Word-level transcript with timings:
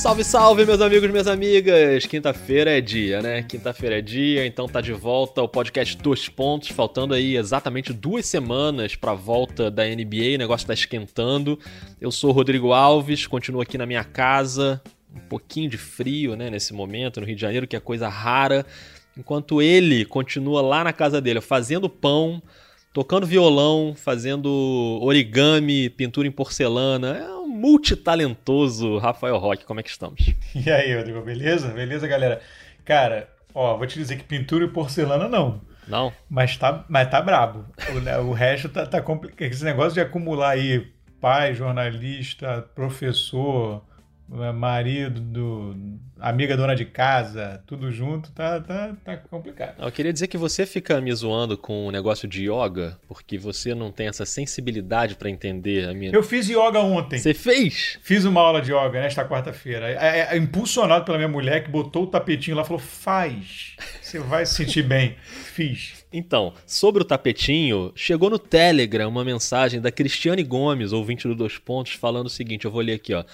Salve, 0.00 0.24
salve, 0.24 0.64
meus 0.64 0.80
amigos 0.80 1.10
minhas 1.10 1.26
amigas! 1.26 2.06
Quinta-feira 2.06 2.70
é 2.70 2.80
dia, 2.80 3.20
né? 3.20 3.42
Quinta-feira 3.42 3.98
é 3.98 4.00
dia, 4.00 4.46
então 4.46 4.66
tá 4.66 4.80
de 4.80 4.94
volta 4.94 5.42
o 5.42 5.48
podcast 5.48 5.94
Dois 5.98 6.26
Pontos, 6.26 6.70
faltando 6.70 7.12
aí 7.12 7.36
exatamente 7.36 7.92
duas 7.92 8.24
semanas 8.24 8.96
pra 8.96 9.12
volta 9.12 9.70
da 9.70 9.84
NBA, 9.84 10.36
o 10.36 10.38
negócio 10.38 10.66
tá 10.66 10.72
esquentando. 10.72 11.58
Eu 12.00 12.10
sou 12.10 12.32
Rodrigo 12.32 12.72
Alves, 12.72 13.26
continuo 13.26 13.60
aqui 13.60 13.76
na 13.76 13.84
minha 13.84 14.02
casa, 14.02 14.80
um 15.14 15.20
pouquinho 15.28 15.68
de 15.68 15.76
frio, 15.76 16.34
né, 16.34 16.48
nesse 16.48 16.72
momento, 16.72 17.20
no 17.20 17.26
Rio 17.26 17.36
de 17.36 17.42
Janeiro, 17.42 17.66
que 17.66 17.76
é 17.76 17.80
coisa 17.80 18.08
rara, 18.08 18.64
enquanto 19.14 19.60
ele 19.60 20.06
continua 20.06 20.62
lá 20.62 20.82
na 20.82 20.94
casa 20.94 21.20
dele, 21.20 21.42
fazendo 21.42 21.90
pão, 21.90 22.42
tocando 22.90 23.26
violão, 23.26 23.94
fazendo 23.94 24.98
origami, 25.02 25.90
pintura 25.90 26.26
em 26.26 26.32
porcelana. 26.32 27.18
É 27.18 27.39
multitalentoso 27.60 28.96
Rafael 28.96 29.36
Roque. 29.36 29.66
Como 29.66 29.80
é 29.80 29.82
que 29.82 29.90
estamos? 29.90 30.34
E 30.54 30.70
aí, 30.70 30.96
Rodrigo, 30.96 31.20
beleza? 31.20 31.68
Beleza, 31.68 32.08
galera? 32.08 32.40
Cara, 32.84 33.28
ó, 33.54 33.76
vou 33.76 33.86
te 33.86 33.98
dizer 33.98 34.16
que 34.16 34.24
pintura 34.24 34.64
e 34.64 34.68
porcelana 34.68 35.28
não. 35.28 35.60
Não? 35.86 36.12
Mas 36.28 36.56
tá, 36.56 36.84
mas 36.88 37.10
tá 37.10 37.20
brabo. 37.20 37.66
O, 37.90 38.28
o 38.28 38.32
resto 38.32 38.68
tá, 38.68 38.86
tá 38.86 39.02
complicado. 39.02 39.50
Esse 39.50 39.64
negócio 39.64 39.92
de 39.92 40.00
acumular 40.00 40.50
aí 40.50 40.90
pai, 41.20 41.54
jornalista, 41.54 42.62
professor, 42.74 43.84
marido, 44.52 45.20
do, 45.20 45.76
amiga 46.20 46.56
dona 46.56 46.76
de 46.76 46.84
casa, 46.84 47.62
tudo 47.66 47.90
junto, 47.90 48.30
tá, 48.30 48.60
tá, 48.60 48.94
tá 49.04 49.16
complicado. 49.16 49.82
Eu 49.82 49.90
queria 49.90 50.12
dizer 50.12 50.28
que 50.28 50.36
você 50.36 50.64
fica 50.64 51.00
me 51.00 51.12
zoando 51.12 51.58
com 51.58 51.86
o 51.86 51.90
negócio 51.90 52.28
de 52.28 52.48
yoga, 52.48 52.96
porque 53.08 53.38
você 53.38 53.74
não 53.74 53.90
tem 53.90 54.06
essa 54.06 54.24
sensibilidade 54.24 55.16
para 55.16 55.28
entender 55.28 55.88
a 55.88 55.94
minha. 55.94 56.12
Eu 56.12 56.22
fiz 56.22 56.48
yoga 56.48 56.78
ontem. 56.78 57.18
Você 57.18 57.34
fez? 57.34 57.98
Fiz 58.02 58.24
uma 58.24 58.40
aula 58.40 58.60
de 58.60 58.72
yoga 58.72 59.00
nesta 59.00 59.26
quarta-feira. 59.26 59.90
É, 59.90 60.20
é, 60.20 60.28
é 60.32 60.36
impulsionado 60.36 61.04
pela 61.04 61.18
minha 61.18 61.28
mulher 61.28 61.64
que 61.64 61.70
botou 61.70 62.04
o 62.04 62.06
tapetinho 62.06 62.56
lá 62.56 62.62
e 62.62 62.66
falou: 62.66 62.80
faz, 62.80 63.74
você 64.00 64.18
vai 64.20 64.46
se 64.46 64.54
sentir 64.54 64.82
bem. 64.82 65.16
Fiz. 65.54 66.04
Então, 66.12 66.54
sobre 66.66 67.02
o 67.02 67.04
tapetinho, 67.04 67.92
chegou 67.94 68.30
no 68.30 68.38
Telegram 68.38 69.08
uma 69.08 69.24
mensagem 69.24 69.80
da 69.80 69.92
Cristiane 69.92 70.42
Gomes, 70.42 70.92
ouvinte 70.92 71.26
do 71.26 71.34
Dois 71.34 71.58
Pontos, 71.58 71.92
falando 71.92 72.26
o 72.26 72.30
seguinte: 72.30 72.64
eu 72.64 72.70
vou 72.70 72.80
ler 72.80 72.94
aqui, 72.94 73.14
ó. 73.14 73.24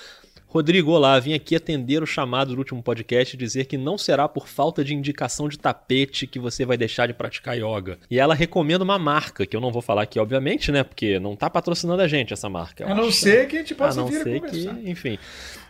Rodrigo, 0.56 0.92
olá, 0.92 1.20
vim 1.20 1.34
aqui 1.34 1.54
atender 1.54 2.02
o 2.02 2.06
chamado 2.06 2.54
do 2.54 2.58
último 2.58 2.82
podcast 2.82 3.36
e 3.36 3.38
dizer 3.38 3.66
que 3.66 3.76
não 3.76 3.98
será 3.98 4.26
por 4.26 4.48
falta 4.48 4.82
de 4.82 4.94
indicação 4.94 5.50
de 5.50 5.58
tapete 5.58 6.26
que 6.26 6.38
você 6.38 6.64
vai 6.64 6.78
deixar 6.78 7.06
de 7.06 7.12
praticar 7.12 7.54
yoga. 7.58 7.98
E 8.10 8.18
ela 8.18 8.34
recomenda 8.34 8.82
uma 8.82 8.98
marca, 8.98 9.44
que 9.44 9.54
eu 9.54 9.60
não 9.60 9.70
vou 9.70 9.82
falar 9.82 10.04
aqui, 10.04 10.18
obviamente, 10.18 10.72
né? 10.72 10.82
Porque 10.82 11.18
não 11.18 11.36
tá 11.36 11.50
patrocinando 11.50 12.00
a 12.00 12.08
gente 12.08 12.32
essa 12.32 12.48
marca. 12.48 12.90
A 12.90 12.94
não 12.94 13.08
acho. 13.08 13.18
ser 13.18 13.46
que 13.48 13.56
a 13.56 13.58
gente 13.58 13.74
possa 13.74 14.00
a 14.00 14.02
não 14.02 14.08
vir 14.08 14.22
ser 14.22 14.40
conversar. 14.40 14.74
que, 14.76 14.90
enfim. 14.90 15.18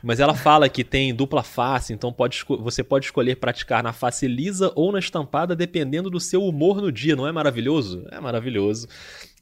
Mas 0.06 0.20
ela 0.20 0.34
fala 0.34 0.68
que 0.68 0.84
tem 0.84 1.12
dupla 1.12 1.42
face, 1.42 1.92
então 1.92 2.12
pode, 2.12 2.44
você 2.60 2.84
pode 2.84 3.06
escolher 3.06 3.34
praticar 3.34 3.82
na 3.82 3.92
face 3.92 4.28
lisa 4.28 4.70
ou 4.76 4.92
na 4.92 5.00
estampada, 5.00 5.56
dependendo 5.56 6.08
do 6.08 6.20
seu 6.20 6.44
humor 6.44 6.80
no 6.80 6.92
dia. 6.92 7.16
Não 7.16 7.26
é 7.26 7.32
maravilhoso? 7.32 8.06
É 8.12 8.20
maravilhoso. 8.20 8.86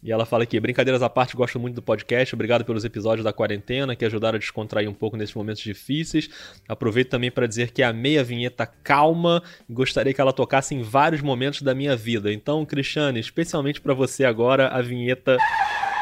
E 0.02 0.10
ela 0.10 0.24
fala 0.24 0.44
aqui, 0.44 0.58
brincadeiras 0.58 1.02
à 1.02 1.10
parte, 1.10 1.36
gosto 1.36 1.60
muito 1.60 1.74
do 1.74 1.82
podcast, 1.82 2.34
obrigado 2.34 2.64
pelos 2.64 2.82
episódios 2.82 3.22
da 3.22 3.30
quarentena 3.30 3.94
que 3.94 4.06
ajudaram 4.06 4.36
a 4.36 4.38
descontrair 4.38 4.88
um 4.88 4.94
pouco 4.94 5.18
nesses 5.18 5.34
momentos 5.34 5.62
difíceis. 5.62 6.30
Aproveito 6.66 7.10
também 7.10 7.30
para 7.30 7.46
dizer 7.46 7.70
que 7.70 7.82
amei 7.82 8.18
a 8.18 8.22
vinheta 8.22 8.66
calma 8.66 9.42
e 9.68 9.72
gostaria 9.74 10.14
que 10.14 10.20
ela 10.20 10.32
tocasse 10.32 10.74
em 10.74 10.80
vários 10.80 11.20
momentos 11.20 11.60
da 11.60 11.74
minha 11.74 11.94
vida. 11.94 12.32
Então, 12.32 12.64
Cristiane, 12.64 13.20
especialmente 13.20 13.82
para 13.82 13.92
você 13.92 14.24
agora, 14.24 14.68
a 14.68 14.80
vinheta 14.80 15.36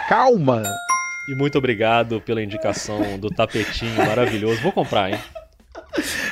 calma. 0.09 0.63
E 1.29 1.35
muito 1.35 1.57
obrigado 1.57 2.21
pela 2.21 2.43
indicação 2.43 3.19
do 3.19 3.31
tapetinho 3.31 3.95
maravilhoso. 3.97 4.61
Vou 4.61 4.73
comprar, 4.73 5.13
hein? 5.13 5.19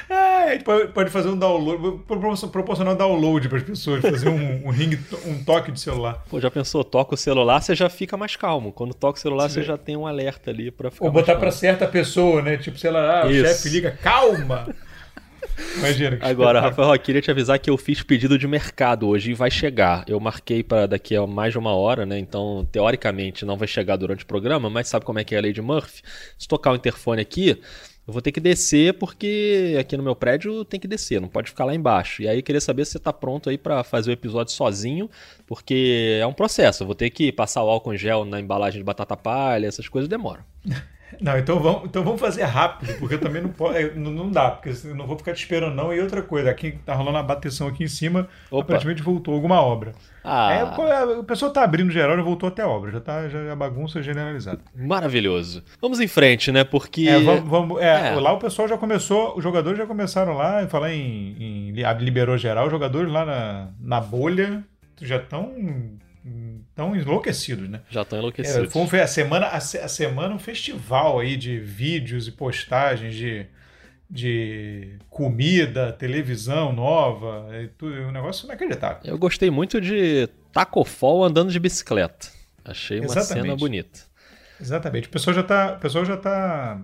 É, 0.08 0.58
pode 0.58 1.10
fazer 1.10 1.28
um 1.28 1.38
download, 1.38 2.02
proporcionar 2.50 2.94
um 2.94 2.96
download 2.96 3.48
para 3.48 3.58
as 3.58 3.64
pessoas, 3.64 4.00
fazer 4.00 4.28
um, 4.28 4.66
um, 4.66 4.70
ring, 4.70 4.98
um 5.26 5.44
toque 5.44 5.70
de 5.70 5.78
celular. 5.78 6.24
Pô, 6.28 6.40
já 6.40 6.50
pensou? 6.50 6.82
Toca 6.82 7.14
o 7.14 7.16
celular, 7.16 7.60
você 7.60 7.74
já 7.74 7.88
fica 7.88 8.16
mais 8.16 8.36
calmo. 8.36 8.72
Quando 8.72 8.94
toca 8.94 9.18
o 9.18 9.20
celular, 9.20 9.48
Sim. 9.48 9.54
você 9.54 9.62
já 9.62 9.78
tem 9.78 9.96
um 9.96 10.06
alerta 10.06 10.50
ali 10.50 10.70
para 10.70 10.90
ficar. 10.90 11.04
Ou 11.04 11.12
botar 11.12 11.36
para 11.36 11.52
certa 11.52 11.86
pessoa, 11.86 12.42
né? 12.42 12.56
Tipo, 12.56 12.78
sei 12.78 12.90
lá, 12.90 13.22
ah, 13.22 13.26
o 13.26 13.32
chefe 13.32 13.68
liga, 13.68 13.90
calma! 14.02 14.74
Imagina. 15.78 16.18
Agora, 16.20 16.60
Rafael, 16.60 16.94
eu 16.94 16.98
queria 16.98 17.22
te 17.22 17.30
avisar 17.30 17.58
que 17.58 17.70
eu 17.70 17.76
fiz 17.76 18.02
pedido 18.02 18.38
de 18.38 18.46
mercado 18.46 19.08
hoje 19.08 19.30
e 19.30 19.34
vai 19.34 19.50
chegar. 19.50 20.04
Eu 20.06 20.18
marquei 20.20 20.62
para 20.62 20.86
daqui 20.86 21.16
a 21.16 21.26
mais 21.26 21.52
de 21.52 21.58
uma 21.58 21.74
hora, 21.74 22.04
né? 22.04 22.18
Então, 22.18 22.66
teoricamente, 22.70 23.44
não 23.44 23.56
vai 23.56 23.68
chegar 23.68 23.96
durante 23.96 24.24
o 24.24 24.26
programa, 24.26 24.68
mas 24.68 24.88
sabe 24.88 25.04
como 25.04 25.18
é 25.18 25.24
que 25.24 25.34
é 25.34 25.38
a 25.38 25.40
lei 25.40 25.52
de 25.52 25.62
Murphy? 25.62 26.02
Se 26.38 26.48
tocar 26.48 26.72
o 26.72 26.76
interfone 26.76 27.20
aqui, 27.20 27.60
eu 28.06 28.12
vou 28.12 28.20
ter 28.20 28.32
que 28.32 28.40
descer 28.40 28.94
porque 28.94 29.76
aqui 29.78 29.96
no 29.96 30.02
meu 30.02 30.16
prédio 30.16 30.64
tem 30.64 30.80
que 30.80 30.88
descer, 30.88 31.20
não 31.20 31.28
pode 31.28 31.50
ficar 31.50 31.64
lá 31.64 31.74
embaixo. 31.74 32.22
E 32.22 32.28
aí 32.28 32.42
queria 32.42 32.60
saber 32.60 32.84
se 32.84 32.92
você 32.92 32.98
está 32.98 33.12
pronto 33.12 33.48
aí 33.48 33.56
para 33.56 33.84
fazer 33.84 34.10
o 34.10 34.12
episódio 34.12 34.52
sozinho, 34.52 35.08
porque 35.46 36.18
é 36.20 36.26
um 36.26 36.32
processo. 36.32 36.82
Eu 36.82 36.86
vou 36.86 36.94
ter 36.94 37.10
que 37.10 37.30
passar 37.30 37.62
o 37.62 37.68
álcool 37.68 37.94
em 37.94 37.96
gel 37.96 38.24
na 38.24 38.40
embalagem 38.40 38.80
de 38.80 38.84
batata 38.84 39.16
palha, 39.16 39.66
essas 39.66 39.88
coisas 39.88 40.08
demoram. 40.08 40.42
Não, 41.20 41.38
então 41.38 41.58
vamos, 41.58 41.84
então 41.84 42.04
vamos 42.04 42.20
fazer 42.20 42.42
rápido, 42.44 42.98
porque 42.98 43.14
eu 43.14 43.18
também 43.18 43.42
não, 43.42 43.50
pode, 43.50 43.78
é, 43.78 43.94
não, 43.94 44.30
dá, 44.30 44.50
porque 44.50 44.70
eu 44.86 44.94
não 44.94 45.06
vou 45.06 45.16
ficar 45.16 45.32
te 45.32 45.42
esperando 45.42 45.74
não. 45.74 45.92
E 45.92 46.00
outra 46.00 46.22
coisa, 46.22 46.50
aqui 46.50 46.72
tá 46.84 46.94
rolando 46.94 47.18
a 47.18 47.22
bateção 47.22 47.68
aqui 47.68 47.84
em 47.84 47.88
cima, 47.88 48.28
Opa. 48.50 48.62
aparentemente 48.62 49.02
voltou 49.02 49.34
alguma 49.34 49.60
obra. 49.60 49.92
Ah. 50.22 50.52
É, 50.52 51.04
o 51.18 51.24
pessoal 51.24 51.50
tá 51.50 51.62
abrindo 51.62 51.90
geral 51.90 52.18
e 52.18 52.22
voltou 52.22 52.48
até 52.48 52.62
a 52.62 52.68
obra, 52.68 52.90
já 52.90 53.00
tá 53.00 53.28
já 53.28 53.38
é 53.38 53.56
bagunça 53.56 54.02
generalizada. 54.02 54.60
Maravilhoso. 54.76 55.62
Vamos 55.80 55.98
em 56.00 56.08
frente, 56.08 56.52
né? 56.52 56.62
Porque. 56.62 57.08
É, 57.08 57.18
vamos, 57.18 57.48
vamos 57.48 57.80
é, 57.80 58.08
é. 58.08 58.14
Lá 58.14 58.32
o 58.32 58.38
pessoal 58.38 58.68
já 58.68 58.76
começou, 58.76 59.36
os 59.36 59.42
jogadores 59.42 59.78
já 59.78 59.86
começaram 59.86 60.34
lá, 60.34 60.66
falar 60.68 60.92
em, 60.92 61.70
em 61.70 61.72
liberou 61.98 62.36
geral, 62.36 62.66
os 62.66 62.70
jogadores 62.70 63.10
lá 63.10 63.24
na, 63.24 63.68
na 63.80 64.00
bolha 64.00 64.62
já 65.00 65.16
estão 65.16 65.52
tão 66.74 66.94
enlouquecidos, 66.96 67.68
né? 67.68 67.80
Já 67.90 68.02
estão 68.02 68.18
enlouquecidos. 68.18 68.74
É, 68.74 68.86
foi 68.86 69.00
a 69.00 69.06
semana, 69.06 69.46
a, 69.46 69.56
a, 69.56 69.60
semana 69.60 70.34
um 70.34 70.38
festival 70.38 71.18
aí 71.18 71.36
de 71.36 71.58
vídeos 71.58 72.26
e 72.28 72.32
postagens 72.32 73.14
de, 73.14 73.46
de 74.08 74.98
comida, 75.08 75.92
televisão 75.92 76.72
nova, 76.72 77.48
tudo, 77.76 77.94
um 77.94 78.10
negócio 78.10 78.46
inacreditável. 78.46 79.02
Eu 79.04 79.18
gostei 79.18 79.50
muito 79.50 79.80
de 79.80 80.28
Taco 80.52 80.84
Fall 80.84 81.24
andando 81.24 81.50
de 81.50 81.58
bicicleta. 81.58 82.28
Achei 82.64 82.98
uma 82.98 83.06
Exatamente. 83.06 83.44
cena 83.46 83.56
bonita. 83.56 84.00
Exatamente. 84.60 85.08
O 85.08 85.10
pessoal 85.10 85.34
já 85.34 85.40
está, 85.40 85.72
pessoal 85.76 86.04
já 86.04 86.16
tá 86.16 86.80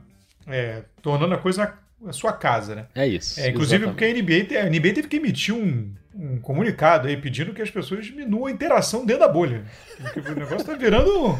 é, 0.46 0.84
tornando 1.02 1.34
a 1.34 1.38
coisa 1.38 1.78
a 2.04 2.12
sua 2.12 2.32
casa, 2.32 2.74
né? 2.74 2.86
É 2.94 3.06
isso. 3.06 3.40
É, 3.40 3.48
inclusive 3.48 3.84
exatamente. 3.84 4.22
porque 4.22 4.54
a 4.58 4.62
NBA, 4.62 4.66
a 4.66 4.70
NBA 4.70 4.94
teve 4.94 5.08
que 5.08 5.16
emitir 5.16 5.54
um, 5.54 5.94
um 6.14 6.38
comunicado 6.38 7.08
aí 7.08 7.16
pedindo 7.16 7.52
que 7.52 7.62
as 7.62 7.70
pessoas 7.70 8.06
diminuam 8.06 8.46
a 8.46 8.50
interação 8.50 9.04
dentro 9.04 9.20
da 9.20 9.28
bolha. 9.28 9.64
Porque 10.12 10.30
o 10.30 10.34
negócio 10.34 10.66
tá 10.66 10.74
virando. 10.74 11.38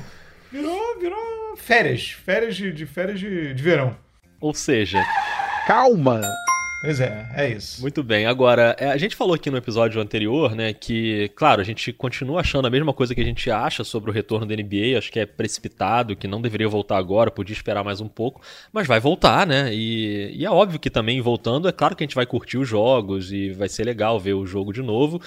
Virou, 0.51 1.01
virou 1.01 1.57
férias. 1.57 2.11
Férias 2.11 2.57
de, 2.57 2.73
de 2.73 2.87
férias 2.87 3.19
de, 3.19 3.53
de 3.53 3.63
verão. 3.63 3.97
Ou 4.41 4.55
seja. 4.55 5.05
Calma! 5.67 6.21
Pois 6.87 7.01
é, 7.01 7.29
é 7.35 7.49
isso. 7.51 7.83
Muito 7.83 8.01
bem. 8.01 8.27
Agora, 8.27 8.77
é, 8.79 8.87
a 8.91 8.97
gente 8.97 9.17
falou 9.17 9.35
aqui 9.35 9.51
no 9.51 9.57
episódio 9.57 10.01
anterior, 10.01 10.55
né, 10.55 10.73
que, 10.73 11.29
claro, 11.35 11.61
a 11.61 11.65
gente 11.65 11.93
continua 11.93 12.43
achando 12.43 12.69
a 12.69 12.71
mesma 12.71 12.93
coisa 12.93 13.13
que 13.13 13.21
a 13.21 13.25
gente 13.25 13.51
acha 13.51 13.83
sobre 13.83 14.09
o 14.09 14.15
retorno 14.15 14.47
da 14.47 14.55
NBA, 14.55 14.97
acho 14.97 15.11
que 15.11 15.19
é 15.19 15.27
precipitado, 15.27 16.15
que 16.15 16.29
não 16.29 16.41
deveria 16.41 16.69
voltar 16.69 16.97
agora, 16.97 17.29
podia 17.29 17.53
esperar 17.53 17.83
mais 17.83 18.01
um 18.01 18.07
pouco, 18.07 18.41
mas 18.73 18.87
vai 18.87 19.01
voltar, 19.01 19.45
né? 19.45 19.75
E, 19.75 20.31
e 20.33 20.45
é 20.45 20.51
óbvio 20.51 20.79
que 20.79 20.89
também 20.89 21.21
voltando, 21.21 21.67
é 21.67 21.73
claro 21.73 21.97
que 21.97 22.05
a 22.05 22.07
gente 22.07 22.15
vai 22.15 22.25
curtir 22.25 22.57
os 22.57 22.69
jogos 22.69 23.33
e 23.33 23.51
vai 23.51 23.69
ser 23.69 23.83
legal 23.83 24.21
ver 24.21 24.35
o 24.35 24.47
jogo 24.47 24.73
de 24.73 24.81
novo 24.81 25.21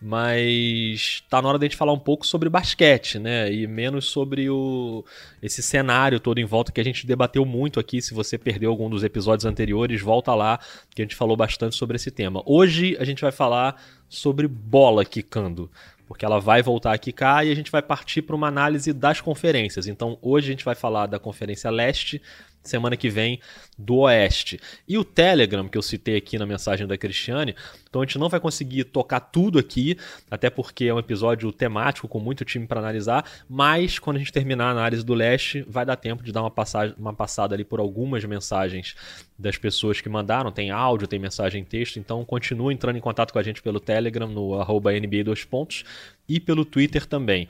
mas 0.00 1.22
tá 1.30 1.40
na 1.40 1.48
hora 1.48 1.58
da 1.58 1.64
gente 1.64 1.76
falar 1.76 1.92
um 1.92 1.98
pouco 1.98 2.26
sobre 2.26 2.50
basquete, 2.50 3.18
né? 3.18 3.50
E 3.50 3.66
menos 3.66 4.06
sobre 4.06 4.48
o 4.50 5.04
esse 5.42 5.62
cenário 5.62 6.20
todo 6.20 6.38
em 6.38 6.44
volta 6.44 6.70
que 6.70 6.80
a 6.80 6.84
gente 6.84 7.06
debateu 7.06 7.46
muito 7.46 7.80
aqui. 7.80 8.02
Se 8.02 8.12
você 8.12 8.36
perdeu 8.36 8.70
algum 8.70 8.90
dos 8.90 9.02
episódios 9.02 9.46
anteriores, 9.46 10.02
volta 10.02 10.34
lá, 10.34 10.60
que 10.94 11.00
a 11.00 11.04
gente 11.04 11.16
falou 11.16 11.36
bastante 11.36 11.76
sobre 11.76 11.96
esse 11.96 12.10
tema. 12.10 12.42
Hoje 12.44 12.96
a 13.00 13.04
gente 13.04 13.22
vai 13.22 13.32
falar 13.32 13.82
sobre 14.08 14.46
bola 14.46 15.04
quicando, 15.04 15.70
porque 16.06 16.26
ela 16.26 16.38
vai 16.38 16.62
voltar 16.62 16.92
a 16.92 16.98
quicar 16.98 17.46
e 17.46 17.50
a 17.50 17.54
gente 17.54 17.70
vai 17.70 17.80
partir 17.80 18.20
para 18.20 18.36
uma 18.36 18.48
análise 18.48 18.92
das 18.92 19.22
conferências. 19.22 19.86
Então 19.86 20.18
hoje 20.20 20.48
a 20.48 20.50
gente 20.50 20.64
vai 20.64 20.74
falar 20.74 21.06
da 21.06 21.18
Conferência 21.18 21.70
Leste, 21.70 22.20
semana 22.68 22.96
que 22.96 23.08
vem 23.08 23.40
do 23.78 23.98
Oeste. 23.98 24.60
E 24.88 24.96
o 24.96 25.04
Telegram, 25.04 25.68
que 25.68 25.76
eu 25.76 25.82
citei 25.82 26.16
aqui 26.16 26.38
na 26.38 26.46
mensagem 26.46 26.86
da 26.86 26.96
Cristiane, 26.96 27.54
então 27.88 28.02
a 28.02 28.04
gente 28.04 28.18
não 28.18 28.28
vai 28.28 28.40
conseguir 28.40 28.84
tocar 28.84 29.20
tudo 29.20 29.58
aqui, 29.58 29.96
até 30.30 30.50
porque 30.50 30.84
é 30.84 30.94
um 30.94 30.98
episódio 30.98 31.50
temático 31.52 32.08
com 32.08 32.18
muito 32.18 32.44
time 32.44 32.66
para 32.66 32.80
analisar, 32.80 33.24
mas 33.48 33.98
quando 33.98 34.16
a 34.16 34.18
gente 34.18 34.32
terminar 34.32 34.66
a 34.66 34.70
análise 34.70 35.04
do 35.04 35.14
Leste, 35.14 35.64
vai 35.68 35.84
dar 35.84 35.96
tempo 35.96 36.22
de 36.22 36.32
dar 36.32 36.42
uma, 36.42 36.50
passagem, 36.50 36.94
uma 36.98 37.12
passada 37.12 37.54
ali 37.54 37.64
por 37.64 37.80
algumas 37.80 38.24
mensagens 38.24 38.94
das 39.38 39.56
pessoas 39.56 40.00
que 40.00 40.08
mandaram, 40.08 40.50
tem 40.50 40.70
áudio, 40.70 41.06
tem 41.06 41.18
mensagem 41.18 41.62
em 41.62 41.64
texto, 41.64 41.98
então 41.98 42.24
continue 42.24 42.74
entrando 42.74 42.96
em 42.96 43.00
contato 43.00 43.32
com 43.32 43.38
a 43.38 43.42
gente 43.42 43.62
pelo 43.62 43.80
Telegram, 43.80 44.26
no 44.26 44.60
arroba 44.60 44.92
NBA 44.92 45.24
2 45.24 45.44
pontos, 45.44 45.84
e 46.28 46.40
pelo 46.40 46.64
Twitter 46.64 47.06
também. 47.06 47.48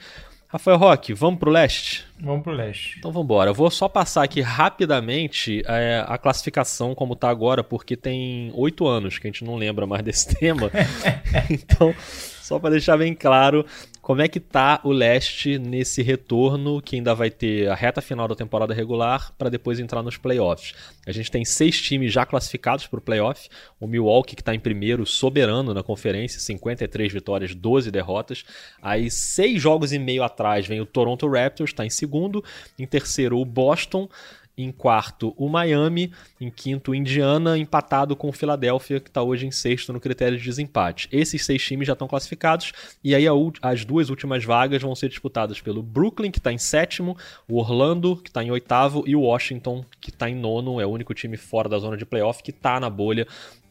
Rafael 0.57 0.79
Roque, 0.79 1.13
vamos 1.13 1.39
pro 1.39 1.51
leste? 1.51 2.07
Vamos 2.19 2.43
pro 2.43 2.51
leste. 2.51 2.97
Então 2.99 3.13
vamos 3.13 3.27
embora. 3.27 3.51
Eu 3.51 3.55
vou 3.55 3.71
só 3.71 3.91
passar 3.91 4.23
aqui 4.23 4.41
rapidamente 4.41 5.63
é, 5.67 6.03
a 6.09 6.17
classificação 6.17 6.95
como 6.95 7.15
tá 7.15 7.29
agora, 7.29 7.63
porque 7.63 7.95
tem 7.95 8.51
oito 8.55 8.87
anos 8.87 9.19
que 9.19 9.27
a 9.27 9.31
gente 9.31 9.45
não 9.45 9.55
lembra 9.57 9.87
mais 9.87 10.03
desse 10.03 10.29
tema. 10.35 10.71
então, 11.51 11.95
só 12.41 12.59
para 12.59 12.71
deixar 12.71 12.97
bem 12.97 13.13
claro, 13.13 13.67
como 14.07 14.23
é 14.23 14.29
que 14.29 14.39
tá 14.39 14.81
o 14.85 14.93
leste 14.93 15.59
nesse 15.59 16.01
retorno 16.01 16.81
que 16.81 16.95
ainda 16.95 17.13
vai 17.13 17.29
ter 17.29 17.69
a 17.69 17.75
reta 17.75 18.01
final 18.01 18.29
da 18.29 18.37
temporada 18.37 18.73
regular 18.73 19.33
para 19.37 19.51
depois 19.51 19.81
entrar 19.81 20.01
nos 20.01 20.17
playoffs? 20.17 20.75
A 21.05 21.11
gente 21.11 21.29
tem 21.29 21.45
seis 21.45 21.83
times 21.83 22.13
já 22.13 22.25
classificados 22.25 22.87
para 22.87 23.01
o 23.01 23.03
playoff. 23.03 23.49
O 23.81 23.87
Milwaukee 23.89 24.37
que 24.37 24.43
está 24.43 24.55
em 24.55 24.61
primeiro, 24.61 25.05
soberano 25.05 25.75
na 25.75 25.83
conferência, 25.83 26.39
53 26.39 27.13
vitórias, 27.13 27.53
12 27.53 27.91
derrotas. 27.91 28.45
Aí 28.81 29.11
seis 29.11 29.61
jogos 29.61 29.93
e 29.93 29.99
meio 29.99 30.23
atrás 30.23 30.69
vem 30.69 30.81
o 30.81 30.87
Toronto 30.87 31.29
Raptors, 31.29 31.71
está 31.73 31.85
em 31.85 31.91
segundo. 31.91 32.45
Em 32.79 32.87
terceiro 32.87 33.41
o 33.41 33.45
Boston 33.45 34.09
em 34.57 34.73
quarto, 34.73 35.35
o 35.37 35.49
Miami. 35.49 36.13
Em 36.41 36.51
quinto, 36.51 36.95
Indiana, 36.95 37.59
empatado 37.59 38.17
com 38.17 38.29
o 38.29 38.33
Philadelphia, 38.33 39.01
que 39.01 39.09
está 39.09 39.23
hoje 39.23 39.47
em 39.47 39.51
sexto 39.51 39.93
no 39.93 40.01
critério 40.01 40.39
de 40.39 40.45
desempate. 40.45 41.09
Esses 41.13 41.45
seis 41.45 41.63
times 41.63 41.87
já 41.87 41.93
estão 41.93 42.09
classificados. 42.09 42.73
E 43.03 43.15
aí 43.15 43.25
as 43.61 43.85
duas 43.85 44.09
últimas 44.09 44.45
vagas 44.45 44.83
vão 44.83 44.95
ser 44.95 45.09
disputadas 45.09 45.61
pelo 45.61 45.83
Brooklyn, 45.83 46.31
que 46.31 46.39
está 46.39 46.53
em 46.53 46.59
sétimo, 46.59 47.17
o 47.49 47.59
Orlando, 47.59 48.17
que 48.17 48.31
está 48.31 48.43
em 48.43 48.51
oitavo, 48.51 49.05
e 49.07 49.15
o 49.15 49.21
Washington, 49.21 49.85
que 50.01 50.11
está 50.11 50.31
em 50.31 50.35
nono. 50.35 50.81
É 50.81 50.87
o 50.87 50.91
único 50.91 51.13
time 51.13 51.37
fora 51.37 51.69
da 51.69 51.79
zona 51.79 51.97
de 51.97 52.07
playoff 52.07 52.43
que 52.43 52.51
está 52.51 52.81
na 52.81 52.89
bolha 52.89 53.27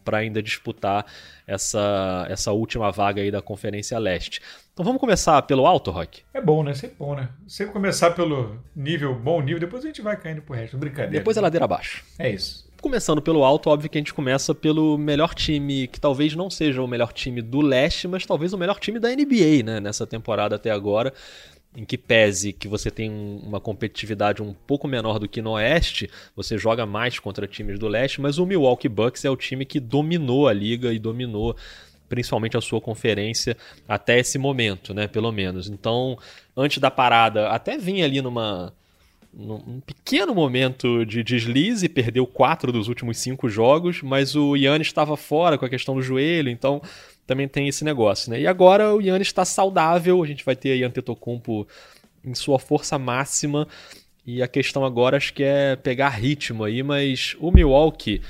para 0.05 0.19
ainda 0.19 0.41
disputar 0.41 1.05
essa, 1.45 2.25
essa 2.29 2.51
última 2.53 2.91
vaga 2.91 3.21
aí 3.21 3.31
da 3.31 3.41
Conferência 3.41 3.99
Leste. 3.99 4.39
Então 4.73 4.85
vamos 4.85 4.99
começar 4.99 5.41
pelo 5.41 5.65
alto, 5.65 5.89
Rock? 5.89 6.21
É 6.33 6.41
bom, 6.41 6.63
né? 6.63 6.73
Sempre 6.73 6.95
bom, 6.97 7.15
né? 7.15 7.29
Sempre 7.47 7.73
começar 7.73 8.11
pelo 8.11 8.57
nível, 8.75 9.15
bom 9.15 9.41
nível, 9.41 9.59
depois 9.59 9.83
a 9.83 9.87
gente 9.87 10.01
vai 10.01 10.15
caindo 10.15 10.41
pro 10.41 10.55
resto. 10.55 10.77
Brincadeira. 10.77 11.11
Depois 11.11 11.37
a 11.37 11.41
ladeira 11.41 11.65
abaixo. 11.65 12.05
É 12.19 12.29
isso. 12.29 12.65
Começando 12.81 13.21
pelo 13.21 13.43
alto, 13.43 13.69
óbvio 13.69 13.89
que 13.89 13.97
a 13.97 14.01
gente 14.01 14.13
começa 14.13 14.53
pelo 14.53 14.95
melhor 14.95 15.33
time, 15.33 15.87
que 15.87 15.99
talvez 15.99 16.35
não 16.35 16.51
seja 16.51 16.83
o 16.83 16.87
melhor 16.87 17.11
time 17.13 17.41
do 17.41 17.59
leste, 17.59 18.07
mas 18.07 18.25
talvez 18.25 18.53
o 18.53 18.57
melhor 18.57 18.79
time 18.79 18.99
da 18.99 19.09
NBA, 19.09 19.63
né? 19.65 19.79
Nessa 19.79 20.05
temporada 20.05 20.55
até 20.55 20.69
agora 20.69 21.11
em 21.75 21.83
que 21.83 21.97
pese 21.97 22.53
que 22.53 22.67
você 22.67 22.89
tem 22.89 23.11
uma 23.43 23.59
competitividade 23.59 24.41
um 24.41 24.53
pouco 24.53 24.87
menor 24.87 25.19
do 25.19 25.27
que 25.27 25.41
no 25.41 25.51
Oeste, 25.51 26.09
você 26.35 26.57
joga 26.57 26.85
mais 26.85 27.19
contra 27.19 27.47
times 27.47 27.77
do 27.77 27.87
Leste, 27.87 28.21
mas 28.21 28.37
o 28.37 28.45
Milwaukee 28.45 28.89
Bucks 28.89 29.25
é 29.25 29.29
o 29.29 29.35
time 29.35 29.65
que 29.65 29.79
dominou 29.79 30.47
a 30.47 30.53
liga 30.53 30.93
e 30.93 30.99
dominou 30.99 31.55
principalmente 32.07 32.55
a 32.55 32.61
sua 32.61 32.79
conferência 32.79 33.57
até 33.87 34.19
esse 34.19 34.37
momento, 34.37 34.93
né, 34.93 35.07
pelo 35.07 35.31
menos. 35.31 35.67
Então, 35.67 36.17
antes 36.55 36.77
da 36.77 36.91
parada, 36.91 37.49
até 37.49 37.77
vinha 37.77 38.05
ali 38.05 38.21
numa 38.21 38.73
num 39.37 39.81
pequeno 39.81 40.33
momento 40.33 41.05
de 41.05 41.21
deslize, 41.21 41.89
perdeu 41.89 42.25
quatro 42.25 42.71
dos 42.71 42.87
últimos 42.87 43.17
cinco 43.17 43.49
jogos, 43.49 44.01
mas 44.01 44.33
o 44.33 44.55
Yannis 44.55 44.87
estava 44.87 45.17
fora 45.17 45.57
com 45.57 45.65
a 45.65 45.69
questão 45.69 45.95
do 45.95 46.01
joelho, 46.01 46.49
então 46.49 46.81
também 47.25 47.47
tem 47.47 47.67
esse 47.67 47.83
negócio, 47.83 48.31
né? 48.31 48.39
E 48.39 48.47
agora 48.47 48.93
o 48.93 49.01
Yannis 49.01 49.27
está 49.27 49.43
saudável, 49.45 50.21
a 50.21 50.27
gente 50.27 50.45
vai 50.45 50.55
ter 50.55 50.71
aí 50.71 50.83
Antetokounmpo 50.83 51.67
em 52.23 52.33
sua 52.33 52.59
força 52.59 52.97
máxima, 52.97 53.67
e 54.25 54.41
a 54.41 54.47
questão 54.47 54.83
agora 54.83 55.17
acho 55.17 55.33
que 55.33 55.43
é 55.43 55.75
pegar 55.75 56.09
ritmo 56.09 56.63
aí, 56.63 56.81
mas 56.81 57.35
o 57.39 57.51
Milwaukee 57.51 58.21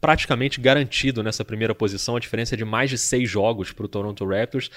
praticamente 0.00 0.60
garantido 0.60 1.22
nessa 1.22 1.44
primeira 1.44 1.74
posição, 1.74 2.16
a 2.16 2.20
diferença 2.20 2.54
é 2.54 2.58
de 2.58 2.64
mais 2.64 2.90
de 2.90 2.96
seis 2.96 3.28
jogos 3.28 3.72
para 3.72 3.84
o 3.84 3.88
Toronto 3.88 4.24
Raptors. 4.24 4.70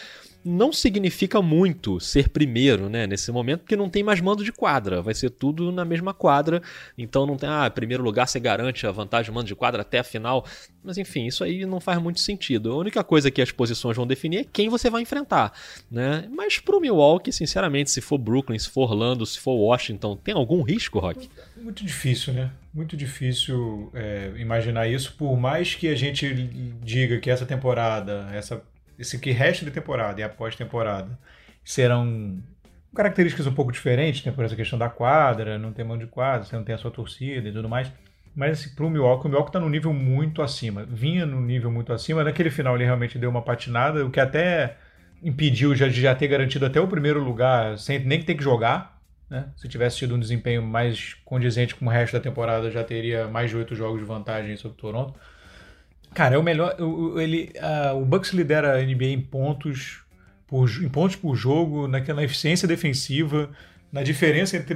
Não 0.44 0.72
significa 0.72 1.42
muito 1.42 2.00
ser 2.00 2.30
primeiro 2.30 2.90
né, 2.90 3.06
nesse 3.06 3.32
momento, 3.32 3.62
porque 3.62 3.76
não 3.76 3.90
tem 3.90 4.04
mais 4.04 4.22
mando 4.22 4.44
de 4.44 4.52
quadra, 4.52 5.02
vai 5.02 5.14
ser 5.14 5.30
tudo 5.30 5.72
na 5.72 5.84
mesma 5.84 6.14
quadra, 6.14 6.62
então 6.98 7.26
não 7.26 7.38
tem, 7.38 7.50
ah, 7.50 7.70
primeiro 7.70 8.04
lugar 8.04 8.28
você 8.28 8.40
garante 8.40 8.88
a 8.88 8.92
vantagem 8.92 9.34
mando 9.34 9.48
de 9.48 9.56
quadra 9.56 9.82
até 9.82 10.00
a 10.00 10.04
final, 10.04 10.46
mas 10.84 10.98
enfim, 10.98 11.26
isso 11.26 11.44
aí 11.44 11.66
não 11.66 11.80
faz 11.80 12.02
muito 12.02 12.20
sentido. 12.20 12.72
A 12.72 12.78
única 12.78 13.04
coisa 13.04 13.30
que 13.30 13.42
as 13.42 13.52
posições 13.52 13.98
vão 13.98 14.08
definir 14.08 14.38
é 14.40 14.44
quem 14.44 14.70
você 14.70 14.90
vai 14.90 15.02
enfrentar, 15.02 15.54
né? 15.92 16.28
Mas 16.32 16.60
pro 16.60 16.80
Milwaukee, 16.80 17.32
sinceramente, 17.32 17.92
se 17.92 18.02
for 18.02 18.18
Brooklyn, 18.18 18.58
se 18.58 18.70
for 18.70 18.90
Orlando, 18.90 19.26
se 19.26 19.40
for 19.40 19.56
Washington, 19.56 20.16
tem 20.16 20.34
algum 20.34 20.62
risco, 20.62 21.00
Rock? 21.00 21.30
Muito 21.58 21.86
difícil, 21.86 22.34
né? 22.34 22.52
muito 22.74 22.96
difícil 22.96 23.92
é, 23.94 24.32
imaginar 24.38 24.88
isso, 24.88 25.16
por 25.18 25.36
mais 25.38 25.76
que 25.76 25.88
a 25.88 25.96
gente 25.96 26.32
diga 26.84 27.20
que 27.20 27.30
essa 27.30 27.46
temporada, 27.46 28.30
essa, 28.32 28.62
esse 29.00 29.18
que 29.18 29.32
resta 29.32 29.64
de 29.64 29.72
temporada 29.72 30.20
e 30.20 30.24
a 30.24 30.30
pós-temporada 30.30 31.18
serão 31.64 32.44
características 32.94 33.48
um 33.48 33.54
pouco 33.54 33.72
diferentes, 33.72 34.26
né, 34.26 34.32
por 34.32 34.44
essa 34.44 34.56
questão 34.56 34.78
da 34.78 34.90
quadra, 34.90 35.58
não 35.58 35.72
tem 35.72 35.86
mão 35.86 35.98
de 35.98 36.08
quadra, 36.08 36.46
você 36.46 36.56
não 36.56 36.64
tem 36.64 36.76
a 36.76 36.78
sua 36.78 36.92
torcida 36.92 37.48
e 37.48 37.52
tudo 37.52 37.70
mais. 37.70 37.92
Mas 38.36 38.60
assim, 38.60 38.76
para 38.76 38.86
o 38.86 38.90
Milwaukee, 38.90 39.26
o 39.26 39.30
Milwaukee 39.30 39.50
está 39.50 39.60
no 39.60 39.70
nível 39.70 39.94
muito 39.94 40.42
acima. 40.42 40.86
Vinha 40.86 41.26
no 41.26 41.42
nível 41.42 41.72
muito 41.72 41.92
acima. 41.92 42.24
Naquele 42.24 42.50
final 42.50 42.76
ele 42.76 42.86
realmente 42.86 43.18
deu 43.18 43.30
uma 43.30 43.42
patinada, 43.42 44.06
o 44.06 44.12
que 44.12 44.20
até 44.20 44.78
impediu 45.22 45.76
já, 45.76 45.88
de 45.88 46.02
já 46.02 46.16
ter 46.16 46.28
garantido 46.28 46.66
até 46.66 46.80
o 46.80 46.88
primeiro 46.88 47.24
lugar, 47.24 47.78
sem 47.78 48.00
nem 48.00 48.22
ter 48.22 48.36
que 48.36 48.44
jogar. 48.44 49.00
Né? 49.30 49.50
Se 49.56 49.68
tivesse 49.68 49.98
tido 49.98 50.16
um 50.16 50.20
desempenho 50.20 50.62
mais 50.62 51.16
condizente 51.26 51.76
com 51.76 51.86
o 51.86 51.90
resto 51.90 52.14
da 52.14 52.20
temporada, 52.20 52.72
já 52.72 52.84
teria 52.84 53.28
mais 53.28 53.50
de 53.50 53.58
oito 53.58 53.76
jogos 53.76 54.00
de 54.00 54.06
vantagem 54.06 54.56
sobre 54.56 54.78
o 54.78 54.82
Toronto. 54.82 55.20
Cara, 56.14 56.36
é 56.36 56.38
o 56.38 56.44
melhor. 56.44 56.76
Ele, 57.18 57.52
o 57.96 58.06
Bucks 58.06 58.32
lidera 58.32 58.78
a 58.78 58.84
NBA 58.84 59.06
em 59.06 59.22
pontos 59.22 60.04
por, 60.48 60.70
em 60.82 60.90
pontos 60.90 61.16
por 61.16 61.36
jogo, 61.36 61.88
naquela 61.88 62.24
eficiência 62.24 62.68
defensiva, 62.68 63.50
na 63.92 64.04
diferença 64.04 64.58
entre, 64.58 64.76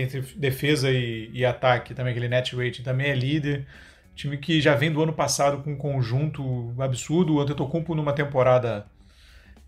entre 0.00 0.20
defesa 0.36 0.90
e, 0.90 1.30
e, 1.32 1.44
ataque, 1.44 1.94
também 1.94 2.12
aquele 2.12 2.28
net 2.28 2.54
rating 2.54 2.82
também 2.82 3.08
é 3.08 3.14
líder. 3.14 3.66
Time 4.14 4.36
que 4.36 4.60
já 4.60 4.74
vem 4.74 4.92
do 4.92 5.02
ano 5.02 5.12
passado 5.12 5.62
com 5.62 5.72
um 5.72 5.76
conjunto 5.76 6.74
absurdo. 6.78 7.34
O 7.34 7.40
Antetokounmpo 7.40 7.94
numa 7.94 8.12
temporada 8.12 8.86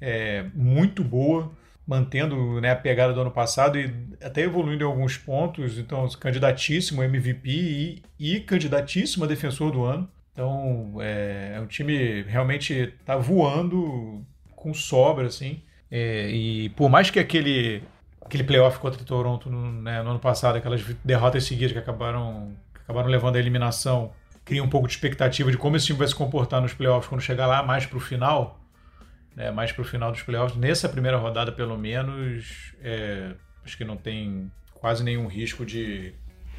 é, 0.00 0.44
muito 0.54 1.02
boa 1.02 1.50
mantendo 1.86 2.60
né, 2.60 2.70
a 2.70 2.76
pegada 2.76 3.12
do 3.12 3.20
ano 3.20 3.30
passado 3.30 3.78
e 3.78 3.92
até 4.22 4.42
evoluindo 4.42 4.84
em 4.84 4.86
alguns 4.86 5.16
pontos. 5.16 5.78
Então, 5.78 6.08
candidatíssimo 6.10 7.02
MVP 7.02 7.50
e, 7.50 8.02
e 8.18 8.40
candidatíssimo 8.40 9.24
a 9.24 9.28
defensor 9.28 9.72
do 9.72 9.84
ano. 9.84 10.08
Então, 10.32 10.96
é, 11.00 11.54
é 11.56 11.60
um 11.60 11.66
time 11.66 12.22
realmente 12.22 12.72
está 12.72 13.16
voando 13.16 14.24
com 14.56 14.72
sobra, 14.72 15.26
assim. 15.26 15.62
É, 15.90 16.28
e 16.30 16.70
por 16.70 16.88
mais 16.88 17.10
que 17.10 17.18
aquele, 17.18 17.82
aquele 18.24 18.44
playoff 18.44 18.78
contra 18.78 19.02
o 19.02 19.04
Toronto 19.04 19.50
no, 19.50 19.72
né, 19.82 20.02
no 20.02 20.10
ano 20.10 20.18
passado, 20.18 20.56
aquelas 20.56 20.82
derrotas 21.04 21.44
seguidas 21.44 21.72
que 21.72 21.78
acabaram, 21.78 22.52
que 22.74 22.80
acabaram 22.80 23.08
levando 23.08 23.36
à 23.36 23.38
eliminação, 23.38 24.12
cria 24.44 24.64
um 24.64 24.68
pouco 24.68 24.86
de 24.86 24.94
expectativa 24.94 25.50
de 25.50 25.58
como 25.58 25.76
esse 25.76 25.86
time 25.86 25.98
vai 25.98 26.08
se 26.08 26.14
comportar 26.14 26.62
nos 26.62 26.72
playoffs 26.72 27.08
quando 27.08 27.20
chegar 27.20 27.46
lá 27.46 27.62
mais 27.62 27.84
para 27.84 27.98
o 27.98 28.00
final 28.00 28.62
né, 29.36 29.50
mais 29.50 29.72
para 29.72 29.82
o 29.82 29.84
final 29.84 30.12
dos 30.12 30.22
playoffs. 30.22 30.58
Nessa 30.58 30.88
primeira 30.88 31.16
rodada, 31.16 31.52
pelo 31.52 31.78
menos, 31.78 32.74
é, 32.80 33.34
acho 33.64 33.76
que 33.76 33.84
não 33.84 33.96
tem 33.96 34.50
quase 34.74 35.02
nenhum 35.02 35.26
risco 35.26 35.64
de, 35.64 36.14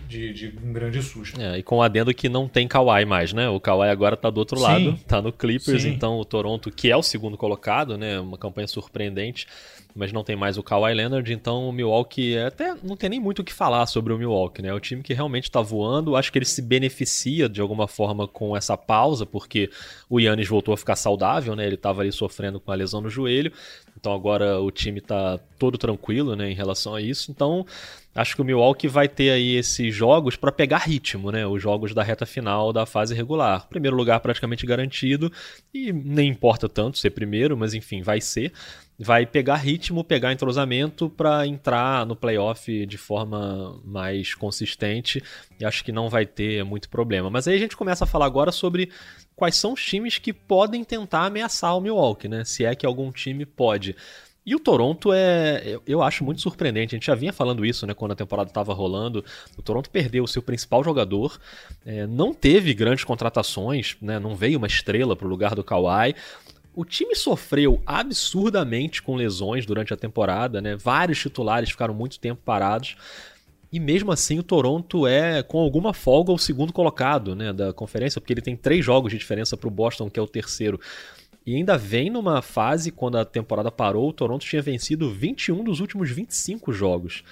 de, 0.08 0.34
de 0.34 0.54
um 0.64 0.74
grande 0.74 1.02
susto. 1.02 1.40
É, 1.42 1.58
e 1.58 1.64
com 1.64 1.78
o 1.78 1.82
adendo 1.82 2.14
que 2.14 2.30
não 2.30 2.48
tem 2.48 2.68
Kawhi 2.68 3.06
mais, 3.06 3.34
né? 3.34 3.50
O 3.50 3.60
Kawhi 3.60 3.90
agora 3.90 4.16
tá 4.16 4.30
do 4.30 4.38
outro 4.38 4.58
Sim. 4.58 4.64
lado, 4.64 5.00
tá 5.08 5.22
no 5.22 5.32
Clippers, 5.32 5.84
Sim. 5.84 5.90
então 5.90 6.20
o 6.20 6.26
Toronto, 6.26 6.72
que 6.72 6.90
é 6.92 6.98
o 6.98 7.04
segundo 7.04 7.38
colocado, 7.38 7.98
né? 7.98 8.20
Uma 8.20 8.38
campanha 8.38 8.68
surpreendente, 8.68 9.48
mas 9.96 10.12
não 10.12 10.24
tem 10.24 10.36
mais 10.36 10.58
o 10.58 10.64
Kawhi 10.64 10.94
Leonard, 10.94 11.32
então 11.32 11.70
o 11.70 11.72
Milwaukee 11.72 12.36
é 12.36 12.48
até 12.48 12.76
não 12.84 12.96
tem 12.96 13.10
nem 13.10 13.20
muito 13.20 13.40
o 13.40 13.44
que 13.44 13.54
falar 13.54 13.86
sobre 13.86 14.12
o 14.12 14.18
Milwaukee, 14.18 14.62
né? 14.62 14.70
É 14.70 14.74
o 14.74 14.80
time 14.80 15.04
que 15.04 15.14
realmente 15.14 15.46
está 15.46 15.62
voando, 15.62 16.16
acho 16.16 16.32
que 16.32 16.38
ele 16.38 16.46
se 16.46 16.62
beneficia 16.62 17.48
de 17.48 17.62
alguma 17.62 17.88
forma 17.88 18.28
com 18.28 18.56
essa 18.58 18.78
pausa, 18.78 19.26
porque 19.26 19.70
o 20.10 20.20
Yannis 20.20 20.48
voltou 20.48 20.74
a 20.74 20.78
ficar 20.78 20.96
saudável, 20.96 21.56
né? 21.56 21.66
Ele 21.66 21.76
estava 21.76 22.02
ali 22.02 22.12
sofrendo 22.12 22.60
com 22.60 22.72
a 22.72 22.76
lesão 22.76 23.02
no 23.02 23.10
joelho, 23.10 23.52
então 23.98 24.14
agora 24.14 24.60
o 24.60 24.72
time 24.72 25.00
está 25.00 25.40
todo 25.58 25.78
tranquilo, 25.78 26.36
né, 26.36 26.52
em 26.52 26.54
relação 26.54 26.94
a 26.94 27.02
isso. 27.02 27.32
Então, 27.32 27.66
acho 28.16 28.36
que 28.36 28.42
o 28.42 28.46
Milwaukee 28.46 28.88
vai 28.88 29.08
ter 29.08 29.32
aí 29.32 29.56
esses 29.56 29.94
jogos 29.94 30.36
para 30.36 30.52
pegar 30.52 30.80
ritmo, 30.80 31.32
né? 31.32 31.46
Os 31.46 31.62
jogos 31.62 31.94
da 31.94 32.04
reta 32.04 32.26
final 32.26 32.72
da 32.72 32.86
fase 32.86 33.14
regular. 33.14 33.68
Primeiro 33.68 33.96
lugar 33.96 34.20
praticamente 34.20 34.66
garantido 34.66 35.32
e 35.74 35.92
nem 35.92 36.30
importa 36.30 36.70
tanto 36.70 36.98
ser 36.98 37.12
primeiro, 37.12 37.58
mas 37.58 37.74
enfim, 37.74 38.02
vai 38.02 38.22
ser 38.22 38.54
vai 38.98 39.26
pegar 39.26 39.56
ritmo, 39.56 40.04
pegar 40.04 40.32
entrosamento 40.32 41.10
para 41.10 41.48
entrar 41.48 42.06
no 42.06 42.16
playoff 42.16 42.86
de 42.86 42.98
forma 42.98 43.82
mais 43.84 44.34
consistente 44.36 45.22
e 45.60 45.66
acho 45.66 45.84
que 45.84 45.92
não 45.92 46.10
vai 46.10 46.26
ter 46.26 46.64
muito 46.64 46.90
problema. 46.90 47.30
Mas 47.30 47.48
aí 47.48 47.56
a 47.56 47.60
gente 47.60 47.76
começa 47.76 48.04
a 48.04 48.08
falar 48.08 48.26
agora 48.26 48.52
sobre 48.52 48.92
quais 49.36 49.56
são 49.56 49.74
os 49.74 49.84
times 49.84 50.18
que 50.18 50.32
podem 50.32 50.84
tentar 50.84 51.26
ameaçar 51.26 51.76
o 51.76 51.82
Milwaukee, 51.82 52.28
né? 52.28 52.44
Se 52.46 52.66
é 52.66 52.76
que 52.76 52.86
algum 52.86 53.12
time 53.12 53.46
pode. 53.46 53.96
E 54.46 54.54
o 54.54 54.60
Toronto 54.60 55.14
é, 55.14 55.80
eu 55.88 56.02
acho 56.02 56.24
muito 56.24 56.42
surpreendente. 56.42 56.96
A 56.96 56.98
gente 56.98 57.08
já 57.08 57.16
vinha 57.16 57.32
falando 57.32 57.66
isso, 57.66 57.88
né, 57.88 57.94
quando 57.94 58.12
a 58.12 58.16
temporada 58.16 58.50
estava 58.50 58.74
rolando. 58.74 59.24
O 59.58 59.62
Toronto 59.62 59.90
perdeu 59.90 60.24
o 60.24 60.28
seu 60.28 60.42
principal 60.42 60.84
jogador, 60.84 61.40
é, 61.86 62.06
não 62.06 62.34
teve 62.34 62.74
grandes 62.74 63.04
contratações, 63.04 63.96
né, 64.02 64.20
não 64.20 64.36
veio 64.36 64.58
uma 64.58 64.68
estrela 64.68 65.16
para 65.16 65.26
o 65.26 65.30
lugar 65.30 65.56
do 65.56 65.64
Kawhi 65.64 66.16
o 66.76 66.84
time 66.84 67.16
sofreu 67.16 67.82
absurdamente 67.86 69.02
com 69.02 69.16
lesões 69.16 69.66
durante 69.66 69.94
a 69.94 69.98
temporada, 69.98 70.60
né? 70.60 70.76
Vários 70.76 71.20
titulares 71.20 71.70
ficaram 71.70 71.94
muito 71.94 72.20
tempo 72.20 72.42
parados. 72.44 72.96
E 73.72 73.80
mesmo 73.80 74.12
assim 74.12 74.40
o 74.40 74.44
Toronto 74.44 75.08
é, 75.08 75.42
com 75.42 75.60
alguma 75.60 75.94
folga, 75.94 76.32
o 76.32 76.38
segundo 76.38 76.72
colocado 76.72 77.36
né, 77.36 77.52
da 77.52 77.74
conferência, 77.74 78.22
porque 78.22 78.34
ele 78.34 78.42
tem 78.42 78.56
três 78.56 78.86
jogos 78.86 79.12
de 79.12 79.18
diferença 79.18 79.58
para 79.58 79.68
o 79.68 79.72
Boston, 79.72 80.10
que 80.10 80.20
é 80.20 80.24
o 80.24 80.28
terceiro. 80.28 80.80
E 81.46 81.56
ainda 81.56 81.78
vem 81.78 82.10
numa 82.10 82.42
fase, 82.42 82.92
quando 82.92 83.18
a 83.18 83.26
temporada 83.26 83.72
parou, 83.72 84.10
o 84.10 84.14
Toronto 84.14 84.46
tinha 84.46 84.62
vencido 84.62 85.10
21 85.12 85.64
dos 85.64 85.80
últimos 85.80 86.10
25 86.10 86.72
jogos. 86.72 87.24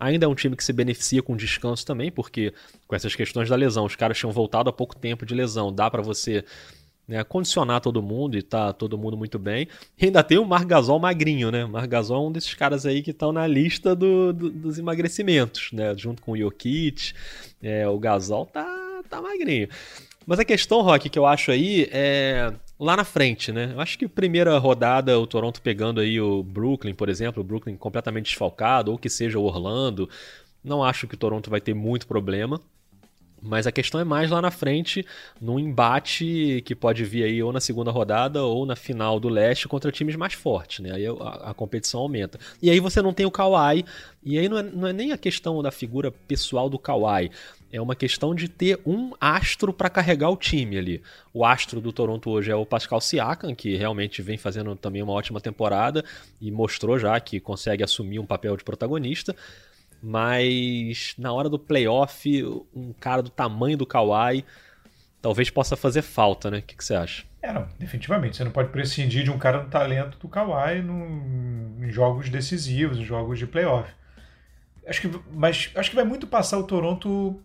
Ainda 0.00 0.26
é 0.26 0.28
um 0.28 0.34
time 0.34 0.56
que 0.56 0.64
se 0.64 0.72
beneficia 0.72 1.22
com 1.22 1.36
descanso 1.36 1.86
também, 1.86 2.10
porque 2.10 2.52
com 2.88 2.96
essas 2.96 3.14
questões 3.14 3.48
da 3.48 3.54
lesão, 3.54 3.84
os 3.84 3.94
caras 3.94 4.18
tinham 4.18 4.32
voltado 4.32 4.70
há 4.70 4.72
pouco 4.72 4.96
tempo 4.96 5.24
de 5.24 5.34
lesão, 5.34 5.72
dá 5.72 5.90
para 5.90 6.02
você 6.02 6.44
né, 7.06 7.22
condicionar 7.22 7.80
todo 7.80 8.02
mundo 8.02 8.36
e 8.36 8.42
tá 8.42 8.72
todo 8.72 8.96
mundo 8.96 9.16
muito 9.16 9.38
bem. 9.38 9.68
E 9.98 10.06
ainda 10.06 10.22
tem 10.22 10.38
o 10.38 10.44
Marc 10.44 10.66
Gasol 10.66 10.98
magrinho, 10.98 11.50
né? 11.50 11.64
O 11.64 11.68
Marc 11.68 11.88
Gasol 11.88 12.24
é 12.24 12.28
um 12.28 12.32
desses 12.32 12.54
caras 12.54 12.86
aí 12.86 13.02
que 13.02 13.10
estão 13.10 13.32
na 13.32 13.46
lista 13.46 13.94
do, 13.94 14.32
do, 14.32 14.50
dos 14.50 14.78
emagrecimentos, 14.78 15.70
né? 15.72 15.94
Junto 15.96 16.22
com 16.22 16.32
o 16.32 16.36
Jokic, 16.36 17.12
é, 17.62 17.86
o 17.86 17.98
Gasol 17.98 18.46
tá, 18.46 19.02
tá 19.08 19.20
magrinho. 19.20 19.68
Mas 20.26 20.38
a 20.38 20.44
questão, 20.44 20.82
Rock, 20.82 21.08
que 21.10 21.18
eu 21.18 21.26
acho 21.26 21.50
aí 21.50 21.88
é 21.90 22.52
lá 22.82 22.96
na 22.96 23.04
frente, 23.04 23.52
né? 23.52 23.70
Eu 23.72 23.80
acho 23.80 23.96
que 23.96 24.08
primeira 24.08 24.58
rodada, 24.58 25.18
o 25.18 25.26
Toronto 25.26 25.62
pegando 25.62 26.00
aí 26.00 26.20
o 26.20 26.42
Brooklyn, 26.42 26.94
por 26.94 27.08
exemplo, 27.08 27.40
o 27.40 27.44
Brooklyn 27.44 27.76
completamente 27.76 28.26
desfalcado, 28.26 28.90
ou 28.90 28.98
que 28.98 29.08
seja 29.08 29.38
o 29.38 29.44
Orlando. 29.44 30.10
Não 30.64 30.82
acho 30.82 31.06
que 31.06 31.14
o 31.14 31.18
Toronto 31.18 31.48
vai 31.48 31.60
ter 31.60 31.74
muito 31.74 32.06
problema. 32.08 32.60
Mas 33.44 33.66
a 33.66 33.72
questão 33.72 34.00
é 34.00 34.04
mais 34.04 34.30
lá 34.30 34.40
na 34.40 34.52
frente, 34.52 35.04
no 35.40 35.58
embate 35.58 36.62
que 36.64 36.76
pode 36.76 37.04
vir 37.04 37.24
aí 37.24 37.42
ou 37.42 37.52
na 37.52 37.60
segunda 37.60 37.90
rodada 37.90 38.44
ou 38.44 38.64
na 38.64 38.76
final 38.76 39.18
do 39.18 39.28
leste 39.28 39.66
contra 39.66 39.90
times 39.90 40.14
mais 40.14 40.32
fortes, 40.32 40.78
né? 40.78 40.92
Aí 40.92 41.04
a, 41.06 41.50
a 41.50 41.54
competição 41.54 42.00
aumenta. 42.00 42.38
E 42.60 42.70
aí 42.70 42.78
você 42.78 43.02
não 43.02 43.12
tem 43.12 43.26
o 43.26 43.32
Kawhi, 43.32 43.84
e 44.22 44.38
aí 44.38 44.48
não 44.48 44.58
é, 44.58 44.62
não 44.62 44.86
é 44.86 44.92
nem 44.92 45.10
a 45.10 45.18
questão 45.18 45.60
da 45.60 45.72
figura 45.72 46.12
pessoal 46.12 46.70
do 46.70 46.78
Kawhi. 46.78 47.32
É 47.72 47.80
uma 47.80 47.96
questão 47.96 48.34
de 48.34 48.48
ter 48.48 48.78
um 48.84 49.12
astro 49.18 49.72
para 49.72 49.88
carregar 49.88 50.28
o 50.28 50.36
time 50.36 50.76
ali. 50.76 51.02
O 51.32 51.42
astro 51.42 51.80
do 51.80 51.90
Toronto 51.90 52.28
hoje 52.28 52.50
é 52.50 52.54
o 52.54 52.66
Pascal 52.66 53.00
Siakam, 53.00 53.54
que 53.54 53.76
realmente 53.76 54.20
vem 54.20 54.36
fazendo 54.36 54.76
também 54.76 55.02
uma 55.02 55.14
ótima 55.14 55.40
temporada 55.40 56.04
e 56.38 56.50
mostrou 56.50 56.98
já 56.98 57.18
que 57.18 57.40
consegue 57.40 57.82
assumir 57.82 58.18
um 58.18 58.26
papel 58.26 58.58
de 58.58 58.62
protagonista. 58.62 59.34
Mas 60.02 61.14
na 61.16 61.32
hora 61.32 61.48
do 61.48 61.58
playoff, 61.58 62.44
um 62.74 62.92
cara 62.92 63.22
do 63.22 63.30
tamanho 63.30 63.78
do 63.78 63.86
Kawhi 63.86 64.44
talvez 65.22 65.48
possa 65.48 65.74
fazer 65.74 66.02
falta, 66.02 66.50
né? 66.50 66.58
O 66.58 66.62
que, 66.62 66.76
que 66.76 66.84
você 66.84 66.94
acha? 66.94 67.24
É, 67.40 67.54
não, 67.54 67.66
definitivamente. 67.78 68.36
Você 68.36 68.44
não 68.44 68.50
pode 68.50 68.68
prescindir 68.68 69.24
de 69.24 69.30
um 69.30 69.38
cara 69.38 69.60
do 69.60 69.70
talento 69.70 70.18
do 70.18 70.28
Kawhi 70.28 70.82
no, 70.82 71.82
em 71.82 71.90
jogos 71.90 72.28
decisivos, 72.28 72.98
em 72.98 73.04
jogos 73.04 73.38
de 73.38 73.46
playoff. 73.46 73.90
Acho 74.86 75.00
que, 75.00 75.20
mas 75.32 75.70
acho 75.74 75.88
que 75.88 75.96
vai 75.96 76.04
muito 76.04 76.26
passar 76.26 76.58
o 76.58 76.64
Toronto 76.64 77.40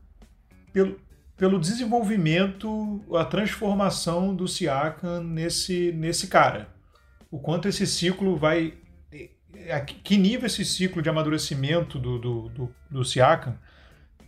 pelo, 0.77 0.99
pelo 1.35 1.59
desenvolvimento, 1.59 3.01
a 3.15 3.25
transformação 3.25 4.35
do 4.35 4.47
Siakam 4.47 5.23
nesse, 5.23 5.91
nesse 5.93 6.27
cara. 6.27 6.67
O 7.31 7.39
quanto 7.39 7.67
esse 7.67 7.87
ciclo 7.87 8.37
vai. 8.37 8.75
A 9.71 9.81
que 9.81 10.17
nível 10.17 10.45
esse 10.45 10.63
ciclo 10.63 11.01
de 11.01 11.09
amadurecimento 11.09 11.97
do, 11.97 12.19
do, 12.19 12.49
do, 12.49 12.75
do 12.91 13.03
Siakam 13.03 13.57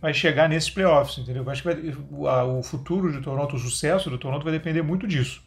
vai 0.00 0.12
chegar 0.12 0.48
nesses 0.48 0.70
playoffs, 0.70 1.18
entendeu? 1.18 1.44
Eu 1.44 1.50
acho 1.50 1.62
que 1.62 1.68
vai, 1.68 2.28
a, 2.28 2.44
o 2.44 2.62
futuro 2.62 3.12
de 3.12 3.20
Toronto, 3.20 3.54
o 3.54 3.58
sucesso 3.58 4.10
do 4.10 4.18
Toronto 4.18 4.42
vai 4.42 4.52
depender 4.52 4.82
muito 4.82 5.06
disso. 5.06 5.42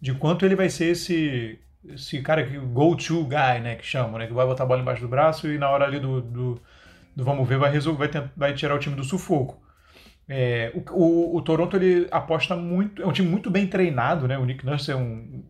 De 0.00 0.14
quanto 0.14 0.46
ele 0.46 0.56
vai 0.56 0.70
ser 0.70 0.86
esse, 0.86 1.58
esse 1.86 2.22
cara 2.22 2.44
que 2.46 2.56
go-to 2.58 3.24
guy, 3.24 3.60
né, 3.60 3.76
que 3.76 3.84
chamam, 3.84 4.18
né, 4.18 4.26
que 4.26 4.32
vai 4.32 4.46
botar 4.46 4.64
a 4.64 4.66
bola 4.66 4.80
embaixo 4.80 5.02
do 5.02 5.08
braço 5.08 5.46
e 5.48 5.58
na 5.58 5.68
hora 5.68 5.84
ali 5.84 6.00
do, 6.00 6.20
do, 6.22 6.62
do 7.14 7.24
vamos 7.24 7.46
ver 7.46 7.58
vai 7.58 7.70
resolver, 7.70 7.98
vai, 7.98 8.08
tentar, 8.08 8.32
vai 8.36 8.54
tirar 8.54 8.74
o 8.74 8.78
time 8.78 8.96
do 8.96 9.04
sufoco. 9.04 9.62
É, 10.28 10.72
o, 10.74 10.80
o, 10.92 11.36
o, 11.36 11.42
Toronto 11.42 11.76
ele 11.76 12.06
aposta 12.10 12.56
muito, 12.56 13.02
é 13.02 13.06
um 13.06 13.12
time 13.12 13.28
muito 13.28 13.50
bem 13.50 13.66
treinado, 13.66 14.26
né? 14.28 14.38
O 14.38 14.44
Nick 14.44 14.64
Nurse 14.64 14.90
é 14.90 14.96
um 14.96 15.42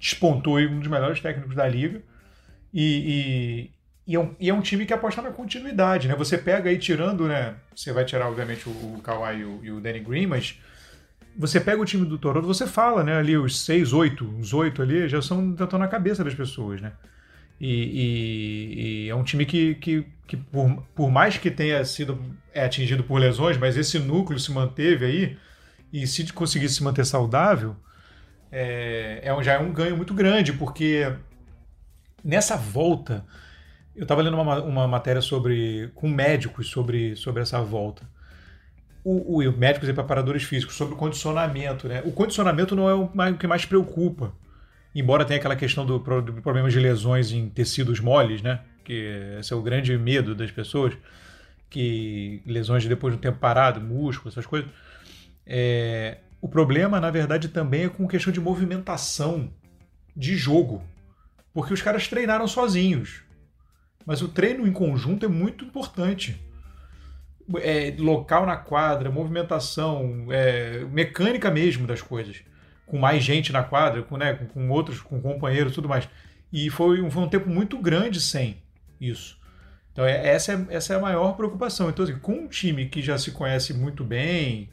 despontou 0.00 0.56
aí, 0.56 0.66
um 0.66 0.78
dos 0.78 0.88
melhores 0.88 1.20
técnicos 1.20 1.54
da 1.54 1.68
liga 1.68 2.00
e, 2.72 3.70
e, 4.06 4.12
e, 4.12 4.16
é 4.16 4.18
um, 4.18 4.34
e, 4.40 4.48
é 4.48 4.54
um, 4.54 4.62
time 4.62 4.86
que 4.86 4.94
aposta 4.94 5.20
na 5.20 5.30
continuidade, 5.30 6.08
né? 6.08 6.14
Você 6.14 6.38
pega 6.38 6.70
aí 6.70 6.78
tirando, 6.78 7.28
né? 7.28 7.54
Você 7.74 7.92
vai 7.92 8.04
tirar 8.04 8.28
obviamente 8.28 8.66
o, 8.66 8.72
o 8.72 9.00
Kawhi 9.02 9.40
e 9.40 9.44
o, 9.44 9.60
e 9.64 9.70
o 9.70 9.80
Danny 9.80 10.00
Green, 10.00 10.26
mas 10.26 10.58
você 11.36 11.60
pega 11.60 11.80
o 11.80 11.84
time 11.84 12.06
do 12.06 12.18
Toronto, 12.18 12.46
você 12.46 12.66
fala, 12.66 13.04
né? 13.04 13.18
Ali 13.18 13.36
os 13.36 13.60
seis, 13.60 13.92
oito, 13.92 14.24
os 14.38 14.54
oito 14.54 14.80
ali 14.80 15.08
já 15.08 15.20
são 15.20 15.52
estão 15.52 15.78
na 15.78 15.88
cabeça 15.88 16.24
das 16.24 16.34
pessoas, 16.34 16.80
né? 16.80 16.92
E, 17.60 19.06
é 19.10 19.14
um 19.14 19.22
time 19.22 19.44
que, 19.44 19.74
que, 19.74 20.06
que 20.30 20.36
por, 20.36 20.80
por, 20.94 21.10
mais 21.10 21.36
que 21.36 21.50
tenha 21.50 21.84
sido 21.84 22.16
é, 22.54 22.64
atingido 22.64 23.02
por 23.02 23.18
lesões, 23.18 23.58
mas 23.58 23.76
esse 23.76 23.98
núcleo 23.98 24.38
se 24.38 24.52
manteve 24.52 25.04
aí, 25.04 25.36
e 25.92 26.06
se 26.06 26.32
conseguir 26.32 26.68
se 26.68 26.84
manter 26.84 27.04
saudável, 27.04 27.74
é, 28.52 29.22
é, 29.24 29.42
já 29.42 29.54
é 29.54 29.58
um 29.58 29.72
ganho 29.72 29.96
muito 29.96 30.14
grande, 30.14 30.52
porque 30.52 31.12
nessa 32.22 32.56
volta, 32.56 33.26
eu 33.96 34.04
estava 34.04 34.22
lendo 34.22 34.40
uma, 34.40 34.62
uma 34.62 34.86
matéria 34.86 35.20
sobre 35.20 35.90
com 35.96 36.08
médicos 36.08 36.68
sobre, 36.68 37.16
sobre 37.16 37.42
essa 37.42 37.60
volta. 37.60 38.08
O, 39.02 39.38
o, 39.38 39.52
médicos 39.58 39.88
e 39.88 39.92
preparadores 39.92 40.44
físicos 40.44 40.76
sobre 40.76 40.94
o 40.94 40.96
condicionamento. 40.96 41.88
Né? 41.88 42.02
O 42.04 42.12
condicionamento 42.12 42.76
não 42.76 42.88
é 42.88 42.94
o, 42.94 43.06
o 43.06 43.36
que 43.36 43.48
mais 43.48 43.64
preocupa 43.64 44.32
embora 44.94 45.24
tenha 45.24 45.38
aquela 45.38 45.56
questão 45.56 45.86
do, 45.86 45.98
do 45.98 46.42
problema 46.42 46.68
de 46.68 46.78
lesões 46.78 47.32
em 47.32 47.48
tecidos 47.48 48.00
moles, 48.00 48.42
né? 48.42 48.60
Que 48.84 49.36
esse 49.38 49.52
é 49.52 49.56
o 49.56 49.62
grande 49.62 49.96
medo 49.96 50.34
das 50.34 50.50
pessoas, 50.50 50.96
que 51.68 52.42
lesões 52.46 52.84
depois 52.86 53.14
de 53.14 53.18
um 53.18 53.20
tempo 53.20 53.38
parado, 53.38 53.80
músculo, 53.80 54.30
essas 54.30 54.46
coisas. 54.46 54.70
É, 55.46 56.18
o 56.40 56.48
problema, 56.48 57.00
na 57.00 57.10
verdade, 57.10 57.48
também 57.48 57.84
é 57.84 57.88
com 57.88 58.06
questão 58.08 58.32
de 58.32 58.40
movimentação 58.40 59.52
de 60.16 60.36
jogo, 60.36 60.82
porque 61.52 61.72
os 61.72 61.82
caras 61.82 62.08
treinaram 62.08 62.46
sozinhos. 62.48 63.22
Mas 64.06 64.22
o 64.22 64.28
treino 64.28 64.66
em 64.66 64.72
conjunto 64.72 65.26
é 65.26 65.28
muito 65.28 65.64
importante. 65.64 66.40
É, 67.58 67.94
local 67.98 68.46
na 68.46 68.56
quadra, 68.56 69.10
movimentação, 69.10 70.26
é, 70.30 70.84
mecânica 70.90 71.50
mesmo 71.50 71.86
das 71.86 72.00
coisas 72.00 72.44
com 72.90 72.98
mais 72.98 73.22
gente 73.22 73.52
na 73.52 73.62
quadra, 73.62 74.02
com, 74.02 74.16
né, 74.16 74.34
com, 74.34 74.46
com 74.46 74.68
outros, 74.68 75.00
com 75.00 75.20
companheiros 75.20 75.72
tudo 75.72 75.88
mais. 75.88 76.08
E 76.52 76.68
foi 76.68 77.08
foi 77.08 77.22
um 77.22 77.28
tempo 77.28 77.48
muito 77.48 77.78
grande 77.78 78.20
sem 78.20 78.60
isso. 79.00 79.38
Então 79.92 80.04
é, 80.04 80.28
essa, 80.28 80.52
é, 80.52 80.66
essa 80.70 80.94
é 80.94 80.96
a 80.96 81.00
maior 81.00 81.32
preocupação. 81.36 81.88
Então, 81.88 82.04
assim, 82.04 82.18
com 82.18 82.32
um 82.32 82.48
time 82.48 82.86
que 82.86 83.02
já 83.02 83.18
se 83.18 83.30
conhece 83.30 83.74
muito 83.74 84.04
bem, 84.04 84.68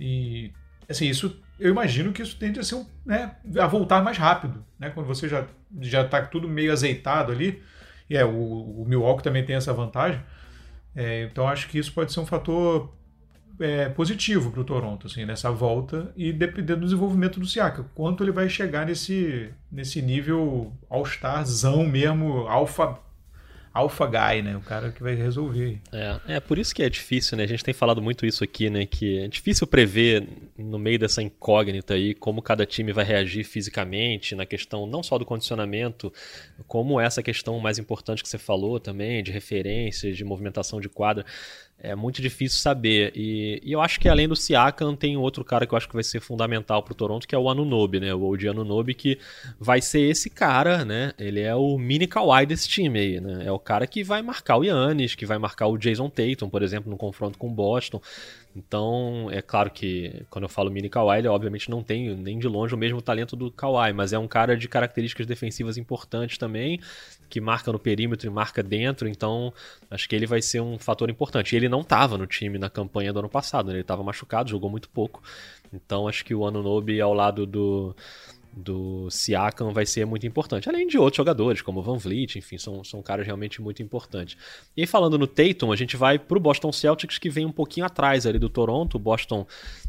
e 0.00 0.52
assim, 0.88 1.08
isso 1.08 1.40
eu 1.58 1.70
imagino 1.70 2.12
que 2.12 2.22
isso 2.22 2.36
tende 2.36 2.60
a 2.60 2.62
ser 2.62 2.76
um, 2.76 2.86
né, 3.04 3.36
a 3.58 3.66
voltar 3.66 4.02
mais 4.02 4.16
rápido, 4.16 4.64
né? 4.78 4.90
Quando 4.90 5.06
você 5.06 5.28
já 5.28 5.46
já 5.80 6.02
está 6.02 6.22
tudo 6.22 6.48
meio 6.48 6.72
azeitado 6.72 7.32
ali, 7.32 7.62
e 8.08 8.16
é 8.16 8.24
o, 8.24 8.82
o 8.82 8.84
Milwaukee 8.86 9.22
também 9.22 9.44
tem 9.44 9.56
essa 9.56 9.72
vantagem. 9.72 10.20
É, 10.94 11.24
então 11.24 11.46
acho 11.46 11.68
que 11.68 11.78
isso 11.78 11.92
pode 11.92 12.12
ser 12.12 12.20
um 12.20 12.26
fator 12.26 12.92
é, 13.60 13.88
positivo 13.88 14.50
para 14.50 14.60
o 14.60 14.64
Toronto, 14.64 15.06
assim, 15.06 15.24
nessa 15.24 15.50
volta 15.50 16.12
e 16.16 16.32
dependendo 16.32 16.80
do 16.80 16.84
desenvolvimento 16.86 17.40
do 17.40 17.46
Siaka, 17.46 17.84
quanto 17.94 18.22
ele 18.22 18.32
vai 18.32 18.48
chegar 18.48 18.86
nesse, 18.86 19.52
nesse 19.70 20.00
nível 20.00 20.72
all-starzão 20.88 21.84
mesmo, 21.84 22.46
alfa 22.48 22.98
alpha 23.72 24.06
guy, 24.06 24.42
né? 24.42 24.56
O 24.56 24.60
cara 24.60 24.90
que 24.90 25.02
vai 25.02 25.14
resolver. 25.14 25.80
É, 25.92 26.36
é 26.36 26.40
por 26.40 26.58
isso 26.58 26.74
que 26.74 26.82
é 26.82 26.88
difícil, 26.88 27.36
né? 27.36 27.44
A 27.44 27.46
gente 27.46 27.64
tem 27.64 27.74
falado 27.74 28.02
muito 28.02 28.26
isso 28.26 28.42
aqui, 28.42 28.68
né? 28.70 28.86
Que 28.86 29.20
é 29.20 29.28
difícil 29.28 29.66
prever 29.66 30.26
no 30.56 30.78
meio 30.78 30.98
dessa 30.98 31.22
incógnita 31.22 31.94
aí 31.94 32.14
como 32.14 32.42
cada 32.42 32.66
time 32.66 32.92
vai 32.92 33.04
reagir 33.04 33.44
fisicamente 33.44 34.34
na 34.34 34.46
questão 34.46 34.86
não 34.86 35.02
só 35.02 35.18
do 35.18 35.24
condicionamento, 35.24 36.12
como 36.66 37.00
essa 37.00 37.22
questão 37.22 37.58
mais 37.58 37.78
importante 37.78 38.22
que 38.22 38.28
você 38.28 38.38
falou 38.38 38.80
também 38.80 39.22
de 39.22 39.30
referências, 39.30 40.16
de 40.16 40.24
movimentação 40.24 40.80
de 40.80 40.88
quadra. 40.88 41.24
É 41.80 41.94
muito 41.94 42.20
difícil 42.20 42.58
saber. 42.58 43.12
E, 43.14 43.60
e, 43.62 43.72
eu 43.72 43.80
acho 43.80 44.00
que 44.00 44.08
além 44.08 44.26
do 44.26 44.34
Siakam, 44.34 44.96
tem 44.96 45.16
outro 45.16 45.44
cara 45.44 45.64
que 45.64 45.72
eu 45.72 45.76
acho 45.76 45.86
que 45.86 45.94
vai 45.94 46.02
ser 46.02 46.20
fundamental 46.20 46.82
para 46.82 46.92
o 46.92 46.94
Toronto, 46.94 47.26
que 47.26 47.34
é 47.34 47.38
o 47.38 47.48
Anunobi, 47.48 48.00
né? 48.00 48.12
O 48.12 48.22
Old 48.22 48.48
Anunobi, 48.48 48.94
que 48.94 49.18
vai 49.60 49.80
ser 49.80 50.00
esse 50.00 50.28
cara, 50.28 50.84
né? 50.84 51.12
Ele 51.16 51.40
é 51.40 51.54
o 51.54 51.78
mini 51.78 52.08
Kawhi 52.08 52.46
desse 52.46 52.68
time 52.68 52.98
aí, 52.98 53.20
né? 53.20 53.44
É 53.46 53.52
o 53.52 53.60
cara 53.60 53.86
que 53.86 54.02
vai 54.02 54.22
marcar 54.22 54.56
o 54.56 54.64
Yannis, 54.64 55.14
que 55.14 55.24
vai 55.24 55.38
marcar 55.38 55.68
o 55.68 55.78
Jason 55.78 56.10
Tatum, 56.10 56.48
por 56.50 56.62
exemplo, 56.62 56.90
no 56.90 56.96
confronto 56.96 57.38
com 57.38 57.46
o 57.46 57.54
Boston. 57.54 58.00
Então, 58.58 59.28
é 59.30 59.40
claro 59.40 59.70
que 59.70 60.26
quando 60.28 60.44
eu 60.44 60.48
falo 60.48 60.68
mini 60.68 60.88
Kawhi, 60.88 61.18
ele 61.18 61.28
obviamente 61.28 61.70
não 61.70 61.80
tem 61.80 62.14
nem 62.16 62.38
de 62.38 62.48
longe 62.48 62.74
o 62.74 62.78
mesmo 62.78 63.00
talento 63.00 63.36
do 63.36 63.52
Kawhi, 63.52 63.92
mas 63.92 64.12
é 64.12 64.18
um 64.18 64.26
cara 64.26 64.56
de 64.56 64.68
características 64.68 65.26
defensivas 65.26 65.76
importantes 65.76 66.36
também, 66.36 66.80
que 67.28 67.40
marca 67.40 67.70
no 67.70 67.78
perímetro 67.78 68.26
e 68.26 68.30
marca 68.30 68.60
dentro, 68.60 69.06
então 69.06 69.52
acho 69.88 70.08
que 70.08 70.16
ele 70.16 70.26
vai 70.26 70.42
ser 70.42 70.60
um 70.60 70.76
fator 70.76 71.08
importante. 71.08 71.54
Ele 71.54 71.68
não 71.68 71.82
estava 71.82 72.18
no 72.18 72.26
time 72.26 72.58
na 72.58 72.68
campanha 72.68 73.12
do 73.12 73.20
ano 73.20 73.28
passado, 73.28 73.68
né? 73.68 73.74
ele 73.74 73.82
estava 73.82 74.02
machucado, 74.02 74.50
jogou 74.50 74.68
muito 74.68 74.88
pouco. 74.88 75.22
Então 75.72 76.08
acho 76.08 76.24
que 76.24 76.34
o 76.34 76.44
Anunobi 76.44 77.00
ao 77.00 77.14
lado 77.14 77.46
do 77.46 77.94
do 78.58 79.08
Siakam 79.10 79.72
vai 79.72 79.86
ser 79.86 80.04
muito 80.04 80.26
importante. 80.26 80.68
Além 80.68 80.86
de 80.86 80.98
outros 80.98 81.16
jogadores, 81.16 81.62
como 81.62 81.82
Van 81.82 81.96
Vliet, 81.96 82.36
enfim, 82.36 82.58
são, 82.58 82.82
são 82.82 83.00
caras 83.00 83.24
realmente 83.24 83.62
muito 83.62 83.82
importantes. 83.82 84.36
E 84.76 84.86
falando 84.86 85.16
no 85.16 85.26
Tatum, 85.26 85.70
a 85.70 85.76
gente 85.76 85.96
vai 85.96 86.18
pro 86.18 86.40
Boston 86.40 86.72
Celtics, 86.72 87.18
que 87.18 87.30
vem 87.30 87.46
um 87.46 87.52
pouquinho 87.52 87.86
atrás 87.86 88.26
ali 88.26 88.38
do 88.38 88.48
Toronto. 88.48 88.96
O 88.96 88.98
Boston 88.98 89.46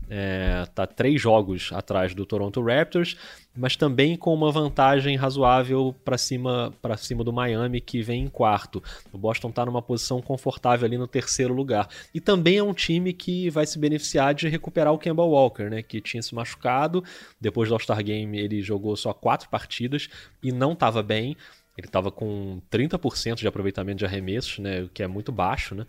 é, 0.10 0.66
tá 0.74 0.86
três 0.86 1.20
jogos 1.20 1.72
atrás 1.74 2.14
do 2.14 2.26
Toronto 2.26 2.62
Raptors, 2.62 3.18
mas 3.56 3.75
também 3.75 4.15
com 4.15 4.34
uma 4.34 4.51
vantagem 4.51 5.15
razoável 5.15 5.96
para 6.06 6.18
cima 6.18 6.74
para 6.82 6.96
cima 6.96 7.24
do 7.24 7.34
Miami 7.34 7.82
que 7.82 8.01
vem 8.01 8.24
em 8.24 8.29
quarto. 8.29 8.82
O 9.12 9.18
Boston 9.18 9.50
está 9.50 9.65
numa 9.65 9.82
posição 9.82 10.22
confortável 10.22 10.86
ali 10.86 10.98
no 10.98 11.08
terceiro 11.08 11.53
lugar. 11.53 11.89
E 12.13 12.22
também 12.22 12.58
é 12.58 12.63
um 12.63 12.74
time 12.74 13.12
que 13.12 13.50
vai 13.50 13.65
se 13.65 13.77
beneficiar 13.77 14.34
de 14.34 14.48
recuperar 14.48 14.94
o 14.94 14.98
Kemba 14.98 15.24
Walker, 15.24 15.70
né, 15.70 15.82
que 15.82 16.00
tinha 16.00 16.22
se 16.22 16.34
machucado. 16.34 17.03
Depois 17.39 17.70
do 17.70 17.75
All-Star 17.75 18.03
Game 18.03 18.38
ele 18.38 18.62
jogou 18.62 18.96
só 18.96 19.13
quatro 19.13 19.50
partidas 19.50 20.08
e 20.41 20.51
não 20.51 20.74
estava 20.74 21.01
bem. 21.03 21.36
Ele 21.77 21.88
estava 21.88 22.12
com 22.12 22.62
30% 22.72 23.36
de 23.36 23.48
aproveitamento 23.48 24.00
de 24.00 24.06
arremessos, 24.06 24.60
né, 24.60 24.82
o 24.82 24.89
que 24.89 25.01
é 25.01 25.08
muito 25.08 25.32
baixo, 25.32 25.75
né? 25.75 25.86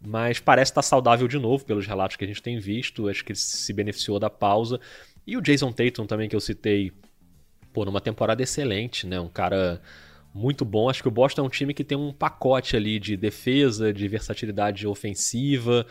mas 0.00 0.40
parece 0.40 0.70
estar 0.70 0.82
saudável 0.82 1.28
de 1.28 1.38
novo 1.38 1.64
pelos 1.64 1.86
relatos 1.86 2.16
que 2.16 2.24
a 2.24 2.26
gente 2.28 2.42
tem 2.42 2.58
visto. 2.58 3.08
Acho 3.08 3.22
que 3.22 3.32
ele 3.32 3.38
se 3.38 3.72
beneficiou 3.72 4.18
da 4.18 4.30
pausa. 4.30 4.80
E 5.30 5.36
o 5.36 5.40
Jason 5.40 5.70
Tatum 5.70 6.06
também, 6.06 6.28
que 6.28 6.34
eu 6.34 6.40
citei, 6.40 6.90
pô, 7.72 7.84
numa 7.84 8.00
temporada 8.00 8.42
excelente, 8.42 9.06
né? 9.06 9.20
Um 9.20 9.28
cara 9.28 9.80
muito 10.34 10.64
bom. 10.64 10.90
Acho 10.90 11.02
que 11.02 11.08
o 11.08 11.12
Boston 11.12 11.42
é 11.42 11.44
um 11.44 11.48
time 11.48 11.72
que 11.72 11.84
tem 11.84 11.96
um 11.96 12.12
pacote 12.12 12.76
ali 12.76 12.98
de 12.98 13.16
defesa, 13.16 13.92
de 13.92 14.08
versatilidade 14.08 14.88
ofensiva. 14.88 15.86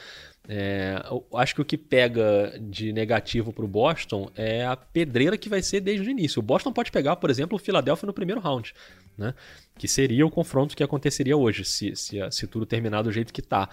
É, 0.45 1.01
acho 1.35 1.55
que 1.55 1.61
o 1.61 1.65
que 1.65 1.77
pega 1.77 2.53
de 2.59 2.91
negativo 2.91 3.53
para 3.53 3.63
o 3.63 3.67
Boston 3.67 4.29
é 4.35 4.65
a 4.65 4.75
pedreira 4.75 5.37
que 5.37 5.47
vai 5.47 5.61
ser 5.61 5.79
desde 5.79 6.05
o 6.05 6.11
início. 6.11 6.41
O 6.41 6.43
Boston 6.43 6.73
pode 6.73 6.91
pegar, 6.91 7.15
por 7.15 7.29
exemplo, 7.29 7.55
o 7.55 7.59
Philadelphia 7.59 8.07
no 8.07 8.13
primeiro 8.13 8.41
round 8.41 8.73
né? 9.19 9.33
Que 9.77 9.87
seria 9.87 10.25
o 10.25 10.31
confronto 10.31 10.75
que 10.75 10.83
aconteceria 10.83 11.37
hoje, 11.37 11.63
se, 11.65 11.95
se, 11.95 12.19
se 12.31 12.47
tudo 12.47 12.65
terminar 12.65 13.03
do 13.03 13.11
jeito 13.11 13.33
que 13.33 13.41
está. 13.41 13.69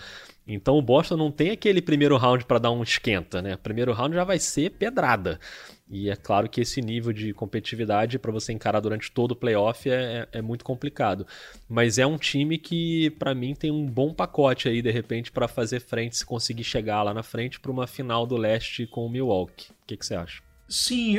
Então 0.47 0.77
o 0.77 0.83
Boston 0.83 1.17
não 1.17 1.31
tem 1.31 1.51
aquele 1.51 1.81
primeiro 1.81 2.17
round 2.17 2.45
para 2.45 2.59
dar 2.59 2.71
um 2.71 2.83
esquenta, 2.83 3.41
né? 3.41 3.55
O 3.55 3.59
primeiro 3.59 3.93
round 3.93 4.15
já 4.15 4.25
vai 4.25 4.39
ser 4.39 4.71
pedrada. 4.73 5.41
E 5.89 6.11
é 6.11 6.17
claro 6.17 6.49
que 6.49 6.61
esse 6.61 6.81
nível 6.81 7.13
de 7.13 7.33
competitividade 7.33 8.19
para 8.19 8.33
você 8.33 8.53
encarar 8.53 8.81
durante 8.81 9.11
todo 9.11 9.33
o 9.33 9.37
playoff 9.37 9.89
é, 9.89 10.29
é, 10.33 10.39
é 10.39 10.43
muito 10.43 10.65
complicado. 10.65 11.27
Mas 11.69 11.97
é 11.97 12.07
um 12.07 12.19
time 12.19 12.59
que, 12.59 13.11
para 13.11 13.35
mim, 13.35 13.55
tem 13.55 13.71
um 13.71 13.87
bom 13.87 14.13
pacote 14.13 14.69
aí, 14.69 14.83
de 14.83 14.91
repente, 14.91 15.31
para 15.31 15.47
fazer 15.47 15.81
frente, 15.81 16.17
se 16.17 16.27
conseguir 16.27 16.65
chegar 16.65 17.05
lá 17.05 17.15
na 17.15 17.23
frente 17.23 17.61
para 17.61 17.71
uma 17.71 17.87
final 17.87 18.27
do 18.27 18.37
leste 18.37 18.87
com 18.87 19.07
o 19.07 19.11
Milwaukee. 19.11 19.71
O 19.71 19.87
que, 19.87 19.97
que 19.97 20.05
você 20.05 20.17
acha? 20.17 20.43
Sim, 20.69 21.19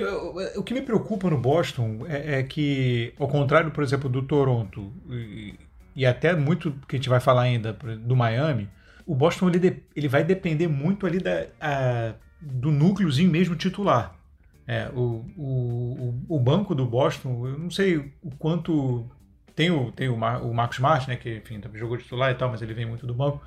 o 0.58 0.64
que 0.64 0.74
me 0.74 0.82
preocupa 0.82 1.30
no 1.30 1.38
Boston 1.38 2.06
é, 2.08 2.40
é, 2.40 2.44
que, 2.44 3.14
ao 3.18 3.30
contrário, 3.30 3.72
por 3.72 3.82
exemplo, 3.82 4.10
do 4.10 4.22
Toronto 4.22 4.92
e, 5.10 5.56
e, 5.96 6.06
até 6.06 6.36
muito 6.36 6.72
que 6.86 6.98
a 6.98 7.00
gente 7.00 7.08
vai 7.08 7.22
falar 7.22 7.44
ainda 7.44 7.72
do 7.72 8.14
Miami, 8.14 8.70
o 9.06 9.16
Boston 9.16 9.50
ele, 9.50 9.84
ele 9.96 10.08
vai 10.10 10.24
depender 10.24 10.68
muito 10.68 11.08
ali 11.08 11.20
da, 11.20 11.48
a, 11.62 12.14
do 12.42 12.72
núcleozinho 12.72 13.32
mesmo 13.32 13.56
titular. 13.56 14.18
É, 14.68 14.90
o, 14.94 15.24
o, 15.38 16.26
o 16.28 16.40
banco 16.40 16.76
do 16.76 16.86
Boston, 16.86 17.48
eu 17.48 17.58
não 17.58 17.72
sei 17.72 17.98
o 18.22 18.32
quanto. 18.38 19.10
Tem 19.56 19.72
o, 19.72 19.94
tem 19.94 20.10
o, 20.10 20.18
Mar, 20.18 20.44
o 20.44 20.54
Marcos 20.54 20.78
Smart, 20.78 21.08
né, 21.08 21.16
que 21.16 21.38
enfim, 21.38 21.62
jogou 21.74 21.98
titular 21.98 22.32
e 22.32 22.36
tal, 22.36 22.52
mas 22.52 22.62
ele 22.62 22.74
vem 22.74 22.86
muito 22.86 23.08
do 23.08 23.14
banco. 23.14 23.42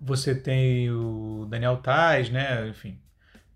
Você 0.00 0.32
tem 0.32 0.88
o 0.92 1.44
Daniel 1.50 1.78
Tais, 1.78 2.30
né, 2.30 2.68
enfim, 2.68 2.96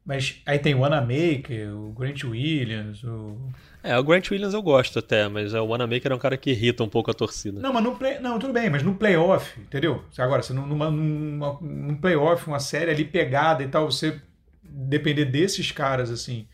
mas 0.05 0.43
aí 0.45 0.59
tem 0.59 0.75
o 0.75 0.85
Anamaker, 0.85 1.73
o 1.77 1.93
Grant 1.93 2.25
Williams, 2.25 3.05
o. 3.05 3.39
É, 3.85 3.97
o 3.97 4.03
Grant 4.03 4.31
Williams 4.31 4.53
eu 4.53 4.63
gosto 4.63 4.99
até, 4.99 5.29
mas 5.29 5.55
o 5.55 5.75
Anamaker 5.75 6.13
é 6.13 6.15
um 6.15 6.19
cara 6.19 6.37
que 6.37 6.51
irrita 6.51 6.83
um 6.83 6.89
pouco 6.89 7.11
a 7.11 7.15
torcida. 7.15 7.61
Não, 7.61 7.73
mas 7.73 7.83
no 7.83 7.97
play... 7.97 8.19
Não, 8.21 8.39
tudo 8.39 8.53
bem, 8.53 8.71
mas 8.71 8.83
no 8.83 8.95
playoff, 8.95 9.61
entendeu? 9.61 10.05
Agora, 10.19 10.43
se 10.43 10.53
numa, 10.53 10.91
numa, 10.91 11.59
num 11.61 11.97
playoff, 11.97 12.47
uma 12.47 12.61
série 12.61 12.91
ali 12.91 13.05
pegada 13.05 13.63
e 13.63 13.69
tal, 13.69 13.91
você 13.91 14.21
depender 14.63 15.25
desses 15.25 15.73
caras, 15.73 16.11
assim, 16.11 16.47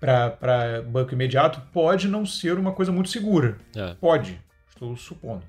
para 0.00 0.82
banco 0.88 1.12
imediato, 1.12 1.62
pode 1.72 2.08
não 2.08 2.26
ser 2.26 2.58
uma 2.58 2.72
coisa 2.72 2.90
muito 2.90 3.10
segura. 3.10 3.58
É. 3.74 3.94
Pode, 4.00 4.40
estou 4.68 4.96
supondo. 4.96 5.44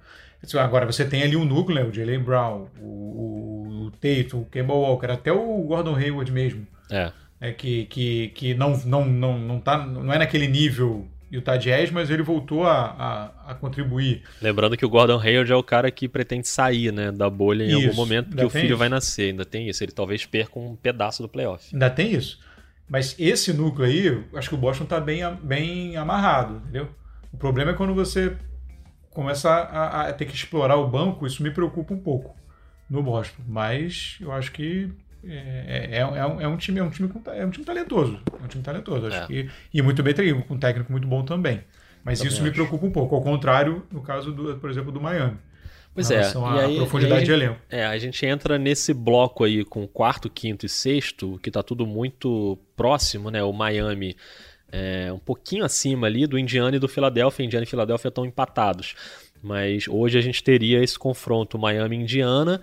Agora, 0.59 0.85
você 0.85 1.03
tem 1.03 1.23
ali 1.23 1.35
um 1.35 1.45
núcleo, 1.45 1.83
né? 1.83 1.89
o 1.89 1.93
Jalen 1.93 2.19
Brown, 2.19 2.67
o, 2.79 2.85
o, 2.85 3.85
o 3.85 3.91
Tatum, 3.91 4.41
o 4.41 4.45
Kemba 4.45 4.73
Walker, 4.73 5.11
até 5.11 5.31
o 5.31 5.63
Gordon 5.63 5.95
Hayward 5.95 6.31
mesmo. 6.31 6.67
É 6.91 7.11
é, 7.39 7.51
que, 7.51 7.85
que, 7.85 8.29
que 8.29 8.53
não, 8.53 8.77
não, 8.85 9.05
não, 9.05 9.37
não, 9.37 9.59
tá, 9.59 9.85
não 9.85 10.11
é 10.11 10.17
naquele 10.17 10.47
nível 10.47 11.07
Utah 11.31 11.57
Jazz, 11.57 11.91
mas 11.91 12.09
ele 12.09 12.23
voltou 12.23 12.65
a, 12.65 13.31
a, 13.45 13.51
a, 13.51 13.55
contribuir. 13.55 14.23
Lembrando 14.41 14.77
que 14.77 14.85
o 14.85 14.89
Gordon 14.89 15.19
Hayward 15.19 15.51
é 15.51 15.55
o 15.55 15.63
cara 15.63 15.91
que 15.91 16.07
pretende 16.07 16.47
sair 16.47 16.91
né, 16.91 17.11
da 17.11 17.29
bolha 17.29 17.63
em 17.63 17.67
isso, 17.67 17.87
algum 17.87 17.95
momento, 17.95 18.29
porque 18.29 18.45
o 18.45 18.49
filho 18.49 18.69
isso. 18.69 18.77
vai 18.77 18.89
nascer, 18.89 19.31
ainda 19.31 19.45
tem 19.45 19.67
isso. 19.67 19.83
Ele 19.83 19.91
talvez 19.91 20.25
perca 20.25 20.57
um 20.57 20.75
pedaço 20.75 21.21
do 21.21 21.29
playoff. 21.29 21.69
Ainda 21.73 21.89
tem 21.89 22.13
isso. 22.13 22.39
Mas 22.89 23.15
esse 23.19 23.51
núcleo 23.51 23.85
aí, 23.85 24.23
acho 24.35 24.49
que 24.49 24.55
o 24.55 24.57
Boston 24.57 24.85
está 24.85 24.99
bem, 24.99 25.21
bem 25.43 25.97
amarrado, 25.97 26.61
entendeu? 26.63 26.89
O 27.33 27.37
problema 27.37 27.71
é 27.71 27.73
quando 27.73 27.93
você 27.93 28.37
começa 29.09 29.49
a, 29.49 30.07
a 30.07 30.13
ter 30.13 30.25
que 30.25 30.33
explorar 30.33 30.77
o 30.77 30.87
banco, 30.87 31.27
isso 31.27 31.43
me 31.43 31.51
preocupa 31.51 31.93
um 31.93 31.99
pouco 31.99 32.37
no 32.89 33.03
Boston. 33.03 33.43
Mas 33.45 34.17
eu 34.21 34.31
acho 34.31 34.53
que 34.53 34.89
é, 35.27 35.89
é, 35.91 35.97
é, 35.99 36.05
um, 36.05 36.41
é, 36.41 36.47
um, 36.47 36.57
time, 36.57 36.79
é 36.79 36.83
um 36.83 36.89
time 36.89 37.09
com, 37.09 37.21
é 37.31 37.45
um 37.45 37.49
time 37.49 37.65
talentoso. 37.65 38.19
É 38.39 38.43
um 38.43 38.47
time 38.47 38.63
talentoso. 38.63 39.07
Acho 39.07 39.23
é. 39.23 39.27
que, 39.27 39.49
e 39.73 39.81
muito 39.81 40.01
bem 40.01 40.13
treinado, 40.13 40.45
com 40.45 40.53
um 40.53 40.59
técnico 40.59 40.91
muito 40.91 41.07
bom 41.07 41.23
também. 41.23 41.61
Mas 42.03 42.19
também 42.19 42.31
isso 42.31 42.41
acho. 42.41 42.43
me 42.43 42.51
preocupa 42.51 42.85
um 42.85 42.91
pouco. 42.91 43.15
Ao 43.15 43.21
contrário, 43.21 43.85
no 43.91 44.01
caso, 44.01 44.31
do, 44.31 44.57
por 44.57 44.69
exemplo, 44.69 44.91
do 44.91 45.01
Miami. 45.01 45.37
Pois 45.93 46.11
é. 46.11 46.21
E 46.21 46.59
aí, 46.59 46.75
profundidade 46.77 47.25
de 47.25 47.31
elenco. 47.31 47.59
É, 47.69 47.85
a 47.85 47.97
gente 47.97 48.23
entra 48.25 48.59
nesse 48.59 48.93
bloco 48.93 49.43
aí 49.43 49.65
com 49.65 49.87
quarto, 49.87 50.29
quinto 50.29 50.65
e 50.65 50.69
sexto, 50.69 51.39
que 51.41 51.49
está 51.49 51.63
tudo 51.63 51.87
muito 51.87 52.57
próximo, 52.75 53.31
né? 53.31 53.43
O 53.43 53.51
Miami 53.51 54.15
é 54.71 55.11
um 55.11 55.17
pouquinho 55.17 55.65
acima 55.65 56.07
ali 56.07 56.27
do 56.27 56.37
Indiana 56.37 56.75
e 56.75 56.79
do 56.79 56.87
Philadelphia. 56.87 57.43
Indiana 57.43 57.63
e 57.63 57.67
Philadelphia 57.67 58.09
estão 58.09 58.25
empatados. 58.25 58.95
Mas 59.41 59.87
hoje 59.87 60.17
a 60.17 60.21
gente 60.21 60.43
teria 60.43 60.83
esse 60.83 60.97
confronto 60.97 61.57
Miami-Indiana 61.57 62.61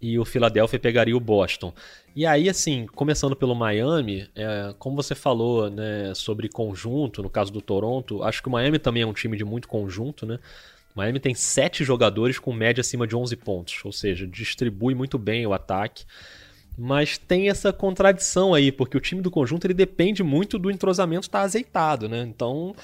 e 0.00 0.18
o 0.18 0.24
Philadelphia 0.24 0.78
pegaria 0.78 1.16
o 1.16 1.20
Boston. 1.20 1.72
E 2.16 2.24
aí, 2.24 2.48
assim, 2.48 2.86
começando 2.86 3.36
pelo 3.36 3.54
Miami, 3.54 4.26
é, 4.34 4.74
como 4.78 4.96
você 4.96 5.14
falou 5.14 5.68
né, 5.68 6.14
sobre 6.14 6.48
conjunto, 6.48 7.22
no 7.22 7.28
caso 7.28 7.52
do 7.52 7.60
Toronto, 7.60 8.22
acho 8.22 8.40
que 8.40 8.48
o 8.48 8.50
Miami 8.50 8.78
também 8.78 9.02
é 9.02 9.06
um 9.06 9.12
time 9.12 9.36
de 9.36 9.44
muito 9.44 9.68
conjunto, 9.68 10.24
né? 10.24 10.38
Miami 10.94 11.20
tem 11.20 11.34
sete 11.34 11.84
jogadores 11.84 12.38
com 12.38 12.54
média 12.54 12.80
acima 12.80 13.06
de 13.06 13.14
11 13.14 13.36
pontos, 13.36 13.84
ou 13.84 13.92
seja, 13.92 14.26
distribui 14.26 14.94
muito 14.94 15.18
bem 15.18 15.46
o 15.46 15.52
ataque. 15.52 16.06
Mas 16.78 17.18
tem 17.18 17.50
essa 17.50 17.70
contradição 17.70 18.54
aí, 18.54 18.72
porque 18.72 18.96
o 18.96 19.00
time 19.00 19.20
do 19.20 19.30
conjunto 19.30 19.66
ele 19.66 19.74
depende 19.74 20.22
muito 20.22 20.58
do 20.58 20.70
entrosamento 20.70 21.26
estar 21.26 21.42
azeitado, 21.42 22.08
né? 22.08 22.22
Então 22.22 22.74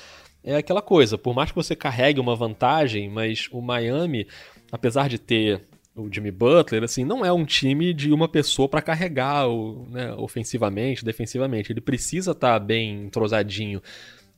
é 0.44 0.56
aquela 0.56 0.82
coisa, 0.82 1.16
por 1.16 1.34
mais 1.34 1.50
que 1.50 1.56
você 1.56 1.74
carregue 1.74 2.20
uma 2.20 2.36
vantagem, 2.36 3.08
mas 3.08 3.48
o 3.50 3.62
Miami, 3.62 4.26
apesar 4.70 5.08
de 5.08 5.18
ter 5.18 5.62
o 5.94 6.08
Jimmy 6.10 6.30
Butler, 6.30 6.82
assim, 6.82 7.04
não 7.04 7.24
é 7.24 7.32
um 7.32 7.44
time 7.44 7.92
de 7.92 8.12
uma 8.12 8.28
pessoa 8.28 8.68
para 8.68 8.80
carregar 8.80 9.46
né, 9.90 10.12
ofensivamente, 10.14 11.04
defensivamente. 11.04 11.72
Ele 11.72 11.80
precisa 11.80 12.32
estar 12.32 12.58
tá 12.58 12.58
bem 12.58 13.04
entrosadinho. 13.04 13.82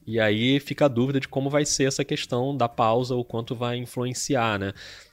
E 0.07 0.19
aí 0.21 0.59
fica 0.61 0.85
a 0.85 0.89
dúvida 0.89 1.21
de 1.21 1.29
como 1.29 1.49
vai 1.49 1.65
ser 1.65 1.85
essa 1.85 2.05
questão 2.05 2.57
da 2.57 2.69
pausa, 2.69 3.15
o 3.15 3.25
quanto 3.25 3.55
vai 3.55 3.77
influenciar, 3.77 4.59
né? 4.59 4.73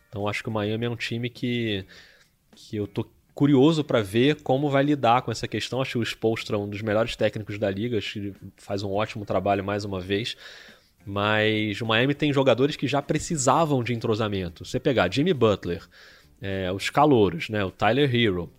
Então 0.10 0.28
acho 0.28 0.44
que 0.44 0.50
o 0.50 0.52
Miami 0.52 0.86
é 0.86 0.90
um 0.90 0.96
time 0.96 1.30
que, 1.30 1.86
que 2.56 2.76
eu 2.76 2.88
tô 2.88 3.08
curioso 3.34 3.84
para 3.84 4.02
ver 4.02 4.42
como 4.42 4.70
vai 4.70 4.84
lidar 4.84 5.22
com 5.22 5.32
essa 5.32 5.48
questão. 5.48 5.82
Acho 5.82 5.94
que 5.94 5.98
o 6.00 6.04
Spolstra 6.04 6.58
é 6.58 6.60
um 6.60 6.70
dos 6.70 6.82
melhores 6.82 7.16
técnicos 7.16 7.58
da 7.58 7.70
liga, 7.70 7.98
acho 7.98 8.20
que 8.20 8.34
faz 8.58 8.84
um 8.84 8.92
ótimo 8.92 9.26
trabalho 9.26 9.64
mais 9.64 9.86
uma 9.86 10.02
vez. 10.02 10.36
Mas 11.06 11.80
o 11.82 11.86
Miami 11.86 12.14
tem 12.14 12.34
jogadores 12.34 12.76
que 12.76 12.88
já 12.88 13.02
precisavam 13.02 13.84
de 13.84 13.94
entrosamento. 13.94 14.66
Você 14.66 14.80
pegar 14.80 15.12
Jimmy 15.12 15.34
Butler, 15.34 15.82
é, 16.42 16.72
os 16.72 16.90
calouros, 16.90 17.50
né? 17.50 17.64
O 17.64 17.72
Tyler 17.72 18.14
Hero, 18.14 18.50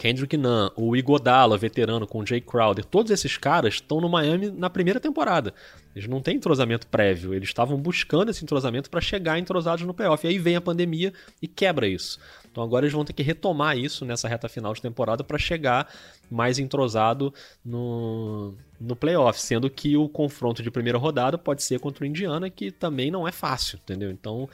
Kendrick 0.00 0.34
Nunn, 0.34 0.70
o 0.76 0.96
Igodala, 0.96 1.58
veterano 1.58 2.06
com 2.06 2.20
o 2.20 2.26
Jay 2.26 2.40
Crowder, 2.40 2.86
todos 2.86 3.12
esses 3.12 3.36
caras 3.36 3.74
estão 3.74 4.00
no 4.00 4.08
Miami 4.08 4.50
na 4.50 4.70
primeira 4.70 4.98
temporada. 4.98 5.52
Eles 5.94 6.08
não 6.08 6.22
têm 6.22 6.36
entrosamento 6.36 6.86
prévio, 6.86 7.34
eles 7.34 7.50
estavam 7.50 7.76
buscando 7.76 8.30
esse 8.30 8.42
entrosamento 8.42 8.88
para 8.88 9.02
chegar 9.02 9.38
entrosados 9.38 9.84
no 9.84 9.92
playoff. 9.92 10.26
E 10.26 10.30
aí 10.30 10.38
vem 10.38 10.56
a 10.56 10.60
pandemia 10.60 11.12
e 11.42 11.46
quebra 11.46 11.86
isso. 11.86 12.18
Então 12.50 12.64
agora 12.64 12.86
eles 12.86 12.94
vão 12.94 13.04
ter 13.04 13.12
que 13.12 13.22
retomar 13.22 13.76
isso 13.76 14.06
nessa 14.06 14.26
reta 14.26 14.48
final 14.48 14.72
de 14.72 14.80
temporada 14.80 15.22
para 15.22 15.36
chegar 15.36 15.92
mais 16.30 16.58
entrosado 16.58 17.34
no, 17.62 18.54
no 18.80 18.96
playoff, 18.96 19.38
sendo 19.38 19.68
que 19.68 19.98
o 19.98 20.08
confronto 20.08 20.62
de 20.62 20.70
primeira 20.70 20.96
rodada 20.96 21.36
pode 21.36 21.62
ser 21.62 21.78
contra 21.78 22.04
o 22.04 22.06
Indiana, 22.06 22.48
que 22.48 22.70
também 22.70 23.10
não 23.10 23.28
é 23.28 23.32
fácil, 23.32 23.78
entendeu? 23.82 24.10
Então 24.10 24.48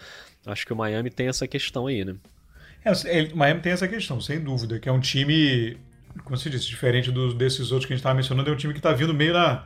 acho 0.44 0.66
que 0.66 0.72
o 0.72 0.76
Miami 0.76 1.08
tem 1.08 1.28
essa 1.28 1.46
questão 1.46 1.86
aí, 1.86 2.04
né? 2.04 2.16
É, 2.86 3.22
o 3.32 3.36
Miami 3.36 3.60
tem 3.60 3.72
essa 3.72 3.88
questão, 3.88 4.20
sem 4.20 4.38
dúvida, 4.38 4.78
que 4.78 4.88
é 4.88 4.92
um 4.92 5.00
time, 5.00 5.76
como 6.22 6.36
se 6.36 6.48
disse, 6.48 6.68
diferente 6.68 7.10
dos, 7.10 7.34
desses 7.34 7.72
outros 7.72 7.84
que 7.84 7.92
a 7.92 7.96
gente 7.96 8.00
estava 8.00 8.14
mencionando, 8.14 8.48
é 8.48 8.52
um 8.52 8.56
time 8.56 8.72
que 8.72 8.78
está 8.78 8.92
vindo 8.92 9.12
meio 9.12 9.32
na, 9.32 9.64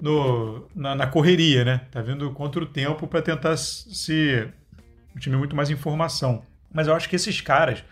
no, 0.00 0.68
na, 0.74 0.96
na, 0.96 1.06
correria, 1.06 1.64
né? 1.64 1.82
Tá 1.92 2.02
vindo 2.02 2.28
contra 2.32 2.60
o 2.60 2.66
tempo 2.66 3.06
para 3.06 3.22
tentar 3.22 3.56
se 3.56 4.48
um 5.14 5.20
time 5.20 5.36
muito 5.36 5.54
mais 5.54 5.70
informação. 5.70 6.42
Mas 6.72 6.88
eu 6.88 6.94
acho 6.94 7.08
que 7.08 7.14
esses 7.14 7.40
caras, 7.40 7.84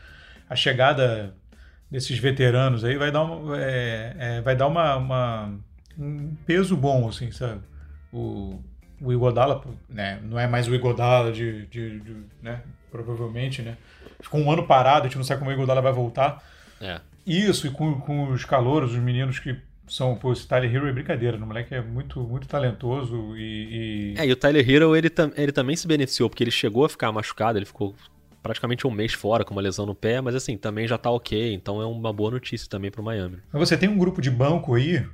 a 0.51 0.57
chegada 0.57 1.33
desses 1.89 2.19
veteranos 2.19 2.83
aí 2.85 2.97
vai 2.97 3.13
dar 3.13 3.25
é, 3.57 4.17
é, 4.19 4.41
vai 4.41 4.57
dar 4.57 4.67
uma, 4.67 4.97
uma, 4.97 5.55
um 5.97 6.35
peso 6.45 6.77
bom, 6.77 7.09
assim, 7.09 7.31
sabe? 7.31 7.61
O, 8.13 8.61
o 9.01 9.13
Igodala, 9.13 9.63
né? 9.89 10.19
Não 10.25 10.41
é 10.41 10.49
mais 10.49 10.67
o 10.67 10.75
Igodala 10.75 11.31
de, 11.31 11.67
de, 11.67 12.01
de, 12.01 12.17
né? 12.43 12.63
Provavelmente, 12.91 13.63
né? 13.63 13.77
Ficou 14.21 14.41
um 14.41 14.51
ano 14.51 14.67
parado, 14.67 15.03
a 15.03 15.09
gente 15.09 15.17
não 15.17 15.25
sabe 15.25 15.41
como 15.41 15.51
o 15.51 15.55
Igodala 15.55 15.83
vai 15.83 15.93
voltar. 15.93 16.43
É. 16.81 17.01
Isso, 17.27 17.67
e 17.67 17.71
com, 17.71 18.01
com 18.01 18.31
os 18.31 18.45
calouros, 18.45 18.93
os 18.93 18.99
meninos 18.99 19.39
que 19.39 19.57
são, 19.89 20.17
pô, 20.17 20.33
esse 20.33 20.47
Tyler 20.47 20.75
Hero 20.75 20.89
é 20.89 20.93
brincadeira, 20.93 21.37
o 21.37 21.41
moleque 21.41 21.75
é 21.75 21.81
muito, 21.81 22.21
muito 22.21 22.47
talentoso 22.49 23.37
e, 23.37 24.15
e... 24.15 24.19
É, 24.19 24.27
e 24.27 24.33
o 24.33 24.37
Tyler 24.37 24.69
Hero, 24.69 24.97
ele, 24.97 25.11
ele 25.37 25.53
também 25.53 25.77
se 25.77 25.87
beneficiou, 25.87 26.29
porque 26.29 26.43
ele 26.43 26.51
chegou 26.51 26.85
a 26.85 26.89
ficar 26.89 27.13
machucado, 27.13 27.59
ele 27.59 27.67
ficou 27.67 27.95
praticamente 28.43 28.87
um 28.87 28.91
mês 28.91 29.13
fora 29.13 29.45
com 29.45 29.53
uma 29.53 29.63
lesão 29.63 29.87
no 29.87 29.95
pé, 29.95 30.21
mas 30.21 30.35
assim, 30.35 30.57
também 30.57 30.87
já 30.87 30.97
tá 30.97 31.11
ok, 31.11 31.53
então 31.53 31.81
é 31.81 31.87
uma 31.87 32.13
boa 32.13 32.31
notícia 32.31 32.69
também 32.69 32.91
pro 32.91 33.03
Miami. 33.03 33.39
Mas 33.53 33.69
você 33.69 33.77
tem 33.77 33.89
um 33.89 33.99
grupo 33.99 34.21
de 34.21 34.31
banco 34.31 34.75
aí, 34.75 35.05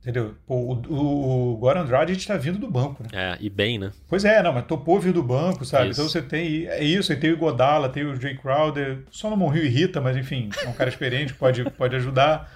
entendeu? 0.00 0.34
Pô, 0.46 0.54
o, 0.54 0.82
o, 0.88 1.52
o 1.52 1.56
Goran 1.56 1.84
Dragic 1.84 2.26
tá 2.26 2.36
vindo 2.36 2.58
do 2.58 2.70
banco, 2.70 3.02
né? 3.02 3.08
É, 3.12 3.38
e 3.40 3.48
bem, 3.48 3.78
né? 3.78 3.92
Pois 4.08 4.24
é, 4.24 4.42
não, 4.42 4.52
mas 4.52 4.66
topou 4.66 4.98
vir 5.00 5.12
do 5.12 5.22
banco, 5.22 5.64
sabe? 5.64 5.90
Isso. 5.90 6.00
Então 6.00 6.10
você 6.10 6.22
tem, 6.22 6.66
é 6.66 6.82
isso, 6.82 7.12
aí 7.12 7.18
tem 7.18 7.32
o 7.32 7.36
Godala, 7.38 7.88
tem 7.88 8.04
o 8.04 8.14
Jay 8.14 8.36
Crowder, 8.36 9.04
só 9.10 9.34
no 9.34 9.48
Rio 9.48 9.64
irrita, 9.64 10.00
mas 10.00 10.16
enfim, 10.16 10.50
é 10.64 10.68
um 10.68 10.72
cara 10.72 10.90
experiente, 10.90 11.34
pode, 11.34 11.64
pode 11.70 11.96
ajudar. 11.96 12.50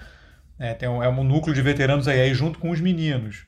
É, 0.57 0.73
tem 0.73 0.87
um, 0.87 1.03
é 1.03 1.09
um 1.09 1.23
núcleo 1.23 1.53
de 1.53 1.61
veteranos 1.61 2.07
aí, 2.07 2.21
aí 2.21 2.33
junto 2.33 2.59
com 2.59 2.69
os 2.69 2.79
meninos 2.79 3.45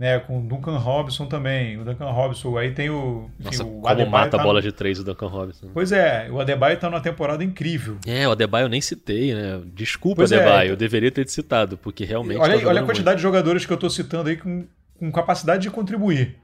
né? 0.00 0.18
Com 0.18 0.38
o 0.38 0.42
Duncan 0.42 0.78
Robinson 0.78 1.26
também. 1.26 1.76
O 1.76 1.84
Duncan 1.84 2.10
Robinson, 2.10 2.56
aí 2.56 2.70
tem 2.70 2.88
o. 2.88 3.28
Enfim, 3.38 3.44
Nossa, 3.44 3.64
o 3.64 3.66
como 3.66 3.86
Adebayo 3.86 4.10
mata 4.10 4.30
tá 4.30 4.40
a 4.40 4.42
bola 4.42 4.60
no... 4.60 4.62
de 4.62 4.72
três 4.72 4.98
o 4.98 5.04
Duncan 5.04 5.26
Robinson. 5.26 5.68
Pois 5.74 5.92
é, 5.92 6.26
o 6.30 6.40
Adebayo 6.40 6.78
tá 6.78 6.88
numa 6.88 7.02
temporada 7.02 7.44
incrível. 7.44 7.98
É, 8.06 8.26
o 8.26 8.30
Adebayo 8.30 8.64
eu 8.64 8.68
nem 8.70 8.80
citei, 8.80 9.34
né? 9.34 9.60
Desculpa, 9.74 10.16
pois 10.16 10.32
é, 10.32 10.36
Adebayo, 10.36 10.70
é. 10.70 10.72
eu 10.72 10.76
deveria 10.76 11.10
ter 11.10 11.26
te 11.26 11.32
citado, 11.32 11.76
porque 11.76 12.06
realmente. 12.06 12.40
Olha, 12.40 12.58
tá 12.58 12.66
olha 12.66 12.80
a 12.80 12.84
quantidade 12.84 13.08
muito. 13.08 13.16
de 13.16 13.22
jogadores 13.22 13.66
que 13.66 13.72
eu 13.74 13.76
tô 13.76 13.90
citando 13.90 14.30
aí 14.30 14.38
com, 14.38 14.66
com 14.98 15.12
capacidade 15.12 15.62
de 15.64 15.70
contribuir. 15.70 16.38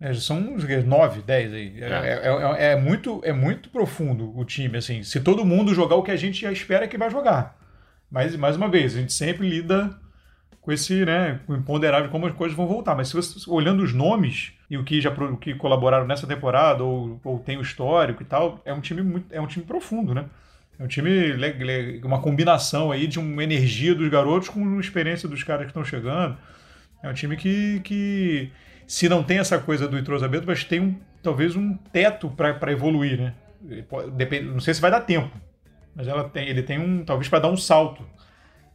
É, 0.00 0.14
são 0.14 0.40
nove, 0.86 1.20
dez 1.20 1.52
aí. 1.52 1.74
É. 1.80 1.86
É, 1.86 2.68
é. 2.68 2.72
é, 2.72 2.76
muito, 2.76 3.20
é 3.24 3.32
muito 3.32 3.70
profundo 3.70 4.32
o 4.38 4.44
time, 4.44 4.78
assim. 4.78 5.02
Se 5.02 5.18
todo 5.18 5.44
mundo 5.44 5.74
jogar 5.74 5.96
o 5.96 6.02
que 6.04 6.12
a 6.12 6.16
gente 6.16 6.46
espera 6.46 6.86
que 6.86 6.96
vai 6.96 7.10
jogar. 7.10 7.58
Mas, 8.08 8.36
mais 8.36 8.54
uma 8.54 8.68
vez, 8.68 8.94
a 8.94 9.00
gente 9.00 9.12
sempre 9.12 9.48
lida 9.48 9.98
com 10.60 10.70
esse, 10.70 11.04
né, 11.04 11.40
imponderável 11.48 12.10
como 12.10 12.26
as 12.26 12.34
coisas 12.34 12.56
vão 12.56 12.66
voltar. 12.66 12.94
Mas 12.94 13.08
se 13.08 13.14
você 13.14 13.50
olhando 13.50 13.82
os 13.82 13.92
nomes 13.92 14.52
e 14.68 14.76
o 14.76 14.84
que 14.84 15.00
já 15.00 15.10
o 15.10 15.36
que 15.36 15.54
colaboraram 15.54 16.06
nessa 16.06 16.26
temporada 16.26 16.84
ou, 16.84 17.20
ou 17.24 17.38
tem 17.38 17.56
o 17.56 17.62
histórico 17.62 18.22
e 18.22 18.26
tal, 18.26 18.60
é 18.64 18.72
um 18.72 18.80
time 18.80 19.02
muito, 19.02 19.34
é 19.34 19.40
um 19.40 19.46
time 19.46 19.64
profundo, 19.64 20.14
né? 20.14 20.26
É 20.78 20.84
um 20.84 20.86
time 20.86 21.10
uma 22.02 22.20
combinação 22.20 22.90
aí 22.90 23.06
de 23.06 23.18
uma 23.18 23.44
energia 23.44 23.94
dos 23.94 24.08
garotos 24.08 24.48
com 24.48 24.60
uma 24.60 24.80
experiência 24.80 25.28
dos 25.28 25.42
caras 25.42 25.64
que 25.64 25.70
estão 25.70 25.84
chegando. 25.84 26.36
É 27.02 27.08
um 27.08 27.14
time 27.14 27.36
que, 27.36 27.80
que 27.80 28.50
se 28.86 29.08
não 29.08 29.22
tem 29.22 29.38
essa 29.38 29.58
coisa 29.58 29.86
do 29.86 29.98
entrosamento, 29.98 30.46
mas 30.46 30.64
tem 30.64 30.80
um, 30.80 30.98
talvez 31.22 31.54
um 31.56 31.74
teto 31.74 32.30
para 32.30 32.72
evoluir, 32.72 33.18
né? 33.18 33.34
Depende, 34.14 34.46
não 34.46 34.60
sei 34.60 34.72
se 34.72 34.80
vai 34.80 34.90
dar 34.90 35.00
tempo, 35.00 35.30
mas 35.94 36.08
ela 36.08 36.24
tem, 36.24 36.48
ele 36.48 36.62
tem 36.62 36.78
um 36.78 37.04
talvez 37.04 37.28
para 37.28 37.40
dar 37.40 37.48
um 37.48 37.56
salto 37.56 38.02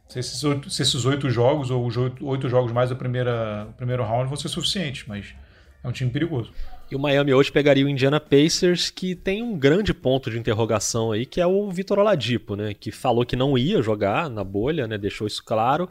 se 0.08 0.18
esses 0.18 0.42
oito, 0.44 0.70
se 0.70 0.82
esses 0.82 1.04
oito 1.04 1.28
jogos 1.30 1.70
ou 1.70 1.86
os 1.86 1.96
oito, 1.96 2.26
oito 2.26 2.48
jogos 2.48 2.72
mais 2.72 2.90
do 2.90 2.96
primeira, 2.96 3.68
primeiro 3.76 4.04
round 4.04 4.28
vão 4.28 4.36
ser 4.36 4.48
suficientes, 4.48 5.04
mas 5.06 5.34
é 5.82 5.88
um 5.88 5.92
time 5.92 6.10
perigoso. 6.10 6.52
E 6.90 6.94
o 6.94 6.98
Miami 6.98 7.34
hoje 7.34 7.50
pegaria 7.50 7.84
o 7.84 7.88
Indiana 7.88 8.20
Pacers, 8.20 8.90
que 8.90 9.16
tem 9.16 9.42
um 9.42 9.58
grande 9.58 9.92
ponto 9.92 10.30
de 10.30 10.38
interrogação 10.38 11.10
aí, 11.10 11.26
que 11.26 11.40
é 11.40 11.46
o 11.46 11.68
Vitor 11.70 11.98
Oladipo, 11.98 12.54
né? 12.54 12.74
Que 12.74 12.92
falou 12.92 13.26
que 13.26 13.34
não 13.34 13.58
ia 13.58 13.82
jogar 13.82 14.30
na 14.30 14.44
bolha, 14.44 14.86
né? 14.86 14.96
Deixou 14.96 15.26
isso 15.26 15.42
claro 15.44 15.88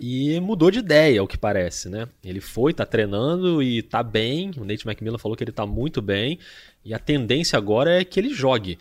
e 0.00 0.40
mudou 0.40 0.68
de 0.68 0.80
ideia, 0.80 1.22
o 1.22 1.28
que 1.28 1.38
parece, 1.38 1.88
né? 1.88 2.08
Ele 2.24 2.40
foi, 2.40 2.74
tá 2.74 2.84
treinando 2.84 3.62
e 3.62 3.82
tá 3.82 4.02
bem. 4.02 4.50
O 4.56 4.64
Nate 4.64 4.86
McMillan 4.86 5.18
falou 5.18 5.36
que 5.36 5.44
ele 5.44 5.52
tá 5.52 5.64
muito 5.64 6.02
bem 6.02 6.40
e 6.84 6.92
a 6.92 6.98
tendência 6.98 7.56
agora 7.56 8.00
é 8.00 8.04
que 8.04 8.18
ele 8.18 8.34
jogue. 8.34 8.78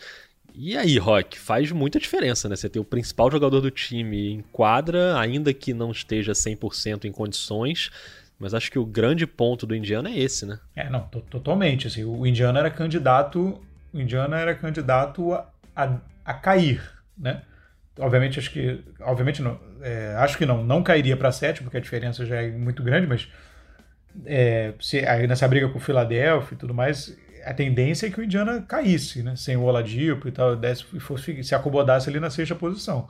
E 0.53 0.77
aí, 0.77 0.97
Rock, 0.97 1.39
faz 1.39 1.71
muita 1.71 1.99
diferença, 1.99 2.49
né? 2.49 2.55
Você 2.55 2.69
ter 2.69 2.79
o 2.79 2.85
principal 2.85 3.31
jogador 3.31 3.61
do 3.61 3.71
time 3.71 4.33
em 4.33 4.41
quadra, 4.51 5.17
ainda 5.19 5.53
que 5.53 5.73
não 5.73 5.91
esteja 5.91 6.33
100% 6.33 7.05
em 7.05 7.11
condições, 7.11 7.89
mas 8.37 8.53
acho 8.53 8.71
que 8.71 8.79
o 8.79 8.85
grande 8.85 9.25
ponto 9.25 9.65
do 9.65 9.75
Indiana 9.75 10.09
é 10.09 10.17
esse, 10.17 10.45
né? 10.45 10.59
É, 10.75 10.89
não, 10.89 11.01
totalmente. 11.01 11.87
Assim, 11.87 12.03
o 12.03 12.25
Indiana 12.25 12.59
era 12.59 12.69
candidato, 12.69 13.61
o 13.93 13.99
Indiana 13.99 14.39
era 14.39 14.55
candidato 14.55 15.33
a, 15.33 15.47
a, 15.75 15.97
a 16.25 16.33
cair, 16.33 16.81
né? 17.17 17.43
Obviamente, 17.99 18.39
acho 18.39 18.51
que, 18.51 18.83
obviamente 19.01 19.41
não, 19.41 19.59
é, 19.81 20.15
acho 20.17 20.37
que 20.37 20.45
não, 20.45 20.63
não 20.63 20.81
cairia 20.81 21.15
para 21.15 21.31
sete, 21.31 21.61
porque 21.61 21.77
a 21.77 21.81
diferença 21.81 22.25
já 22.25 22.41
é 22.41 22.49
muito 22.49 22.81
grande, 22.81 23.05
mas 23.05 23.27
é, 24.25 24.73
se, 24.79 25.05
aí 25.05 25.27
nessa 25.27 25.47
briga 25.47 25.69
com 25.69 25.77
o 25.77 25.81
Philadelphia 25.81 26.55
e 26.55 26.57
tudo 26.57 26.73
mais, 26.73 27.15
a 27.45 27.53
tendência 27.53 28.07
é 28.07 28.09
que 28.09 28.19
o 28.19 28.23
Indiana 28.23 28.61
caísse, 28.61 29.23
né? 29.23 29.35
Sem 29.35 29.57
o 29.57 29.63
Oladipo 29.63 30.27
e 30.27 30.31
tal, 30.31 30.55
desse, 30.55 30.83
fosse, 30.99 31.43
se 31.43 31.55
acomodasse 31.55 32.09
ali 32.09 32.19
na 32.19 32.29
sexta 32.29 32.55
posição. 32.55 33.07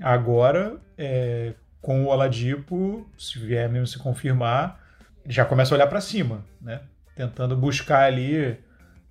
Agora, 0.00 0.76
é, 0.96 1.54
com 1.80 2.04
o 2.04 2.08
Oladipo, 2.08 3.08
se 3.18 3.38
vier 3.38 3.68
mesmo 3.68 3.86
se 3.86 3.98
confirmar, 3.98 4.80
já 5.26 5.44
começa 5.44 5.74
a 5.74 5.76
olhar 5.76 5.86
para 5.86 6.00
cima, 6.00 6.44
né? 6.60 6.80
Tentando 7.16 7.56
buscar 7.56 8.04
ali 8.04 8.58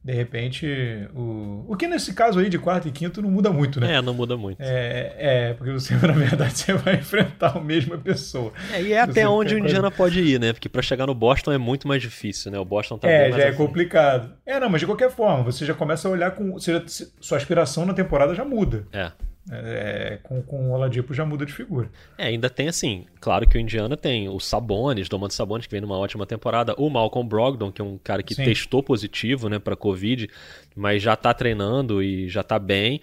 de 0.03 0.13
repente, 0.13 0.65
o, 1.13 1.65
o 1.67 1.75
que 1.75 1.87
nesse 1.87 2.13
caso 2.13 2.39
aí 2.39 2.49
de 2.49 2.57
quarto 2.57 2.87
e 2.87 2.91
quinto 2.91 3.21
não 3.21 3.29
muda 3.29 3.51
muito, 3.51 3.79
né? 3.79 3.95
É, 3.95 4.01
não 4.01 4.13
muda 4.13 4.37
muito. 4.37 4.57
É, 4.61 5.15
é 5.17 5.53
porque 5.53 5.71
você, 5.71 5.95
na 6.05 6.13
verdade, 6.13 6.57
você 6.57 6.73
vai 6.73 6.95
enfrentar 6.95 7.57
a 7.57 7.59
mesma 7.59 7.97
pessoa. 7.97 8.53
É, 8.71 8.81
e 8.81 8.93
é 8.93 9.01
até 9.01 9.27
onde 9.27 9.55
o 9.55 9.59
Indiana 9.59 9.91
pode 9.91 10.21
ir, 10.21 10.39
né? 10.39 10.53
Porque 10.53 10.69
para 10.69 10.81
chegar 10.81 11.07
no 11.07 11.13
Boston 11.13 11.51
é 11.51 11.57
muito 11.57 11.87
mais 11.87 12.01
difícil, 12.01 12.51
né? 12.51 12.59
O 12.59 12.65
Boston 12.65 12.97
tá 12.97 13.09
É, 13.09 13.31
já 13.31 13.39
é 13.39 13.47
assim. 13.49 13.57
complicado. 13.57 14.31
É, 14.45 14.59
não, 14.59 14.69
mas 14.69 14.79
de 14.79 14.85
qualquer 14.85 15.11
forma, 15.11 15.43
você 15.43 15.65
já 15.65 15.73
começa 15.73 16.07
a 16.07 16.11
olhar 16.11 16.31
com. 16.31 16.53
Você 16.53 16.73
já, 16.73 16.83
sua 17.19 17.37
aspiração 17.37 17.85
na 17.85 17.93
temporada 17.93 18.33
já 18.33 18.45
muda. 18.45 18.87
É. 18.93 19.11
É, 19.49 20.19
com, 20.23 20.41
com 20.41 20.69
o 20.69 20.73
Oladipo 20.73 21.13
já 21.13 21.25
muda 21.25 21.45
de 21.45 21.53
figura. 21.53 21.89
É, 22.17 22.27
ainda 22.27 22.49
tem 22.49 22.67
assim, 22.67 23.05
claro 23.21 23.47
que 23.47 23.57
o 23.57 23.61
Indiana 23.61 23.95
tem 23.95 24.27
o 24.27 24.39
Sabonis, 24.39 25.07
Domantas 25.07 25.37
Sabonis, 25.37 25.65
que 25.65 25.71
vem 25.71 25.81
numa 25.81 25.97
ótima 25.97 26.25
temporada, 26.25 26.75
o 26.77 26.89
Malcolm 26.89 27.27
Brogdon, 27.27 27.71
que 27.71 27.81
é 27.81 27.85
um 27.85 27.97
cara 27.97 28.21
que 28.21 28.35
Sim. 28.35 28.43
testou 28.43 28.83
positivo, 28.83 29.47
né, 29.47 29.57
para 29.57 29.75
Covid, 29.75 30.29
mas 30.75 31.01
já 31.01 31.15
tá 31.15 31.33
treinando 31.33 32.03
e 32.03 32.27
já 32.27 32.43
tá 32.43 32.59
bem. 32.59 32.99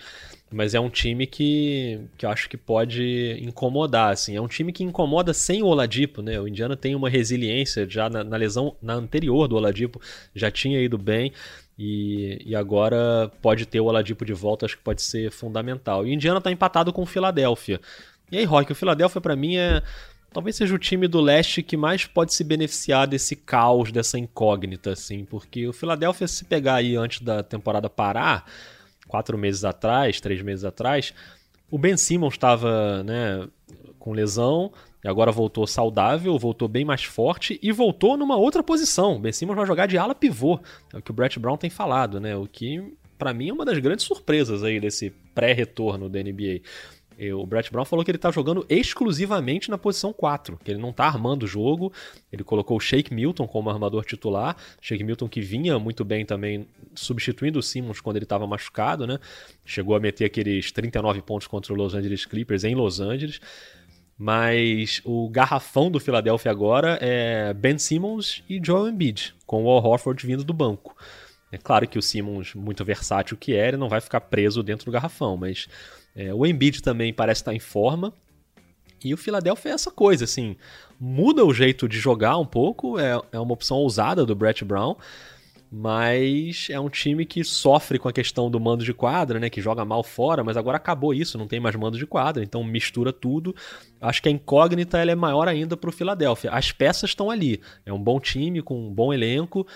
Mas 0.52 0.72
é 0.72 0.78
um 0.78 0.90
time 0.90 1.26
que, 1.26 1.98
que 2.16 2.24
eu 2.24 2.30
acho 2.30 2.48
que 2.48 2.57
pode 2.57 3.37
incomodar, 3.42 4.12
assim. 4.12 4.37
É 4.37 4.40
um 4.40 4.46
time 4.46 4.72
que 4.72 4.85
incomoda 4.85 5.35
sem 5.35 5.64
o 5.64 5.66
Oladipo, 5.66 6.22
né? 6.22 6.38
O 6.38 6.46
Indiana 6.46 6.76
tem 6.76 6.94
uma 6.94 7.09
resiliência 7.09 7.88
já 7.90 8.09
na, 8.09 8.22
na 8.22 8.37
lesão 8.37 8.76
na 8.80 8.94
anterior 8.94 9.48
do 9.48 9.57
Oladipo, 9.57 10.00
já 10.33 10.52
tinha 10.52 10.80
ido 10.80 10.96
bem. 10.96 11.33
E, 11.78 12.40
e 12.44 12.54
agora 12.54 13.30
pode 13.42 13.66
ter 13.66 13.80
o 13.80 13.87
Oladipo 13.87 14.24
de 14.24 14.32
volta, 14.32 14.66
acho 14.66 14.76
que 14.76 14.82
pode 14.84 15.02
ser 15.02 15.30
fundamental. 15.30 16.06
E 16.06 16.10
o 16.10 16.12
Indiana 16.12 16.38
está 16.38 16.50
empatado 16.50 16.92
com 16.92 17.02
o 17.02 17.06
Philadelphia. 17.06 17.80
E 18.30 18.38
aí, 18.38 18.44
Rock, 18.44 18.72
o 18.72 18.74
Philadelphia 18.74 19.20
para 19.20 19.37
mim 19.37 19.56
é 19.56 19.82
talvez 20.34 20.56
seja 20.56 20.74
o 20.74 20.78
time 20.78 21.06
do 21.06 21.20
leste 21.20 21.62
que 21.62 21.76
mais 21.76 22.06
pode 22.06 22.34
se 22.34 22.42
beneficiar 22.42 23.06
desse 23.06 23.37
caos, 23.37 23.92
dessa 23.92 24.18
incógnita, 24.18 24.90
assim, 24.90 25.24
porque 25.24 25.68
o 25.68 25.72
Philadelphia, 25.72 26.26
se 26.26 26.44
pegar 26.44 26.74
aí 26.74 26.96
antes 26.96 27.20
da 27.20 27.40
temporada 27.44 27.88
parar, 27.88 28.44
quatro 29.06 29.38
meses 29.38 29.64
atrás, 29.64 30.20
três 30.20 30.42
meses 30.42 30.64
atrás, 30.64 31.14
o 31.70 31.78
Ben 31.78 31.96
Simmons 31.96 32.34
estava 32.34 33.04
né, 33.04 33.46
com 33.96 34.12
lesão, 34.12 34.72
e 35.04 35.08
agora 35.08 35.30
voltou 35.30 35.66
saudável, 35.66 36.38
voltou 36.38 36.66
bem 36.66 36.84
mais 36.84 37.04
forte 37.04 37.60
e 37.62 37.70
voltou 37.70 38.16
numa 38.16 38.36
outra 38.36 38.62
posição. 38.62 39.20
Ben 39.20 39.32
Simmons 39.32 39.56
vai 39.56 39.66
jogar 39.66 39.86
de 39.86 39.98
ala 39.98 40.14
pivô, 40.14 40.58
é 40.92 40.96
o 40.96 41.02
que 41.02 41.10
o 41.10 41.14
Brett 41.14 41.38
Brown 41.38 41.58
tem 41.58 41.68
falado, 41.68 42.18
né? 42.18 42.34
O 42.34 42.46
que 42.46 42.82
para 43.18 43.34
mim 43.34 43.50
é 43.50 43.52
uma 43.52 43.64
das 43.64 43.78
grandes 43.78 44.04
surpresas 44.04 44.64
aí 44.64 44.80
desse 44.80 45.10
pré-retorno 45.34 46.08
da 46.08 46.20
NBA. 46.20 46.62
O 47.32 47.46
Brett 47.46 47.70
Brown 47.70 47.84
falou 47.84 48.04
que 48.04 48.10
ele 48.10 48.18
tá 48.18 48.32
jogando 48.32 48.66
exclusivamente 48.68 49.70
na 49.70 49.78
posição 49.78 50.12
4, 50.12 50.58
que 50.64 50.72
ele 50.72 50.80
não 50.80 50.92
tá 50.92 51.04
armando 51.04 51.44
o 51.44 51.46
jogo. 51.46 51.92
Ele 52.32 52.42
colocou 52.42 52.76
o 52.76 52.80
Shake 52.80 53.14
Milton 53.14 53.46
como 53.46 53.70
armador 53.70 54.04
titular. 54.04 54.56
Shake 54.80 55.04
Milton 55.04 55.28
que 55.28 55.40
vinha 55.40 55.78
muito 55.78 56.04
bem 56.04 56.26
também 56.26 56.66
substituindo 56.92 57.60
o 57.60 57.62
Simmons 57.62 58.00
quando 58.00 58.16
ele 58.16 58.24
estava 58.24 58.48
machucado, 58.48 59.06
né? 59.06 59.20
Chegou 59.64 59.94
a 59.94 60.00
meter 60.00 60.24
aqueles 60.24 60.72
39 60.72 61.22
pontos 61.22 61.46
contra 61.46 61.72
o 61.72 61.76
Los 61.76 61.94
Angeles 61.94 62.26
Clippers 62.26 62.64
em 62.64 62.74
Los 62.74 62.98
Angeles. 62.98 63.40
Mas 64.16 65.00
o 65.05 65.29
garrafão 65.29 65.90
do 65.90 65.98
Philadelphia 65.98 66.50
agora 66.50 66.98
é 67.00 67.53
Ben 67.53 67.79
Simmons 67.79 68.42
e 68.48 68.61
Joel 68.64 68.88
Embiid, 68.88 69.35
com 69.44 69.64
o 69.64 69.68
Al 69.68 69.85
Horford 69.85 70.24
vindo 70.27 70.44
do 70.44 70.53
banco. 70.53 70.96
É 71.50 71.59
claro 71.59 71.87
que 71.87 71.98
o 71.98 72.03
Simmons, 72.03 72.55
muito 72.55 72.85
versátil 72.85 73.37
que 73.37 73.55
é, 73.55 73.68
ele 73.68 73.77
não 73.77 73.88
vai 73.88 74.00
ficar 74.00 74.20
preso 74.20 74.62
dentro 74.62 74.87
do 74.87 74.92
garrafão, 74.92 75.37
mas 75.37 75.68
é, 76.14 76.33
o 76.33 76.46
Embiid 76.46 76.83
também 76.83 77.12
parece 77.12 77.42
estar 77.42 77.55
em 77.55 77.61
forma. 77.61 78.12
E 79.05 79.12
o 79.12 79.16
Philadelphia 79.16 79.70
é 79.70 79.74
essa 79.74 79.90
coisa, 79.90 80.24
assim, 80.24 80.57
muda 80.98 81.44
o 81.44 81.53
jeito 81.53 81.88
de 81.88 81.98
jogar 81.98 82.38
um 82.38 82.46
pouco, 82.46 82.98
é, 82.98 83.20
é 83.33 83.38
uma 83.38 83.53
opção 83.53 83.77
ousada 83.77 84.24
do 84.24 84.35
Brett 84.35 84.64
Brown, 84.64 84.96
mas 85.76 86.68
é 86.70 86.78
um 86.78 86.88
time 86.88 87.26
que 87.26 87.42
sofre 87.42 87.98
com 87.98 88.08
a 88.08 88.12
questão 88.12 88.48
do 88.48 88.60
mando 88.60 88.84
de 88.84 88.94
quadra, 88.94 89.40
né, 89.40 89.50
que 89.50 89.60
joga 89.60 89.84
mal 89.84 90.04
fora, 90.04 90.44
mas 90.44 90.56
agora 90.56 90.76
acabou 90.76 91.12
isso, 91.12 91.37
não 91.37 91.48
tem 91.48 91.58
mais 91.58 91.74
mando 91.74 91.98
de 91.98 92.06
quadra, 92.06 92.44
então 92.44 92.62
mistura 92.62 93.12
tudo. 93.12 93.52
Acho 94.00 94.22
que 94.22 94.28
a 94.28 94.32
incógnita 94.32 94.98
ela 94.98 95.10
é 95.10 95.16
maior 95.16 95.48
ainda 95.48 95.76
para 95.76 95.90
o 95.90 95.92
Philadelphia. 95.92 96.52
As 96.52 96.70
peças 96.70 97.10
estão 97.10 97.28
ali, 97.28 97.60
é 97.84 97.92
um 97.92 97.98
bom 97.98 98.20
time 98.20 98.62
com 98.62 98.87
um 98.87 98.94
bom 98.94 99.12
elenco, 99.12 99.66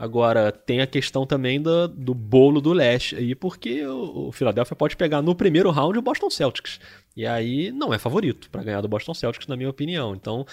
Agora, 0.00 0.52
tem 0.52 0.80
a 0.80 0.86
questão 0.86 1.26
também 1.26 1.60
do, 1.60 1.88
do 1.88 2.14
bolo 2.14 2.60
do 2.60 2.72
leste 2.72 3.16
aí, 3.16 3.34
porque 3.34 3.84
o, 3.84 4.28
o 4.28 4.32
Philadelphia 4.32 4.76
pode 4.76 4.96
pegar 4.96 5.20
no 5.20 5.34
primeiro 5.34 5.72
round 5.72 5.98
o 5.98 6.02
Boston 6.02 6.30
Celtics. 6.30 6.78
E 7.16 7.26
aí 7.26 7.72
não 7.72 7.92
é 7.92 7.98
favorito 7.98 8.48
para 8.48 8.62
ganhar 8.62 8.80
do 8.80 8.86
Boston 8.86 9.12
Celtics, 9.12 9.48
na 9.48 9.56
minha 9.56 9.68
opinião. 9.68 10.14
Então, 10.14 10.46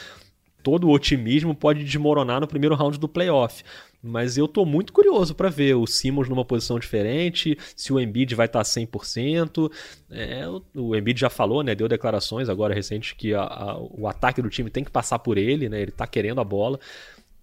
todo 0.64 0.88
o 0.88 0.92
otimismo 0.92 1.54
pode 1.54 1.84
desmoronar 1.84 2.42
no 2.42 2.48
primeiro 2.48 2.74
round 2.74 2.98
do 2.98 3.08
playoff. 3.08 3.64
Mas 4.08 4.38
eu 4.38 4.48
tô 4.48 4.64
muito 4.66 4.94
curioso 4.94 5.34
para 5.34 5.50
ver 5.50 5.74
o 5.74 5.88
Simmons 5.88 6.30
numa 6.30 6.46
posição 6.46 6.78
diferente, 6.78 7.58
se 7.76 7.92
o 7.92 8.00
Embiid 8.00 8.36
vai 8.36 8.46
estar 8.46 8.60
tá 8.60 8.64
100%. 8.64 9.72
É, 10.12 10.44
o, 10.76 10.96
Embiid 10.96 11.20
já 11.20 11.30
falou, 11.30 11.64
né, 11.64 11.74
deu 11.74 11.88
declarações 11.88 12.48
agora 12.48 12.76
recentes 12.76 13.14
que 13.14 13.34
a, 13.34 13.42
a, 13.42 13.78
o 13.80 14.08
ataque 14.08 14.44
do 14.44 14.50
time 14.50 14.70
tem 14.70 14.84
que 14.84 14.92
passar 14.92 15.18
por 15.18 15.40
ele, 15.40 15.68
né, 15.68 15.82
ele 15.82 15.92
tá 15.92 16.06
querendo 16.06 16.40
a 16.40 16.44
bola. 16.44 16.80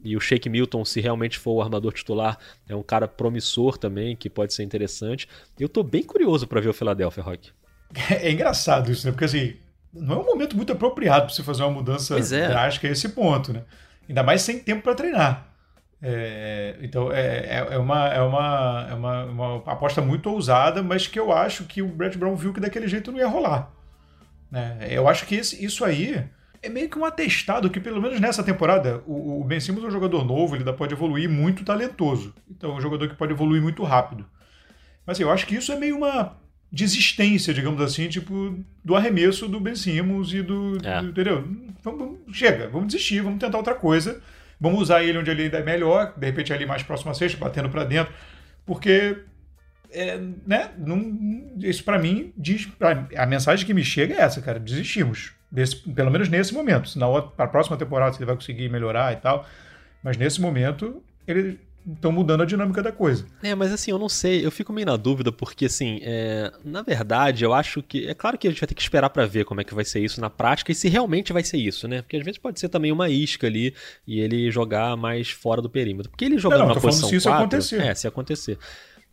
E 0.05 0.17
o 0.17 0.21
Shake 0.21 0.49
Milton, 0.49 0.85
se 0.85 1.01
realmente 1.01 1.37
for 1.37 1.53
o 1.53 1.63
armador 1.63 1.93
titular, 1.93 2.39
é 2.69 2.77
um 2.77 2.83
cara 2.83 3.09
promissor 3.09 3.77
também, 3.77 4.15
que 4.15 4.31
pode 4.31 4.55
ser 4.55 4.63
interessante. 4.63 5.29
Eu 5.59 5.69
tô 5.69 5.83
bem 5.83 6.05
curioso 6.05 6.47
para 6.47 6.61
ver 6.61 6.69
o 6.69 6.75
Philadelphia, 6.75 7.23
Rock. 7.23 7.51
É 8.09 8.31
engraçado 8.31 8.91
isso, 8.91 9.05
né? 9.07 9.13
Porque 9.13 9.27
assim, 9.27 9.55
não 9.93 10.17
é 10.17 10.19
um 10.21 10.25
momento 10.25 10.57
muito 10.57 10.73
apropriado 10.73 11.27
para 11.27 11.35
você 11.35 11.43
fazer 11.43 11.63
uma 11.63 11.73
mudança 11.73 12.17
é. 12.17 12.49
drástica 12.49 12.89
a 12.89 12.91
esse 12.91 13.09
ponto, 13.11 13.53
né? 13.53 13.63
Ainda 14.09 14.23
mais 14.23 14.43
sem 14.43 14.59
tempo 14.59 14.83
para 14.83 14.95
treinar. 14.95 15.52
É, 16.05 16.77
então 16.83 17.13
é, 17.13 17.47
é, 17.47 17.67
é, 17.71 17.79
uma, 17.79 18.09
é, 18.09 18.21
uma, 18.21 18.87
é 18.91 18.95
uma, 18.95 19.25
uma, 19.25 19.57
aposta 19.67 20.03
muito 20.03 20.29
ousada, 20.29 20.83
mas 20.83 21.07
que 21.07 21.19
eu 21.19 21.33
acho 21.33 21.65
que 21.65 21.81
o 21.81 21.87
Brett 21.87 22.19
Brown 22.19 22.35
viu 22.35 22.53
que 22.53 22.59
daquele 22.59 22.89
jeito 22.89 23.13
não 23.13 23.21
ia 23.21 23.29
rolar. 23.29 23.71
Né? 24.51 24.89
Eu 24.91 25.09
acho 25.09 25.25
que 25.27 25.37
esse, 25.37 25.65
isso 25.65 25.85
aí 25.85 26.25
é 26.61 26.69
meio 26.69 26.89
que 26.89 26.99
um 26.99 27.05
atestado 27.05 27.71
que, 27.71 27.79
pelo 27.79 28.03
menos 28.03 28.19
nessa 28.19 28.43
temporada, 28.43 29.01
o, 29.07 29.41
o 29.41 29.45
Ben 29.45 29.61
Simmons 29.61 29.85
é 29.85 29.87
um 29.87 29.93
jogador 29.93 30.25
novo, 30.25 30.57
ele 30.57 30.63
ainda 30.63 30.73
pode 30.73 30.93
evoluir 30.93 31.31
muito 31.31 31.65
talentoso. 31.65 32.35
Então 32.51 32.73
é 32.73 32.75
um 32.75 32.81
jogador 32.81 33.09
que 33.09 33.15
pode 33.15 33.33
evoluir 33.33 33.63
muito 33.63 33.85
rápido. 33.85 34.27
Mas 35.07 35.17
assim, 35.17 35.23
eu 35.23 35.31
acho 35.31 35.47
que 35.47 35.55
isso 35.55 35.71
é 35.71 35.77
meio 35.77 35.97
uma 35.97 36.37
desistência, 36.71 37.53
digamos 37.55 37.81
assim, 37.81 38.09
tipo, 38.09 38.59
do 38.85 38.97
arremesso 38.97 39.47
do 39.47 39.61
Ben 39.61 39.77
Simmons 39.77 40.33
e 40.33 40.43
do. 40.43 40.79
É. 40.83 41.01
do 41.01 41.09
entendeu? 41.09 41.47
Vamos, 41.83 42.19
chega, 42.33 42.69
vamos 42.69 42.89
desistir, 42.89 43.21
vamos 43.21 43.39
tentar 43.39 43.59
outra 43.59 43.75
coisa. 43.75 44.21
Vamos 44.63 44.81
usar 44.83 45.03
ele 45.03 45.19
onde 45.19 45.29
ele 45.29 45.49
é 45.49 45.61
melhor, 45.61 46.15
de 46.17 46.25
repente 46.25 46.53
ali 46.53 46.65
mais 46.65 46.85
próximo 46.85 47.11
a 47.11 47.15
sexta, 47.15 47.37
batendo 47.37 47.69
para 47.69 47.83
dentro. 47.83 48.15
Porque 48.65 49.19
é, 49.91 50.17
né, 50.47 50.71
não, 50.79 51.53
isso 51.59 51.83
para 51.83 51.99
mim 51.99 52.33
diz. 52.37 52.69
A 53.17 53.27
mensagem 53.27 53.67
que 53.67 53.75
me 53.75 53.83
chega 53.85 54.15
é 54.15 54.21
essa, 54.21 54.41
cara. 54.41 54.61
Desistimos. 54.61 55.33
Desse, 55.51 55.77
pelo 55.77 56.13
menos 56.13 56.29
nesse 56.29 56.55
momento. 56.55 56.89
Para 57.37 57.45
a 57.45 57.49
próxima 57.49 57.77
temporada, 57.77 58.13
se 58.13 58.21
ele 58.21 58.27
vai 58.27 58.37
conseguir 58.37 58.69
melhorar 58.69 59.13
e 59.13 59.17
tal. 59.17 59.45
Mas 60.01 60.17
nesse 60.17 60.41
momento, 60.41 61.03
ele 61.27 61.59
estão 61.87 62.13
mudando 62.13 62.43
a 62.43 62.47
dinâmica 62.47 62.83
da 62.83 62.93
coisa. 62.93 63.27
É, 63.43 63.55
mas 63.55 63.73
assim, 63.73 63.91
eu 63.91 63.99
não 63.99 64.09
sei, 64.09 64.45
eu 64.45 64.51
fico 64.51 64.73
meio 64.73 64.87
na 64.87 64.97
dúvida, 64.97 65.33
porque 65.33 65.67
assim, 65.67 66.01
é, 66.03 66.53
na 66.65 66.83
verdade, 66.83 67.45
eu 67.45 67.53
acho 67.53 67.83
que. 67.83 68.07
É 68.07 68.15
claro 68.15 68.39
que 68.39 68.47
a 68.47 68.51
gente 68.51 68.61
vai 68.61 68.69
ter 68.69 68.75
que 68.75 68.83
esperar 68.83 69.11
para 69.11 69.27
ver 69.27 69.45
como 69.45 69.61
é 69.61 69.65
que 69.65 69.75
vai 69.75 69.85
ser 69.85 70.01
isso 70.01 70.21
na 70.21 70.31
prática 70.31 70.71
e 70.71 70.75
se 70.75 70.89
realmente 70.89 71.33
vai 71.33 71.43
ser 71.43 71.59
isso, 71.59 71.89
né? 71.89 72.03
Porque 72.03 72.17
às 72.17 72.25
vezes 72.25 72.39
pode 72.39 72.61
ser 72.61 72.69
também 72.69 72.93
uma 72.93 73.09
isca 73.09 73.47
ali 73.47 73.75
e 74.07 74.21
ele 74.21 74.51
jogar 74.51 74.97
mais 74.97 75.31
fora 75.31 75.61
do 75.61 75.69
perímetro. 75.69 76.11
Porque 76.11 76.25
ele 76.25 76.39
jogando 76.39 76.61
não, 76.61 76.69
não, 76.69 76.75
na 76.75 76.81
posição 76.81 77.09
se 77.09 77.17
isso 77.17 77.29
4, 77.29 77.43
acontecer. 77.43 77.83
É, 77.83 77.95
se 77.95 78.07
acontecer. 78.07 78.59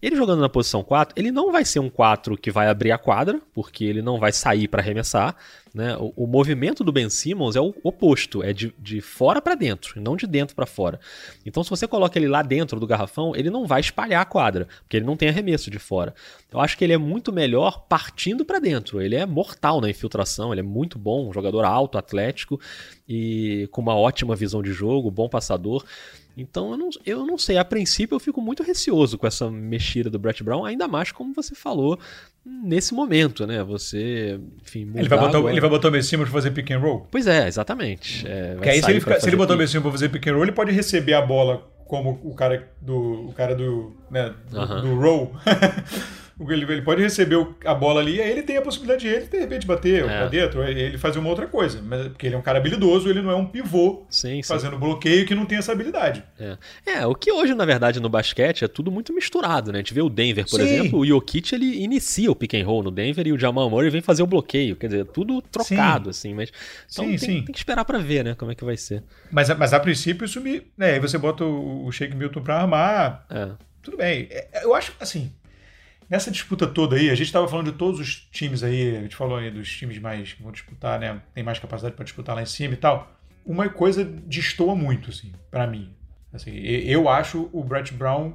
Ele 0.02 0.16
jogando 0.16 0.40
na 0.40 0.48
posição 0.48 0.82
4, 0.82 1.14
ele 1.18 1.30
não 1.30 1.52
vai 1.52 1.66
ser 1.66 1.80
um 1.80 1.90
4 1.90 2.38
que 2.38 2.50
vai 2.50 2.70
abrir 2.70 2.92
a 2.92 2.98
quadra, 2.98 3.42
porque 3.54 3.84
ele 3.84 4.02
não 4.02 4.18
vai 4.18 4.32
sair 4.32 4.68
para 4.68 4.82
arremessar. 4.82 5.36
Né? 5.74 5.96
O, 5.98 6.14
o, 6.24 6.28
movimento 6.28 6.84
do 6.84 6.92
Ben 6.92 7.10
Simmons 7.10 7.56
é 7.56 7.62
o 7.62 7.74
oposto, 7.84 8.42
é 8.42 8.52
de, 8.52 8.74
de 8.80 9.02
fora 9.02 9.42
para 9.42 9.56
dentro, 9.56 10.02
não 10.02 10.16
de 10.16 10.26
dentro 10.26 10.56
para 10.56 10.66
fora. 10.66 11.00
Então, 11.46 11.64
se 11.64 11.70
você 11.70 11.88
coloca 11.88 12.18
ele 12.18 12.28
lá 12.28 12.42
dentro 12.42 12.80
do 12.80 12.88
garrafão, 12.88 13.36
ele 13.36 13.50
não 13.50 13.68
vai 13.68 13.80
espalhar 13.80 14.22
a 14.22 14.26
quadra, 14.26 14.68
porque 14.82 14.98
ele 14.98 15.06
não 15.06 15.16
tem 15.16 15.30
arremesso 15.30 15.70
de 15.70 15.78
fora. 15.78 16.14
Eu 16.52 16.60
acho 16.60 16.78
que 16.78 16.84
ele 16.84 16.94
é 16.94 16.98
muito 16.98 17.32
melhor 17.32 17.86
partindo 17.88 18.44
para 18.44 18.60
dentro. 18.60 19.02
Ele 19.02 19.16
é 19.16 19.26
mortal 19.26 19.80
na 19.80 19.90
infiltração, 19.90 20.52
ele 20.52 20.62
é 20.62 20.64
muito 20.64 20.98
bom, 20.98 21.30
um 21.30 21.34
jogador 21.34 21.64
alto, 21.64 21.98
atlético 21.98 22.60
e 23.08 23.68
com 23.72 23.82
uma 23.82 23.96
ótima 23.96 24.36
visão 24.36 24.62
de 24.64 24.72
jogo, 24.72 25.12
bom 25.12 25.30
passador. 25.30 25.86
Então 26.38 26.72
eu 26.72 26.78
não, 26.78 26.90
eu 27.06 27.26
não 27.26 27.38
sei, 27.38 27.58
a 27.58 27.66
princípio 27.66 28.16
eu 28.16 28.20
fico 28.20 28.42
muito 28.42 28.64
receoso 28.64 29.18
com 29.18 29.28
essa 29.28 29.52
mexida 29.52 30.10
do 30.10 30.18
Brett 30.18 30.42
Brown, 30.44 30.64
ainda 30.64 30.88
mais 30.88 31.12
como 31.12 31.34
você 31.34 31.54
falou 31.54 32.00
nesse 32.64 32.94
momento, 32.94 33.46
né? 33.46 33.64
Você, 33.64 34.40
enfim, 34.62 34.92
ele 34.96 35.08
vai, 35.08 35.20
botar, 35.20 35.40
ele 35.40 35.62
vai 35.62 35.70
botar 35.70 35.90
o 35.90 36.04
Simmons 36.04 36.30
pra 36.30 36.34
fazer 36.40 36.52
pick 36.52 36.72
and 36.72 36.80
roll? 36.80 37.08
Pois 37.12 37.28
é, 37.28 37.48
exatamente. 37.48 38.28
É, 38.28 38.58
aí, 38.62 38.82
se 38.82 38.92
ele, 38.92 39.00
fica, 39.00 39.20
se 39.20 39.30
ele 39.30 39.36
botar 39.36 39.56
o 39.56 39.68
Simmons 39.68 39.84
pra 39.84 39.92
fazer 39.92 40.10
pick 40.10 40.28
and 40.28 40.34
roll, 40.34 40.44
ele 40.44 40.52
pode 40.52 40.72
receber 40.72 41.14
a 41.14 41.22
bola 41.22 41.68
como 41.86 42.20
o 42.24 42.36
cara 42.36 42.70
do, 42.82 43.30
o 43.30 43.34
cara 43.34 43.56
do, 43.56 43.96
né, 44.12 44.34
do, 44.50 44.60
uh 44.60 44.64
-huh. 44.64 44.82
do 44.82 45.00
roll. 45.00 45.36
Ele, 46.48 46.64
ele 46.72 46.82
pode 46.82 47.02
receber 47.02 47.36
a 47.66 47.74
bola 47.74 48.00
ali, 48.00 48.22
aí 48.22 48.32
ele 48.32 48.44
tem 48.44 48.56
a 48.56 48.62
possibilidade 48.62 49.02
de 49.02 49.08
ele, 49.08 49.26
de 49.28 49.38
repente, 49.38 49.68
bater 49.68 50.06
é. 50.06 50.08
pra 50.08 50.28
dentro, 50.28 50.64
ele 50.64 50.98
fazer 50.98 51.20
uma 51.20 51.30
outra 51.30 51.48
coisa. 51.48 51.82
Mas, 51.82 52.08
porque 52.08 52.28
ele 52.28 52.36
é 52.36 52.38
um 52.38 52.42
cara 52.42 52.60
habilidoso, 52.60 53.10
ele 53.10 53.22
não 53.22 53.32
é 53.32 53.36
um 53.36 53.46
pivô 53.46 54.06
sim, 54.10 54.42
fazendo 54.44 54.74
sim. 54.74 54.80
bloqueio 54.80 55.26
que 55.26 55.36
não 55.36 55.46
tem 55.46 55.58
essa 55.58 55.74
habilidade. 55.74 56.24
É. 56.40 56.58
é. 56.86 57.06
o 57.06 57.14
que 57.14 57.32
hoje, 57.32 57.54
na 57.54 57.66
verdade, 57.66 58.00
no 58.00 58.08
basquete 58.10 58.64
é 58.64 58.68
tudo 58.68 58.90
muito 58.90 59.14
misturado, 59.14 59.72
né? 59.72 59.80
A 59.80 59.82
gente 59.82 59.94
vê 59.94 60.02
o 60.02 60.10
Denver, 60.10 60.50
por 60.50 60.62
sim. 60.62 60.66
exemplo, 60.66 61.00
o 61.00 61.06
Jokic 61.06 61.54
ele 61.54 61.84
inicia 61.84 62.32
o 62.32 62.36
pick 62.36 62.54
and 62.54 62.66
roll 62.66 62.84
no 62.84 62.92
Denver 62.92 63.28
e 63.28 63.34
o 63.34 63.38
Jamal 63.38 63.70
Murray 63.70 63.90
vem 63.90 64.02
fazer 64.02 64.24
o 64.24 64.28
bloqueio. 64.28 64.76
Quer 64.76 64.88
dizer, 64.88 65.06
tudo 65.06 65.42
trocado, 65.42 66.10
assim, 66.10 66.34
mas. 66.34 66.52
Então 66.90 67.06
sim, 67.06 67.10
tem, 67.10 67.18
sim. 67.18 67.44
tem 67.44 67.54
que 67.54 67.58
esperar 67.58 67.84
para 67.84 68.00
ver, 68.00 68.24
né? 68.24 68.36
Como 68.36 68.52
é 68.52 68.56
que 68.56 68.64
vai 68.64 68.78
ser. 68.78 69.04
Mas, 69.30 69.50
mas 69.58 69.74
a 69.74 69.80
princípio 69.80 70.26
isso 70.26 70.40
me. 70.40 70.64
Né, 70.78 70.94
aí 70.94 71.00
você 71.00 71.18
bota 71.18 71.44
o, 71.44 71.86
o 71.86 71.92
Shake 71.92 72.16
Milton 72.16 72.42
pra 72.42 72.62
armar. 72.62 73.26
É. 73.30 73.50
Tudo 73.82 73.98
bem. 73.98 74.28
É, 74.30 74.64
eu 74.64 74.74
acho 74.74 74.94
assim 75.00 75.32
Nessa 76.10 76.32
disputa 76.32 76.66
toda 76.66 76.96
aí, 76.96 77.10
a 77.10 77.16
gente 77.16 77.28
estava 77.28 77.48
falando 77.48 77.72
de 77.72 77.78
todos 77.78 78.00
os 78.00 78.16
times 78.32 78.64
aí, 78.64 78.98
a 78.98 79.02
gente 79.02 79.16
falou 79.16 79.38
aí 79.38 79.52
dos 79.52 79.70
times 79.70 80.00
mais 80.00 80.34
que 80.34 80.42
vão 80.42 80.52
disputar, 80.52 81.00
né? 81.00 81.22
Tem 81.36 81.44
mais 81.44 81.60
capacidade 81.60 81.96
para 81.96 82.04
disputar 82.04 82.36
lá 82.36 82.42
em 82.42 82.48
cima 82.48 82.74
e 82.74 82.78
tal. 82.78 83.16
Uma 83.46 83.70
coisa 83.70 84.04
destoa 84.04 84.76
muito, 84.76 85.12
assim, 85.12 85.32
para 85.52 85.68
mim. 85.68 85.94
Assim, 86.34 86.52
eu 86.52 87.08
acho 87.08 87.50
o 87.54 87.64
Brett 87.64 87.94
Brown 87.94 88.34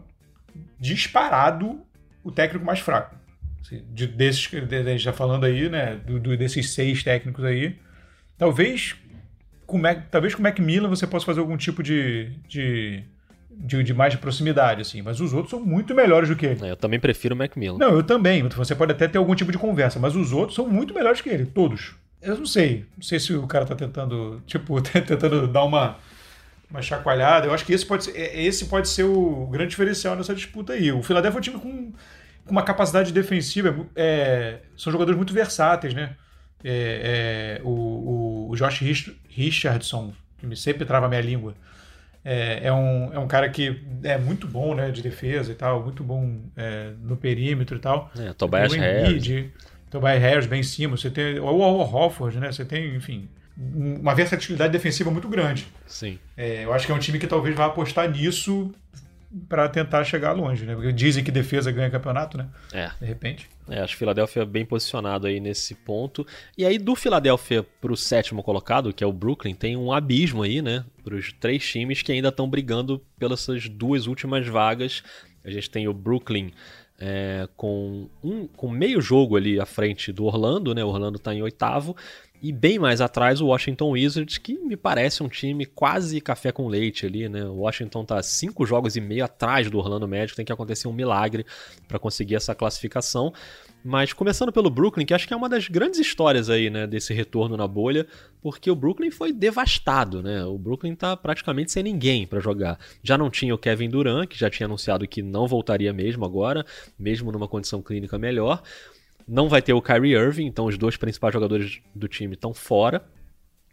disparado 0.78 1.82
o 2.22 2.30
técnico 2.30 2.64
mais 2.64 2.78
fraco. 2.78 3.16
Assim, 3.60 3.84
de, 3.92 4.06
desses 4.06 4.46
que 4.46 4.56
a 4.56 4.60
gente 4.60 4.94
está 4.94 5.12
falando 5.12 5.44
aí, 5.44 5.68
né? 5.68 5.96
Do, 5.96 6.20
do, 6.20 6.37
desses 6.37 6.70
seis 6.70 7.02
técnicos 7.02 7.44
aí. 7.44 7.76
Talvez 8.38 8.96
com, 9.66 9.78
Mac, 9.78 10.10
talvez 10.10 10.34
com 10.34 10.40
o 10.40 10.42
Macmillan 10.42 10.88
você 10.88 11.06
possa 11.06 11.26
fazer 11.26 11.40
algum 11.40 11.56
tipo 11.56 11.82
de, 11.82 12.30
de 12.46 13.02
de, 13.59 13.83
de, 13.83 13.95
mais 13.95 14.12
de 14.12 14.19
proximidade, 14.19 14.81
assim. 14.83 15.03
Mas 15.03 15.21
os 15.21 15.33
outros 15.33 15.51
são 15.51 15.61
muito 15.61 15.95
melhores 15.95 16.29
do 16.29 16.37
que 16.37 16.47
ele. 16.47 16.67
É, 16.67 16.71
eu 16.73 16.77
também 16.77 17.01
prefiro 17.01 17.35
o 17.35 17.38
Macmillan. 17.38 17.79
Não, 17.79 17.95
eu 17.95 18.03
também. 18.03 18.47
Você 18.49 18.75
pode 18.75 18.93
até 18.93 19.09
ter 19.09 19.19
algum 19.19 19.35
tipo 19.35 19.53
de 19.53 19.59
conversa, 19.59 19.99
mas 19.99 20.14
os 20.17 20.33
outros 20.33 20.55
são 20.55 20.69
muito 20.69 20.95
melhores 20.95 21.21
que 21.21 21.29
ele, 21.29 21.47
todos. 21.47 21.95
Eu 22.21 22.37
não 22.37 22.47
sei. 22.47 22.87
Não 22.97 23.03
sei 23.03 23.19
se 23.21 23.35
o 23.35 23.47
cara 23.47 23.64
tá 23.64 23.75
tentando, 23.75 24.43
tipo, 24.47 24.81
tentando 24.83 25.47
dar 25.47 25.64
uma, 25.64 25.97
uma 26.71 26.83
chacoalhada. 26.83 27.47
Eu 27.47 27.55
acho 27.55 27.64
que 27.64 27.73
esse 27.73 27.87
pode, 27.87 28.05
ser, 28.05 28.17
é, 28.17 28.43
esse 28.43 28.67
pode 28.67 28.88
ser 28.88 29.05
o 29.05 29.47
grande 29.47 29.71
diferencial 29.71 30.17
nessa 30.17 30.35
disputa 30.35 30.73
aí. 30.73 30.93
O 30.93 31.03
Philadelphia 31.03 31.38
é 31.38 31.40
um 31.40 31.43
time 31.43 31.59
com, 31.59 31.93
com 32.45 32.51
uma 32.51 32.62
capacidade 32.62 33.12
defensiva. 33.12 33.87
É, 33.95 34.59
são 34.77 34.93
jogadores 34.93 35.17
muito 35.17 35.33
versáteis, 35.33 35.95
né? 35.95 36.17
É, 36.67 37.59
é, 37.61 37.62
o, 37.62 38.49
o 38.51 38.57
Josh 38.57 38.81
Richardson, 39.29 40.14
que 40.38 40.47
me 40.47 40.57
sempre 40.57 40.87
trava 40.87 41.07
a 41.07 41.09
minha 41.09 41.21
língua 41.21 41.55
é, 42.24 42.60
é, 42.68 42.72
um, 42.72 43.12
é 43.12 43.18
um 43.18 43.28
cara 43.28 43.48
que 43.50 43.82
é 44.02 44.16
muito 44.16 44.48
bom 44.48 44.74
né, 44.74 44.90
de 44.90 45.02
defesa 45.02 45.52
e 45.52 45.54
tal, 45.54 45.82
muito 45.82 46.02
bom 46.02 46.40
é, 46.56 46.92
no 47.02 47.16
perímetro 47.16 47.76
e 47.76 47.80
tal. 47.80 48.10
É, 48.18 48.32
Tobias 48.32 48.72
Harris. 48.72 49.50
Tobias 49.90 50.20
Harris 50.20 50.46
bem 50.46 50.60
em 50.60 50.64
cima. 50.64 50.96
Você 50.96 51.10
tem 51.10 51.38
o 51.38 51.46
Hofford, 51.46 52.38
né? 52.38 52.50
Você 52.50 52.64
tem, 52.64 52.96
enfim, 52.96 53.28
uma 53.56 54.14
versatilidade 54.14 54.72
defensiva 54.72 55.10
muito 55.10 55.28
grande. 55.28 55.66
Sim. 55.87 56.18
É, 56.37 56.64
eu 56.64 56.72
acho 56.72 56.87
que 56.87 56.92
é 56.92 56.94
um 56.94 56.98
time 56.98 57.18
que 57.18 57.26
talvez 57.26 57.54
vá 57.54 57.66
apostar 57.66 58.10
nisso 58.10 58.72
para 59.49 59.68
tentar 59.68 60.05
chegar 60.05 60.33
longe, 60.33 60.64
né? 60.64 60.75
Porque 60.75 60.92
dizem 60.92 61.25
que 61.25 61.31
defesa 61.31 61.73
ganha 61.73 61.90
campeonato, 61.90 62.38
né? 62.38 62.49
É. 62.73 62.90
De 63.01 63.07
repente. 63.07 63.49
É, 63.68 63.81
acho 63.81 63.92
que 63.92 63.97
o 63.97 63.99
Philadelphia 63.99 64.44
bem 64.44 64.64
posicionado 64.64 65.27
aí 65.27 65.40
nesse 65.40 65.75
ponto. 65.75 66.27
E 66.57 66.64
aí, 66.64 66.79
do 66.79 66.94
Philadelphia 66.94 67.64
pro 67.81 67.97
sétimo 67.97 68.42
colocado, 68.42 68.92
que 68.92 69.03
é 69.03 69.07
o 69.07 69.12
Brooklyn, 69.12 69.55
tem 69.55 69.77
um 69.77 69.92
abismo 69.92 70.42
aí, 70.42 70.62
né? 70.62 70.85
Para 71.03 71.14
os 71.14 71.33
três 71.33 71.66
times 71.66 72.03
que 72.03 72.12
ainda 72.12 72.29
estão 72.29 72.49
brigando 72.49 73.03
pelas 73.18 73.47
duas 73.70 74.07
últimas 74.07 74.47
vagas. 74.47 75.03
A 75.44 75.51
gente 75.51 75.70
tem 75.70 75.88
o 75.88 75.92
Brooklyn 75.92 76.53
é, 76.99 77.49
com, 77.57 78.09
um, 78.23 78.47
com 78.47 78.68
meio 78.68 79.01
jogo 79.01 79.37
ali 79.37 79.59
à 79.59 79.66
frente 79.66 80.12
do 80.12 80.25
Orlando, 80.25 80.75
né? 80.75 80.85
O 80.85 80.88
Orlando 80.88 81.16
está 81.16 81.35
em 81.35 81.42
oitavo. 81.42 81.97
E 82.44 82.52
bem 82.52 82.78
mais 82.78 83.00
atrás 83.00 83.40
o 83.40 83.46
Washington 83.46 83.92
Wizards, 83.92 84.37
que 84.37 84.59
me 84.59 84.76
parece 84.76 85.22
um 85.22 85.28
time 85.30 85.64
quase 85.64 86.20
café 86.20 86.52
com 86.52 86.68
leite 86.68 87.07
ali, 87.07 87.26
né? 87.26 87.42
O 87.46 87.61
Washington 87.61 88.04
tá 88.04 88.22
cinco 88.22 88.66
jogos 88.66 88.96
e 88.96 89.00
meio 89.00 89.24
atrás 89.24 89.70
do 89.70 89.78
Orlando 89.78 90.07
Magic, 90.07 90.37
tem 90.37 90.44
que 90.44 90.52
acontecer 90.52 90.87
um 90.87 90.92
milagre 90.92 91.46
para 91.88 91.98
conseguir 91.98 92.35
essa 92.35 92.54
classificação. 92.54 93.33
Mas 93.83 94.12
começando 94.12 94.52
pelo 94.52 94.68
Brooklyn, 94.68 95.07
que 95.07 95.14
acho 95.14 95.26
que 95.26 95.33
é 95.33 95.37
uma 95.37 95.48
das 95.48 95.68
grandes 95.68 95.98
histórias 95.98 96.50
aí, 96.50 96.68
né, 96.68 96.87
desse 96.87 97.14
retorno 97.14 97.57
na 97.57 97.66
bolha, 97.66 98.07
porque 98.42 98.70
o 98.70 98.76
Brooklyn 98.76 99.11
foi 99.11 99.33
devastado, 99.33 100.22
né? 100.22 100.44
O 100.44 100.59
Brooklyn 100.59 100.94
tá 100.94 101.16
praticamente 101.16 101.72
sem 101.72 101.83
ninguém 101.83 102.26
para 102.26 102.40
jogar. 102.40 102.78
Já 103.02 103.16
não 103.16 103.30
tinha 103.30 103.54
o 103.54 103.59
Kevin 103.59 103.88
Durant, 103.88 104.28
que 104.28 104.38
já 104.38 104.50
tinha 104.50 104.66
anunciado 104.66 105.09
que 105.09 105.22
não 105.22 105.48
voltaria 105.48 105.94
mesmo 105.94 106.26
agora, 106.26 106.66
mesmo 106.98 107.33
numa 107.33 107.48
condição 107.48 107.80
clínica 107.80 108.18
melhor. 108.18 108.62
Não 109.26 109.48
vai 109.48 109.62
ter 109.62 109.72
o 109.72 109.82
Kyrie 109.82 110.14
Irving, 110.14 110.46
então 110.46 110.66
os 110.66 110.76
dois 110.76 110.96
principais 110.96 111.32
jogadores 111.32 111.80
do 111.94 112.08
time 112.08 112.34
estão 112.34 112.52
fora. 112.52 113.04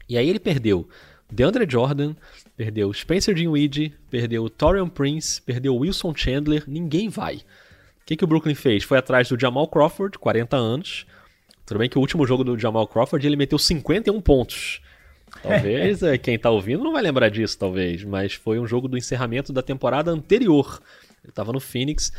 E 0.07 0.17
aí 0.17 0.29
ele 0.29 0.39
perdeu 0.39 0.87
DeAndre 1.31 1.65
Jordan, 1.69 2.15
perdeu 2.55 2.93
Spencer 2.93 3.33
Dinwiddie, 3.33 3.93
perdeu 4.09 4.49
Torian 4.49 4.89
Prince, 4.89 5.41
perdeu 5.41 5.75
Wilson 5.75 6.13
Chandler, 6.15 6.63
ninguém 6.67 7.09
vai 7.09 7.41
que, 8.11 8.17
que 8.17 8.23
o 8.23 8.27
Brooklyn 8.27 8.55
fez? 8.55 8.83
Foi 8.83 8.97
atrás 8.97 9.29
do 9.29 9.39
Jamal 9.39 9.67
Crawford, 9.67 10.17
40 10.19 10.57
anos. 10.57 11.05
Tudo 11.65 11.77
bem 11.77 11.89
que 11.89 11.97
o 11.97 12.01
último 12.01 12.25
jogo 12.25 12.43
do 12.43 12.59
Jamal 12.59 12.85
Crawford 12.87 13.25
ele 13.25 13.37
meteu 13.37 13.57
51 13.57 14.19
pontos. 14.21 14.81
Talvez 15.41 16.03
é, 16.03 16.17
quem 16.17 16.37
tá 16.37 16.49
ouvindo 16.49 16.83
não 16.83 16.91
vai 16.91 17.01
lembrar 17.01 17.29
disso, 17.29 17.57
talvez, 17.57 18.03
mas 18.03 18.33
foi 18.33 18.59
um 18.59 18.67
jogo 18.67 18.89
do 18.89 18.97
encerramento 18.97 19.53
da 19.53 19.61
temporada 19.61 20.11
anterior. 20.11 20.81
Ele 21.23 21.31
tava 21.31 21.53
no 21.53 21.61
Phoenix. 21.61 22.11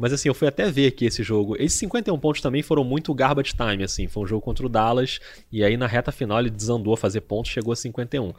Mas 0.00 0.14
assim, 0.14 0.28
eu 0.30 0.34
fui 0.34 0.48
até 0.48 0.70
ver 0.70 0.86
aqui 0.86 1.04
esse 1.04 1.22
jogo. 1.22 1.54
Esses 1.56 1.78
51 1.78 2.18
pontos 2.18 2.40
também 2.40 2.62
foram 2.62 2.82
muito 2.82 3.12
garbage 3.12 3.54
time, 3.54 3.84
assim. 3.84 4.08
Foi 4.08 4.22
um 4.22 4.26
jogo 4.26 4.40
contra 4.40 4.64
o 4.64 4.68
Dallas. 4.68 5.20
E 5.52 5.62
aí 5.62 5.76
na 5.76 5.86
reta 5.86 6.10
final 6.10 6.40
ele 6.40 6.48
desandou 6.48 6.94
a 6.94 6.96
fazer 6.96 7.20
pontos, 7.20 7.50
chegou 7.50 7.72
a 7.72 7.76
51. 7.76 8.32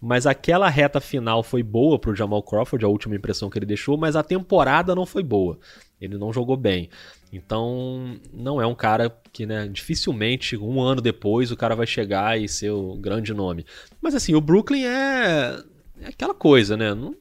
Mas 0.00 0.26
aquela 0.26 0.68
reta 0.68 1.00
final 1.00 1.44
foi 1.44 1.62
boa 1.62 1.96
pro 1.96 2.14
Jamal 2.14 2.42
Crawford, 2.42 2.84
a 2.84 2.88
última 2.88 3.14
impressão 3.14 3.48
que 3.48 3.56
ele 3.56 3.64
deixou, 3.64 3.96
mas 3.96 4.16
a 4.16 4.22
temporada 4.22 4.96
não 4.96 5.06
foi 5.06 5.22
boa. 5.22 5.58
Ele 6.00 6.18
não 6.18 6.32
jogou 6.32 6.56
bem. 6.56 6.90
Então, 7.32 8.18
não 8.32 8.60
é 8.60 8.66
um 8.66 8.74
cara 8.74 9.10
que, 9.32 9.46
né, 9.46 9.68
dificilmente, 9.68 10.56
um 10.56 10.80
ano 10.80 11.00
depois, 11.00 11.52
o 11.52 11.56
cara 11.56 11.76
vai 11.76 11.86
chegar 11.86 12.40
e 12.40 12.48
ser 12.48 12.70
o 12.70 12.96
grande 12.96 13.32
nome. 13.32 13.64
Mas 14.00 14.14
assim, 14.14 14.34
o 14.34 14.40
Brooklyn 14.40 14.84
é, 14.84 15.62
é 16.02 16.08
aquela 16.08 16.34
coisa, 16.34 16.76
né? 16.76 16.94
Não, 16.94 17.14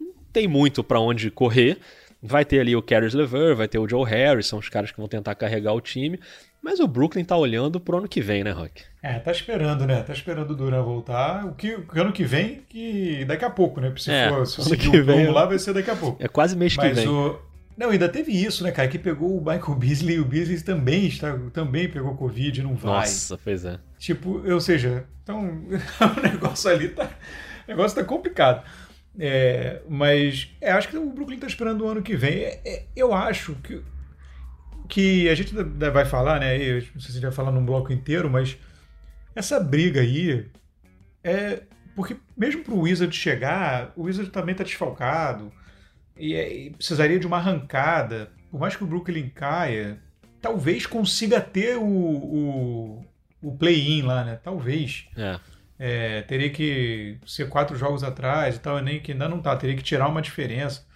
não 0.00 0.14
tem 0.32 0.46
muito 0.46 0.84
para 0.84 1.00
onde 1.00 1.30
correr. 1.30 1.78
Vai 2.22 2.44
ter 2.44 2.60
ali 2.60 2.76
o 2.76 2.82
Caris 2.82 3.14
LeVer, 3.14 3.56
vai 3.56 3.66
ter 3.66 3.78
o 3.78 3.88
Joe 3.88 4.08
Harris, 4.08 4.46
são 4.46 4.58
os 4.60 4.68
caras 4.68 4.92
que 4.92 4.98
vão 4.98 5.08
tentar 5.08 5.34
carregar 5.34 5.72
o 5.72 5.80
time. 5.80 6.20
Mas 6.62 6.78
o 6.78 6.86
Brooklyn 6.86 7.24
tá 7.24 7.36
olhando 7.36 7.80
pro 7.80 7.98
ano 7.98 8.08
que 8.08 8.20
vem, 8.20 8.44
né, 8.44 8.52
Rock? 8.52 8.84
É, 9.02 9.18
tá 9.18 9.32
esperando, 9.32 9.84
né? 9.84 10.00
Tá 10.02 10.12
esperando 10.12 10.52
o 10.52 10.54
Duran 10.54 10.80
voltar. 10.82 11.44
O 11.44 11.54
que 11.54 11.74
o 11.74 12.00
ano 12.00 12.12
que 12.12 12.22
vem, 12.22 12.62
que 12.68 13.24
daqui 13.24 13.44
a 13.44 13.50
pouco, 13.50 13.80
né? 13.80 13.92
Se 13.96 14.12
é, 14.12 14.28
for 14.28 14.46
se 14.46 14.76
que 14.76 15.02
vem, 15.02 15.26
lá, 15.26 15.44
vai 15.44 15.58
ser 15.58 15.74
daqui 15.74 15.90
a 15.90 15.96
pouco. 15.96 16.22
É 16.22 16.28
quase 16.28 16.56
mês 16.56 16.76
Mas 16.76 16.88
que 16.88 16.94
vem. 16.94 17.08
O... 17.08 17.36
Não, 17.76 17.90
ainda 17.90 18.08
teve 18.08 18.30
isso, 18.30 18.62
né, 18.62 18.70
cara? 18.70 18.86
Que 18.86 18.98
pegou 18.98 19.36
o 19.36 19.40
Michael 19.40 19.74
Beasley 19.74 20.16
e 20.16 20.20
o 20.20 20.24
Beasley 20.24 20.60
também, 20.60 21.06
está, 21.06 21.36
também 21.52 21.88
pegou 21.88 22.14
Covid, 22.14 22.62
não 22.62 22.76
vai. 22.76 23.00
Nossa, 23.00 23.36
pois 23.42 23.64
é. 23.64 23.80
Tipo, 23.98 24.40
ou 24.48 24.60
seja, 24.60 25.04
então 25.24 25.40
o 26.16 26.20
negócio 26.20 26.70
ali 26.70 26.90
tá. 26.90 27.10
O 27.66 27.70
negócio 27.70 27.96
tá 27.96 28.04
complicado. 28.04 28.62
É, 29.18 29.82
mas 29.88 30.50
é, 30.60 30.72
acho 30.72 30.88
que 30.88 30.96
o 30.96 31.10
Brooklyn 31.10 31.38
tá 31.38 31.46
esperando 31.46 31.84
o 31.84 31.88
ano 31.88 32.02
que 32.02 32.16
vem. 32.16 32.42
É, 32.42 32.60
é, 32.64 32.86
eu 32.96 33.14
acho 33.14 33.54
que 33.56 33.82
que 34.88 35.28
a 35.30 35.34
gente 35.34 35.54
vai 35.54 36.04
falar, 36.04 36.40
né? 36.40 36.58
Eu 36.58 36.74
não 36.94 37.00
sei 37.00 37.00
se 37.00 37.10
a 37.10 37.12
gente 37.14 37.22
vai 37.22 37.32
falar 37.32 37.50
num 37.50 37.64
bloco 37.64 37.92
inteiro, 37.92 38.28
mas 38.28 38.58
essa 39.34 39.58
briga 39.58 40.02
aí 40.02 40.50
é 41.24 41.62
porque 41.94 42.16
mesmo 42.36 42.64
para 42.64 42.74
o 42.74 42.80
Wizard 42.80 43.14
chegar, 43.14 43.92
o 43.96 44.04
Wizard 44.04 44.30
também 44.30 44.52
está 44.52 44.64
desfalcado 44.64 45.52
e, 46.16 46.34
é, 46.34 46.52
e, 46.52 46.70
precisaria 46.70 47.18
de 47.18 47.26
uma 47.26 47.36
arrancada. 47.36 48.30
Por 48.50 48.60
mais 48.60 48.76
que 48.76 48.84
o 48.84 48.86
Brooklyn 48.86 49.28
caia, 49.28 49.98
talvez 50.40 50.86
consiga 50.86 51.40
ter 51.40 51.76
o, 51.76 51.84
o, 51.84 53.06
o 53.42 53.56
play-in 53.56 54.02
lá, 54.02 54.24
né? 54.24 54.38
Talvez. 54.42 55.06
É. 55.16 55.38
É, 55.84 56.22
teria 56.22 56.48
que 56.48 57.18
ser 57.26 57.48
quatro 57.48 57.76
jogos 57.76 58.04
atrás 58.04 58.54
e 58.54 58.60
tal, 58.60 58.78
nem 58.78 59.00
que 59.00 59.10
ainda 59.10 59.28
não 59.28 59.42
tá, 59.42 59.56
teria 59.56 59.74
que 59.74 59.82
tirar 59.82 60.06
uma 60.06 60.22
diferença. 60.22 60.86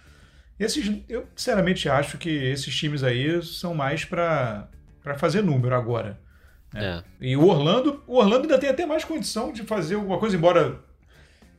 Esses, 0.57 1.01
eu 1.09 1.27
sinceramente 1.35 1.89
acho 1.89 2.17
que 2.17 2.29
esses 2.29 2.73
times 2.73 3.03
aí 3.03 3.43
são 3.43 3.73
mais 3.73 4.05
para 4.05 4.69
fazer 5.17 5.41
número 5.41 5.75
agora. 5.75 6.17
Né? 6.73 7.03
É. 7.19 7.25
E 7.25 7.35
o 7.35 7.45
Orlando, 7.45 8.01
o 8.07 8.15
Orlando 8.15 8.43
ainda 8.43 8.57
tem 8.57 8.69
até 8.69 8.85
mais 8.85 9.03
condição 9.03 9.51
de 9.51 9.63
fazer 9.63 9.95
alguma 9.95 10.19
coisa, 10.19 10.37
embora 10.37 10.79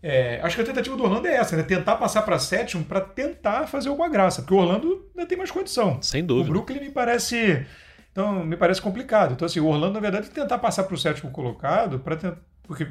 é, 0.02 0.40
acho 0.42 0.56
que 0.56 0.62
a 0.62 0.64
tentativa 0.64 0.96
do 0.96 1.04
Orlando 1.04 1.28
é 1.28 1.34
essa, 1.34 1.54
né? 1.54 1.62
Tentar 1.64 1.96
passar 1.96 2.22
para 2.22 2.38
sétimo 2.38 2.82
para 2.82 3.02
tentar 3.02 3.66
fazer 3.66 3.90
alguma 3.90 4.08
graça, 4.08 4.40
porque 4.40 4.54
o 4.54 4.58
Orlando 4.58 5.06
ainda 5.14 5.28
tem 5.28 5.36
mais 5.36 5.50
condição. 5.50 6.00
Sem 6.00 6.24
dúvida. 6.24 6.48
O 6.48 6.52
Brooklyn 6.52 6.80
me 6.80 6.90
parece, 6.90 7.66
então 8.10 8.42
me 8.42 8.56
parece 8.56 8.80
complicado. 8.80 9.34
Então 9.34 9.44
assim, 9.44 9.60
o 9.60 9.66
Orlando 9.66 9.92
na 9.92 10.00
verdade 10.00 10.30
tentar 10.30 10.56
passar 10.56 10.84
para 10.84 10.94
o 10.94 10.98
sétimo 10.98 11.30
colocado 11.30 11.98
para 11.98 12.38
porque 12.62 12.86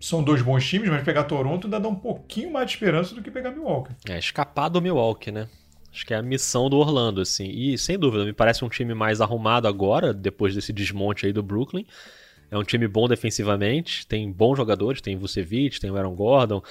são 0.00 0.22
dois 0.22 0.42
bons 0.42 0.66
times, 0.66 0.88
mas 0.88 1.02
pegar 1.02 1.24
Toronto 1.24 1.66
ainda 1.66 1.80
dá 1.80 1.88
um 1.88 1.94
pouquinho 1.94 2.52
mais 2.52 2.66
de 2.66 2.72
esperança 2.74 3.14
do 3.14 3.22
que 3.22 3.30
pegar 3.30 3.50
Milwaukee. 3.50 3.94
É, 4.08 4.18
escapar 4.18 4.68
do 4.68 4.80
Milwaukee, 4.80 5.32
né? 5.32 5.48
Acho 5.92 6.06
que 6.06 6.14
é 6.14 6.16
a 6.16 6.22
missão 6.22 6.68
do 6.68 6.76
Orlando, 6.76 7.20
assim. 7.20 7.48
E, 7.48 7.76
sem 7.76 7.98
dúvida, 7.98 8.24
me 8.24 8.32
parece 8.32 8.64
um 8.64 8.68
time 8.68 8.94
mais 8.94 9.20
arrumado 9.20 9.66
agora, 9.66 10.12
depois 10.14 10.54
desse 10.54 10.72
desmonte 10.72 11.26
aí 11.26 11.32
do 11.32 11.42
Brooklyn. 11.42 11.84
É 12.50 12.56
um 12.56 12.62
time 12.62 12.86
bom 12.86 13.08
defensivamente, 13.08 14.06
tem 14.06 14.30
bons 14.30 14.56
jogadores, 14.56 15.00
tem 15.00 15.16
Vucevic, 15.16 15.80
tem 15.80 15.90
o 15.90 15.96
Aaron 15.96 16.14
Gordon, 16.14 16.62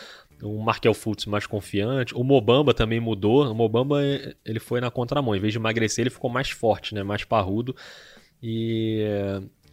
um 0.41 0.59
Markel 0.59 0.93
Fultz 0.93 1.25
mais 1.25 1.45
confiante. 1.45 2.15
O 2.15 2.23
Mobamba 2.23 2.73
também 2.73 2.99
mudou. 2.99 3.49
O 3.49 3.55
Mobamba, 3.55 4.01
ele 4.45 4.59
foi 4.59 4.79
na 4.79 4.91
contramão. 4.91 5.35
Em 5.35 5.39
vez 5.39 5.53
de 5.53 5.59
emagrecer, 5.59 6.03
ele 6.03 6.09
ficou 6.09 6.29
mais 6.29 6.49
forte, 6.49 6.93
né? 6.93 7.03
Mais 7.03 7.23
parrudo. 7.23 7.75
E 8.41 9.03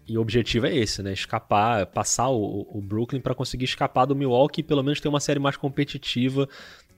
e 0.06 0.18
o 0.18 0.20
objetivo 0.20 0.66
é 0.66 0.76
esse, 0.76 1.02
né? 1.02 1.12
Escapar, 1.12 1.86
passar 1.86 2.28
o, 2.28 2.66
o 2.70 2.80
Brooklyn 2.80 3.20
para 3.20 3.34
conseguir 3.34 3.64
escapar 3.64 4.04
do 4.04 4.14
Milwaukee 4.14 4.60
e 4.60 4.64
pelo 4.64 4.82
menos 4.82 5.00
ter 5.00 5.08
uma 5.08 5.20
série 5.20 5.38
mais 5.38 5.56
competitiva, 5.56 6.48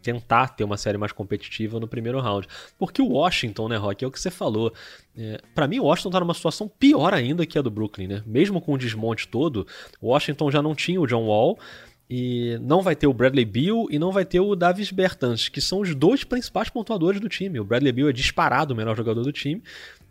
tentar 0.02 0.48
ter 0.48 0.64
uma 0.64 0.76
série 0.76 0.98
mais 0.98 1.12
competitiva 1.12 1.80
no 1.80 1.88
primeiro 1.88 2.20
round. 2.20 2.46
Porque 2.78 3.00
o 3.02 3.08
Washington, 3.08 3.68
né, 3.68 3.76
Rock, 3.76 4.04
é 4.04 4.08
o 4.08 4.10
que 4.10 4.20
você 4.20 4.30
falou. 4.30 4.72
É, 5.16 5.40
para 5.54 5.66
mim, 5.66 5.78
o 5.78 5.84
Washington 5.84 6.10
tá 6.10 6.20
numa 6.20 6.34
situação 6.34 6.68
pior 6.68 7.14
ainda 7.14 7.46
que 7.46 7.58
a 7.58 7.62
do 7.62 7.70
Brooklyn, 7.70 8.08
né? 8.08 8.22
Mesmo 8.26 8.60
com 8.60 8.74
o 8.74 8.78
desmonte 8.78 9.28
todo, 9.28 9.66
o 10.00 10.08
Washington 10.08 10.50
já 10.50 10.60
não 10.60 10.74
tinha 10.74 11.00
o 11.00 11.06
John 11.06 11.26
Wall. 11.26 11.58
E 12.08 12.56
não 12.60 12.82
vai 12.82 12.94
ter 12.94 13.08
o 13.08 13.12
Bradley 13.12 13.44
Beal 13.44 13.88
e 13.90 13.98
não 13.98 14.12
vai 14.12 14.24
ter 14.24 14.38
o 14.38 14.54
Davis 14.54 14.92
Bertans, 14.92 15.48
que 15.48 15.60
são 15.60 15.80
os 15.80 15.92
dois 15.92 16.22
principais 16.22 16.70
pontuadores 16.70 17.20
do 17.20 17.28
time. 17.28 17.58
O 17.58 17.64
Bradley 17.64 17.90
Beal 17.90 18.08
é 18.08 18.12
disparado 18.12 18.72
o 18.72 18.76
melhor 18.76 18.96
jogador 18.96 19.24
do 19.24 19.32
time. 19.32 19.60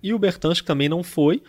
E 0.04 0.14
o 0.14 0.20
Bertans, 0.20 0.62
também 0.62 0.90
não 0.90 1.02
foi, 1.02 1.42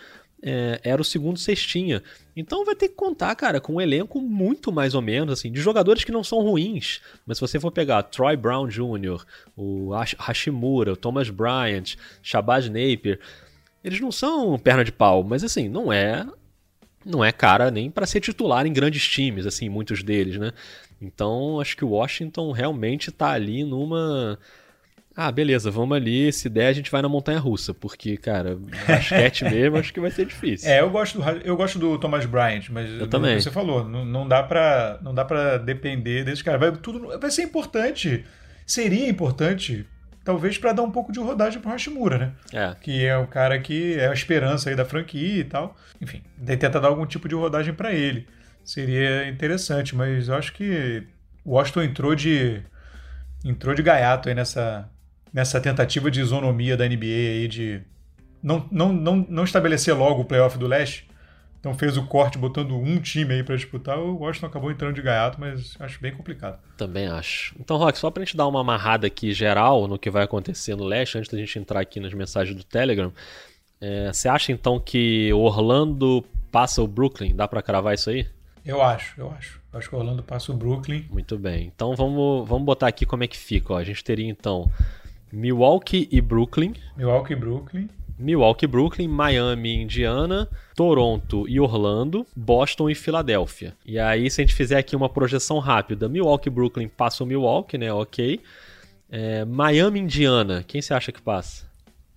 é, 0.42 0.81
era 0.83 1.01
o 1.01 1.05
segundo 1.05 1.38
cestinha. 1.38 2.03
Então 2.37 2.64
vai 2.64 2.75
ter 2.75 2.88
que 2.88 2.94
contar, 2.94 3.35
cara, 3.35 3.61
com 3.61 3.75
um 3.75 3.81
elenco 3.81 4.20
muito 4.20 4.70
mais 4.70 4.94
ou 4.94 5.03
menos, 5.03 5.33
assim, 5.33 5.51
de 5.51 5.61
jogadores 5.61 6.05
que 6.05 6.12
não 6.12 6.22
são 6.22 6.40
ruins. 6.40 7.01
Mas 7.27 7.38
se 7.38 7.40
você 7.40 7.59
for 7.59 7.70
pegar 7.70 8.03
Troy 8.05 8.37
Brown 8.37 8.68
Jr., 8.68 9.25
o 9.57 9.90
Hashimura, 10.18 10.92
o 10.92 10.96
Thomas 10.96 11.31
Bryant, 11.31 11.96
Shabazz 12.22 12.68
Napier, 12.68 13.18
eles 13.83 14.01
não 14.01 14.12
são 14.12 14.59
perna 14.59 14.85
de 14.85 14.92
pau, 14.92 15.22
mas 15.22 15.44
assim, 15.44 15.68
não 15.68 15.92
é 15.92 16.27
não 17.05 17.25
é 17.25 17.31
cara 17.31 17.70
nem 17.70 17.88
para 17.88 18.05
ser 18.05 18.20
titular 18.20 18.66
em 18.66 18.72
grandes 18.72 19.07
times, 19.07 19.46
assim, 19.46 19.68
muitos 19.68 20.03
deles, 20.03 20.38
né? 20.38 20.51
Então, 21.01 21.61
acho 21.61 21.77
que 21.77 21.85
o 21.85 21.90
Washington 21.90 22.51
realmente 22.51 23.12
tá 23.12 23.31
ali 23.31 23.62
numa 23.62 24.38
ah, 25.16 25.33
beleza, 25.33 25.70
vamos 25.70 25.96
ali. 25.96 26.31
Se 26.31 26.46
der, 26.50 26.66
a 26.66 26.72
gente 26.74 26.90
vai 26.90 27.00
na 27.00 27.09
montanha 27.09 27.38
russa, 27.38 27.72
porque, 27.72 28.18
cara, 28.18 28.59
basquete 28.87 29.44
mesmo 29.48 29.79
acho 29.79 29.90
que 29.90 29.98
vai 29.98 30.11
ser 30.11 30.26
difícil. 30.26 30.70
É, 30.70 30.81
eu 30.83 30.90
gosto 30.90 31.18
do, 31.18 31.31
eu 31.42 31.57
gosto 31.57 31.79
do 31.79 31.98
Thomas 31.98 32.26
Bryant, 32.26 32.68
mas 32.68 32.90
eu 33.00 33.09
também. 33.09 33.40
você 33.40 33.50
falou, 33.50 33.83
não, 33.88 34.05
não 34.05 34.29
dá 34.29 34.42
para 34.42 34.98
não 35.00 35.14
dá 35.14 35.24
para 35.24 35.57
depender 35.57 36.22
desse 36.22 36.44
cara. 36.44 36.59
Vai 36.59 36.72
tudo 36.72 37.18
vai 37.18 37.31
ser 37.31 37.42
importante. 37.42 38.26
Seria 38.66 39.09
importante, 39.09 39.87
talvez 40.23 40.58
para 40.58 40.73
dar 40.73 40.83
um 40.83 40.90
pouco 40.90 41.10
de 41.10 41.19
rodagem 41.19 41.62
pro 41.62 41.71
Hashimura, 41.71 42.19
né? 42.19 42.33
É. 42.52 42.77
Que 42.79 43.06
é 43.06 43.17
o 43.17 43.27
cara 43.27 43.58
que 43.58 43.94
é 43.94 44.08
a 44.08 44.12
esperança 44.12 44.69
aí 44.69 44.77
da 44.77 44.85
franquia 44.85 45.40
e 45.40 45.44
tal. 45.44 45.75
Enfim, 45.98 46.21
tenta 46.44 46.79
dar 46.79 46.88
algum 46.88 47.06
tipo 47.06 47.27
de 47.27 47.35
rodagem 47.35 47.73
para 47.73 47.90
ele. 47.90 48.27
Seria 48.62 49.27
interessante, 49.29 49.96
mas 49.96 50.29
eu 50.29 50.35
acho 50.35 50.52
que 50.52 51.04
o 51.42 51.52
Washington 51.52 51.85
entrou 51.85 52.14
de 52.14 52.62
entrou 53.42 53.75
de 53.75 53.83
gaiato 53.83 54.29
aí 54.29 54.35
nessa 54.35 54.90
nessa 55.37 55.60
tentativa 55.60 56.10
de 56.10 56.18
isonomia 56.18 56.78
da 56.78 56.88
NBA 56.88 57.04
aí 57.04 57.46
de 57.46 57.82
não, 58.42 58.66
não, 58.72 58.90
não, 58.90 59.26
não 59.28 59.44
estabelecer 59.44 59.94
logo 59.94 60.22
o 60.22 60.24
playoff 60.24 60.56
do 60.56 60.66
leste. 60.66 61.06
Então 61.60 61.74
fez 61.74 61.98
o 61.98 62.06
corte 62.06 62.38
botando 62.38 62.74
um 62.74 62.98
time 62.98 63.34
aí 63.34 63.42
para 63.42 63.54
disputar. 63.54 63.98
O 63.98 64.16
Washington 64.16 64.46
acabou 64.46 64.70
entrando 64.70 64.94
de 64.94 65.02
gaiato, 65.02 65.38
mas 65.38 65.76
acho 65.78 66.00
bem 66.00 66.12
complicado. 66.12 66.58
Também 66.78 67.06
acho. 67.06 67.54
Então, 67.60 67.76
Rock, 67.76 67.98
só 67.98 68.10
pra 68.10 68.24
gente 68.24 68.37
dar 68.37 68.46
uma 68.46 68.62
amarrada 68.62 69.06
aqui 69.06 69.34
geral 69.34 69.87
no 69.87 69.98
que 69.98 70.08
vai 70.08 70.22
acontecer 70.22 70.74
no 70.74 70.84
leste, 70.84 71.18
antes 71.18 71.30
da 71.30 71.37
gente 71.37 71.58
entrar 71.58 71.80
aqui 71.80 72.00
nas 72.00 72.14
mensagens 72.14 72.56
do 72.56 72.64
Telegram, 72.64 73.12
é, 73.78 74.10
você 74.10 74.28
acha 74.28 74.52
então 74.52 74.80
que 74.80 75.30
Orlando 75.34 76.24
passa 76.50 76.80
o 76.80 76.87
Brooklyn? 76.87 77.34
Dá 77.34 77.46
para 77.46 77.60
cravar 77.60 77.94
isso 77.94 78.08
aí? 78.08 78.26
Eu 78.64 78.80
acho, 78.80 79.20
eu 79.20 79.30
acho. 79.32 79.60
Eu 79.70 79.78
acho 79.78 79.88
que 79.90 79.94
o 79.94 79.98
Orlando 79.98 80.22
passa 80.22 80.50
o 80.50 80.56
Brooklyn. 80.56 81.04
Muito 81.10 81.37
bem. 81.37 81.70
Então 81.74 81.94
vamos, 81.94 82.48
vamos 82.48 82.64
botar 82.64 82.87
aqui 82.87 83.04
como 83.04 83.24
é 83.24 83.26
que 83.26 83.37
fica. 83.37 83.74
Ó. 83.74 83.76
A 83.76 83.84
gente 83.84 84.02
teria 84.02 84.28
então 84.28 84.70
Milwaukee 85.33 86.08
e 86.10 86.20
Brooklyn. 86.20 86.74
Milwaukee 86.96 87.33
e 87.33 87.37
Brooklyn. 87.37 87.88
Milwaukee, 88.18 88.66
Brooklyn, 88.66 89.08
Miami, 89.08 89.83
Indiana, 89.83 90.48
Toronto 90.74 91.46
e 91.46 91.60
Orlando, 91.60 92.27
Boston 92.35 92.88
e 92.88 92.94
Filadélfia. 92.94 93.77
E 93.85 93.98
aí, 93.98 94.31
se 94.31 94.40
a 94.40 94.44
gente 94.44 94.54
fizer 94.54 94.79
aqui 94.79 94.96
uma 94.96 95.08
projeção 95.08 95.58
rápida, 95.58 96.08
Milwaukee, 96.08 96.48
Brooklyn 96.48 96.88
passa 96.88 97.22
o 97.22 97.27
Milwaukee, 97.27 97.77
né? 97.77 97.92
Ok. 97.92 98.40
É, 99.10 99.44
Miami, 99.44 100.00
Indiana, 100.00 100.64
quem 100.66 100.81
você 100.81 100.94
acha 100.94 101.12
que 101.12 101.20
passa? 101.20 101.66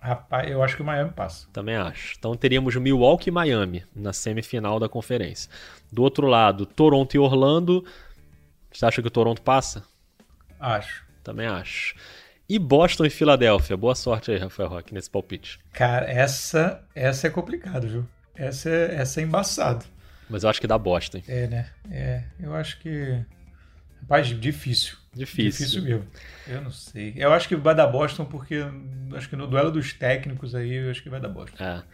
Rapaz, 0.00 0.50
eu 0.50 0.62
acho 0.62 0.76
que 0.76 0.82
o 0.82 0.84
Miami 0.84 1.10
passa. 1.10 1.46
Também 1.52 1.76
acho. 1.76 2.14
Então 2.18 2.34
teríamos 2.34 2.74
Milwaukee 2.76 3.28
e 3.28 3.32
Miami 3.32 3.84
na 3.94 4.14
semifinal 4.14 4.80
da 4.80 4.88
conferência. 4.88 5.50
Do 5.92 6.02
outro 6.02 6.26
lado, 6.26 6.64
Toronto 6.64 7.14
e 7.14 7.18
Orlando. 7.18 7.84
Você 8.72 8.86
acha 8.86 9.02
que 9.02 9.08
o 9.08 9.10
Toronto 9.10 9.42
passa? 9.42 9.84
Acho. 10.58 11.04
Também 11.22 11.46
acho. 11.46 11.94
E 12.50 12.58
Boston 12.58 13.04
e 13.04 13.10
Filadélfia. 13.10 13.76
Boa 13.76 13.94
sorte 13.94 14.32
aí, 14.32 14.36
Rafael 14.36 14.68
Roque, 14.68 14.92
nesse 14.92 15.08
palpite. 15.08 15.60
Cara, 15.72 16.10
essa, 16.10 16.82
essa 16.96 17.28
é 17.28 17.30
complicado, 17.30 17.86
viu? 17.86 18.04
Essa 18.34 18.68
é, 18.68 18.94
essa 18.96 19.20
é 19.20 19.22
embaçado. 19.22 19.84
Mas 20.28 20.42
eu 20.42 20.50
acho 20.50 20.60
que 20.60 20.66
dá 20.66 20.76
Boston. 20.76 21.22
É, 21.28 21.46
né? 21.46 21.70
É, 21.88 22.24
eu 22.40 22.52
acho 22.52 22.80
que. 22.80 23.24
Rapaz, 24.00 24.26
difícil. 24.26 24.96
Difícil. 25.14 25.66
Difícil 25.66 25.82
mesmo. 25.84 26.06
Eu 26.48 26.60
não 26.60 26.72
sei. 26.72 27.14
Eu 27.14 27.32
acho 27.32 27.46
que 27.46 27.54
vai 27.54 27.72
dar 27.72 27.86
Boston 27.86 28.24
porque 28.24 28.64
acho 29.14 29.28
que 29.28 29.36
no 29.36 29.46
duelo 29.46 29.70
dos 29.70 29.92
técnicos 29.92 30.52
aí, 30.52 30.74
eu 30.74 30.90
acho 30.90 31.04
que 31.04 31.08
vai 31.08 31.20
dar 31.20 31.28
Boston. 31.28 31.62
É. 31.62 31.84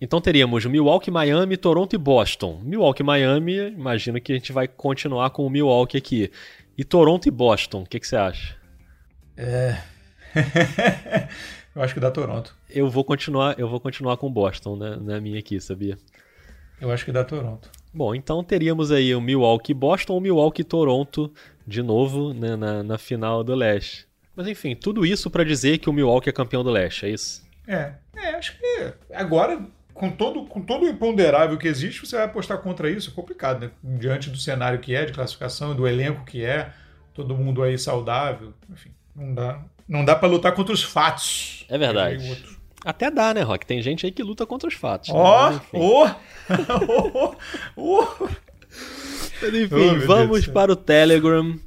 Então 0.00 0.20
teríamos 0.20 0.64
Milwaukee, 0.64 1.10
Miami, 1.10 1.56
Toronto 1.56 1.96
e 1.96 1.98
Boston. 1.98 2.60
Milwaukee, 2.62 3.02
Miami, 3.02 3.72
imagino 3.72 4.20
que 4.20 4.30
a 4.30 4.36
gente 4.36 4.52
vai 4.52 4.68
continuar 4.68 5.30
com 5.30 5.44
o 5.44 5.50
Milwaukee 5.50 5.98
aqui. 5.98 6.30
E 6.76 6.84
Toronto 6.84 7.26
e 7.26 7.32
Boston, 7.32 7.82
o 7.82 7.84
que, 7.84 7.98
que 7.98 8.06
você 8.06 8.14
acha? 8.14 8.57
É. 9.38 9.78
eu 11.74 11.82
acho 11.82 11.94
que 11.94 12.00
dá 12.00 12.10
Toronto. 12.10 12.56
Eu 12.68 12.90
vou 12.90 13.04
continuar, 13.04 13.58
eu 13.58 13.68
vou 13.68 13.78
continuar 13.78 14.16
com 14.16 14.30
Boston, 14.30 14.76
né, 14.76 14.98
na 15.00 15.20
minha 15.20 15.38
aqui, 15.38 15.60
sabia? 15.60 15.96
Eu 16.80 16.90
acho 16.90 17.04
que 17.04 17.12
dá 17.12 17.24
Toronto. 17.24 17.70
Bom, 17.94 18.14
então 18.14 18.42
teríamos 18.42 18.90
aí 18.90 19.14
o 19.14 19.20
Milwaukee 19.20 19.72
Boston 19.72 20.14
ou 20.14 20.20
Milwaukee 20.20 20.64
Toronto 20.64 21.32
de 21.66 21.82
novo 21.82 22.34
né, 22.34 22.56
na, 22.56 22.82
na 22.82 22.98
final 22.98 23.44
do 23.44 23.54
leste. 23.54 24.06
Mas 24.34 24.46
enfim, 24.48 24.74
tudo 24.74 25.06
isso 25.06 25.30
para 25.30 25.44
dizer 25.44 25.78
que 25.78 25.88
o 25.88 25.92
Milwaukee 25.92 26.28
é 26.28 26.32
campeão 26.32 26.64
do 26.64 26.70
leste, 26.70 27.06
é 27.06 27.10
isso? 27.10 27.46
É, 27.66 27.92
é 28.16 28.30
acho 28.30 28.58
que 28.58 28.92
agora 29.12 29.64
com 29.94 30.10
todo, 30.10 30.44
com 30.44 30.60
todo 30.60 30.84
o 30.84 30.88
imponderável 30.88 31.58
que 31.58 31.66
existe, 31.66 32.06
você 32.06 32.16
vai 32.16 32.24
apostar 32.24 32.58
contra 32.58 32.88
isso, 32.88 33.10
é 33.10 33.12
complicado, 33.12 33.60
né? 33.60 33.70
Diante 33.82 34.30
do 34.30 34.38
cenário 34.38 34.78
que 34.78 34.94
é, 34.94 35.04
de 35.04 35.12
classificação, 35.12 35.74
do 35.74 35.88
elenco 35.88 36.24
que 36.24 36.44
é, 36.44 36.72
todo 37.12 37.36
mundo 37.36 37.62
aí 37.64 37.76
saudável, 37.76 38.54
enfim. 38.70 38.90
Não 39.18 39.34
dá, 39.34 39.64
não 39.88 40.04
dá 40.04 40.14
para 40.14 40.28
lutar 40.28 40.54
contra 40.54 40.72
os 40.72 40.82
fatos. 40.82 41.66
É 41.68 41.76
verdade. 41.76 42.40
Até 42.84 43.10
dá, 43.10 43.34
né, 43.34 43.42
Rock? 43.42 43.66
Tem 43.66 43.82
gente 43.82 44.06
aí 44.06 44.12
que 44.12 44.22
luta 44.22 44.46
contra 44.46 44.68
os 44.68 44.74
fatos. 44.74 45.10
Ó, 45.12 45.50
né? 45.50 45.60
ó, 45.74 46.10
ó. 47.76 48.28
Enfim, 49.42 49.74
oh, 49.74 50.06
vamos 50.06 50.46
para 50.46 50.72
o 50.72 50.76
Telegram. 50.76 51.58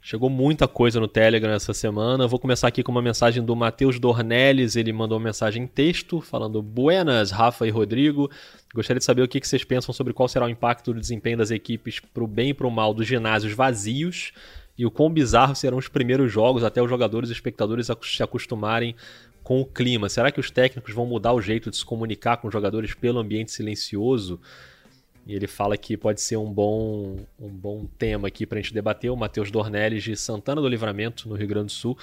Chegou 0.00 0.30
muita 0.30 0.66
coisa 0.66 0.98
no 0.98 1.08
Telegram 1.08 1.52
essa 1.52 1.74
semana. 1.74 2.26
Vou 2.26 2.38
começar 2.38 2.68
aqui 2.68 2.82
com 2.82 2.92
uma 2.92 3.02
mensagem 3.02 3.44
do 3.44 3.54
Matheus 3.54 3.98
Dornelles. 3.98 4.74
Ele 4.74 4.92
mandou 4.92 5.18
uma 5.18 5.24
mensagem 5.24 5.64
em 5.64 5.66
texto 5.66 6.22
falando: 6.22 6.62
Buenas, 6.62 7.30
Rafa 7.30 7.66
e 7.66 7.70
Rodrigo. 7.70 8.30
Gostaria 8.74 9.00
de 9.00 9.04
saber 9.04 9.22
o 9.22 9.28
que 9.28 9.46
vocês 9.46 9.64
pensam 9.64 9.92
sobre 9.92 10.14
qual 10.14 10.28
será 10.28 10.46
o 10.46 10.48
impacto 10.48 10.94
do 10.94 11.00
desempenho 11.00 11.36
das 11.36 11.50
equipes 11.50 12.00
para 12.00 12.24
o 12.24 12.26
bem 12.26 12.50
e 12.50 12.54
para 12.54 12.66
o 12.66 12.70
mal 12.70 12.94
dos 12.94 13.06
ginásios 13.06 13.52
vazios 13.52 14.32
e 14.78 14.84
o 14.84 14.90
quão 14.90 15.10
bizarro 15.10 15.54
serão 15.54 15.78
os 15.78 15.88
primeiros 15.88 16.30
jogos 16.30 16.62
até 16.62 16.82
os 16.82 16.88
jogadores 16.88 17.30
e 17.30 17.32
espectadores 17.32 17.88
se 18.02 18.22
acostumarem 18.22 18.94
com 19.42 19.60
o 19.60 19.64
clima. 19.64 20.08
Será 20.08 20.30
que 20.30 20.40
os 20.40 20.50
técnicos 20.50 20.92
vão 20.92 21.06
mudar 21.06 21.32
o 21.32 21.40
jeito 21.40 21.70
de 21.70 21.76
se 21.76 21.84
comunicar 21.84 22.36
com 22.36 22.48
os 22.48 22.52
jogadores 22.52 22.94
pelo 22.94 23.18
ambiente 23.18 23.52
silencioso? 23.52 24.40
E 25.26 25.34
ele 25.34 25.46
fala 25.46 25.76
que 25.76 25.96
pode 25.96 26.20
ser 26.20 26.36
um 26.36 26.52
bom, 26.52 27.16
um 27.38 27.48
bom 27.48 27.86
tema 27.98 28.28
aqui 28.28 28.46
para 28.46 28.58
a 28.58 28.62
gente 28.62 28.74
debater. 28.74 29.10
O 29.10 29.16
Matheus 29.16 29.50
Dornelles 29.50 30.04
de 30.04 30.16
Santana 30.16 30.60
do 30.60 30.68
Livramento, 30.68 31.28
no 31.28 31.34
Rio 31.34 31.48
Grande 31.48 31.66
do 31.66 31.72
Sul. 31.72 31.98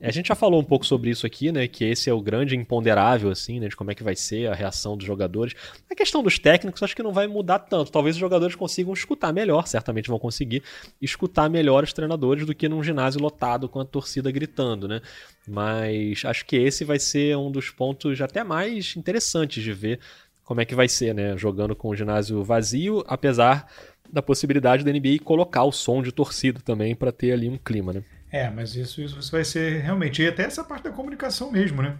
A 0.00 0.10
gente 0.10 0.28
já 0.28 0.34
falou 0.34 0.60
um 0.60 0.64
pouco 0.64 0.84
sobre 0.84 1.08
isso 1.08 1.24
aqui, 1.24 1.50
né? 1.50 1.66
Que 1.66 1.84
esse 1.84 2.10
é 2.10 2.12
o 2.12 2.20
grande 2.20 2.56
imponderável, 2.56 3.30
assim, 3.30 3.58
né? 3.58 3.68
De 3.68 3.76
como 3.76 3.90
é 3.90 3.94
que 3.94 4.02
vai 4.02 4.14
ser 4.14 4.48
a 4.50 4.54
reação 4.54 4.96
dos 4.96 5.06
jogadores. 5.06 5.54
A 5.90 5.94
questão 5.94 6.22
dos 6.22 6.38
técnicos, 6.38 6.82
acho 6.82 6.94
que 6.94 7.02
não 7.02 7.12
vai 7.12 7.26
mudar 7.26 7.60
tanto. 7.60 7.90
Talvez 7.90 8.16
os 8.16 8.20
jogadores 8.20 8.54
consigam 8.54 8.92
escutar 8.92 9.32
melhor, 9.32 9.66
certamente 9.66 10.08
vão 10.08 10.18
conseguir 10.18 10.62
escutar 11.00 11.48
melhor 11.48 11.84
os 11.84 11.92
treinadores 11.92 12.44
do 12.44 12.54
que 12.54 12.68
num 12.68 12.82
ginásio 12.82 13.20
lotado 13.20 13.68
com 13.68 13.80
a 13.80 13.84
torcida 13.84 14.30
gritando, 14.30 14.86
né? 14.86 15.00
Mas 15.46 16.22
acho 16.24 16.44
que 16.44 16.56
esse 16.56 16.84
vai 16.84 16.98
ser 16.98 17.36
um 17.36 17.50
dos 17.50 17.70
pontos 17.70 18.20
até 18.20 18.44
mais 18.44 18.96
interessantes 18.96 19.62
de 19.62 19.72
ver 19.72 20.00
como 20.44 20.60
é 20.60 20.64
que 20.64 20.74
vai 20.74 20.88
ser, 20.88 21.14
né? 21.14 21.36
Jogando 21.36 21.74
com 21.74 21.88
o 21.88 21.96
ginásio 21.96 22.42
vazio, 22.44 23.02
apesar 23.06 23.66
da 24.12 24.20
possibilidade 24.20 24.84
da 24.84 24.92
NBA 24.92 25.18
colocar 25.24 25.64
o 25.64 25.72
som 25.72 26.02
de 26.02 26.12
torcida 26.12 26.60
também 26.60 26.94
para 26.94 27.10
ter 27.10 27.32
ali 27.32 27.48
um 27.48 27.56
clima, 27.56 27.92
né? 27.92 28.04
É, 28.34 28.50
mas 28.50 28.74
isso, 28.74 29.00
isso 29.00 29.30
vai 29.30 29.44
ser 29.44 29.80
realmente. 29.80 30.20
E 30.20 30.26
até 30.26 30.42
essa 30.42 30.64
parte 30.64 30.82
da 30.82 30.90
comunicação 30.90 31.52
mesmo, 31.52 31.80
né? 31.80 31.94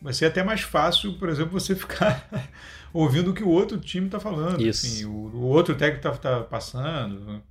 Vai 0.00 0.12
ser 0.12 0.26
até 0.26 0.40
mais 0.40 0.60
fácil, 0.60 1.14
por 1.14 1.28
exemplo, 1.28 1.58
você 1.58 1.74
ficar 1.74 2.24
ouvindo 2.92 3.32
o 3.32 3.34
que 3.34 3.42
o 3.42 3.48
outro 3.48 3.80
time 3.80 4.06
está 4.06 4.20
falando. 4.20 4.64
Isso. 4.64 4.86
Assim, 4.86 5.04
o, 5.06 5.10
o, 5.10 5.40
outro 5.40 5.74
técnico 5.74 6.06
está 6.06 6.36
tá 6.36 6.44
passando 6.44 7.42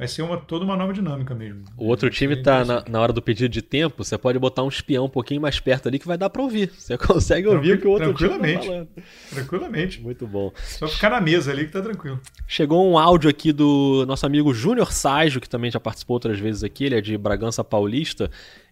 vai 0.00 0.08
ser 0.08 0.22
uma, 0.22 0.38
toda 0.38 0.64
uma 0.64 0.78
nova 0.78 0.94
dinâmica 0.94 1.34
mesmo. 1.34 1.62
O 1.76 1.84
outro 1.84 2.08
time 2.08 2.34
tá 2.34 2.64
na, 2.64 2.82
na, 2.88 2.98
hora 2.98 3.12
do 3.12 3.20
pedido 3.20 3.50
de 3.50 3.60
tempo, 3.60 4.02
você 4.02 4.16
pode 4.16 4.38
botar 4.38 4.62
um 4.62 4.68
espião 4.68 5.04
um 5.04 5.10
pouquinho 5.10 5.42
mais 5.42 5.60
perto 5.60 5.88
ali 5.88 5.98
que 5.98 6.06
vai 6.06 6.16
dar 6.16 6.30
para 6.30 6.40
ouvir. 6.40 6.70
Você 6.70 6.96
consegue 6.96 7.46
ouvir 7.46 7.74
o 7.74 7.78
que 7.78 7.86
o 7.86 7.90
outro 7.90 8.14
time 8.14 8.30
tá 8.30 8.62
falando. 8.62 8.88
Tranquilamente. 9.28 10.00
Muito 10.00 10.26
bom. 10.26 10.52
Só 10.56 10.88
ficar 10.88 11.10
na 11.10 11.20
mesa 11.20 11.52
ali 11.52 11.66
que 11.66 11.72
tá 11.72 11.82
tranquilo. 11.82 12.18
Chegou 12.48 12.90
um 12.90 12.96
áudio 12.96 13.28
aqui 13.28 13.52
do 13.52 14.06
nosso 14.06 14.24
amigo 14.24 14.54
Júnior 14.54 14.90
Ságio, 14.90 15.38
que 15.38 15.48
também 15.48 15.70
já 15.70 15.78
participou 15.78 16.14
outras 16.14 16.38
vezes 16.38 16.64
aqui, 16.64 16.84
ele 16.86 16.94
é 16.94 17.02
de 17.02 17.18
Bragança 17.18 17.62
Paulista. 17.62 18.30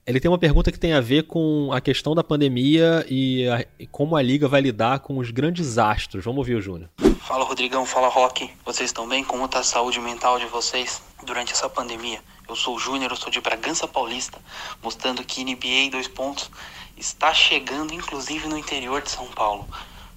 Ele 0.09 0.19
tem 0.19 0.31
uma 0.31 0.39
pergunta 0.39 0.73
que 0.73 0.79
tem 0.79 0.95
a 0.95 1.03
ver 1.03 1.25
com 1.25 1.71
a 1.71 1.83
questão 1.83 2.15
da 2.15 2.25
pandemia 2.25 3.05
e, 3.11 3.47
a, 3.47 3.67
e 3.79 3.87
como 3.87 4.17
a 4.17 4.23
liga 4.23 4.49
vai 4.49 4.63
lidar 4.63 5.01
com 5.01 5.19
os 5.19 5.31
grandes 5.31 5.77
astros. 5.77 6.25
Vamos 6.25 6.39
ouvir 6.39 6.55
o 6.55 6.63
Júnior. 6.63 6.89
Fala 7.21 7.45
Rodrigão, 7.45 7.85
fala 7.85 8.09
Rock. 8.09 8.51
Vocês 8.65 8.89
estão 8.89 9.07
bem? 9.07 9.23
Como 9.23 9.45
está 9.45 9.59
a 9.59 9.63
saúde 9.63 10.01
mental 10.01 10.39
de 10.39 10.47
vocês 10.47 11.03
durante 11.27 11.53
essa 11.53 11.69
pandemia? 11.69 12.23
Eu 12.49 12.57
sou 12.57 12.77
o 12.77 12.79
Júnior, 12.79 13.11
eu 13.11 13.19
sou 13.19 13.31
de 13.31 13.39
Bragança 13.43 13.87
Paulista, 13.87 14.39
mostrando 14.83 15.23
que 15.23 15.45
NBA 15.45 15.91
dois 15.93 16.09
pontos 16.09 16.51
está 16.97 17.35
chegando 17.35 17.93
inclusive 17.93 18.49
no 18.49 18.57
interior 18.57 19.03
de 19.03 19.11
São 19.11 19.27
Paulo. 19.27 19.69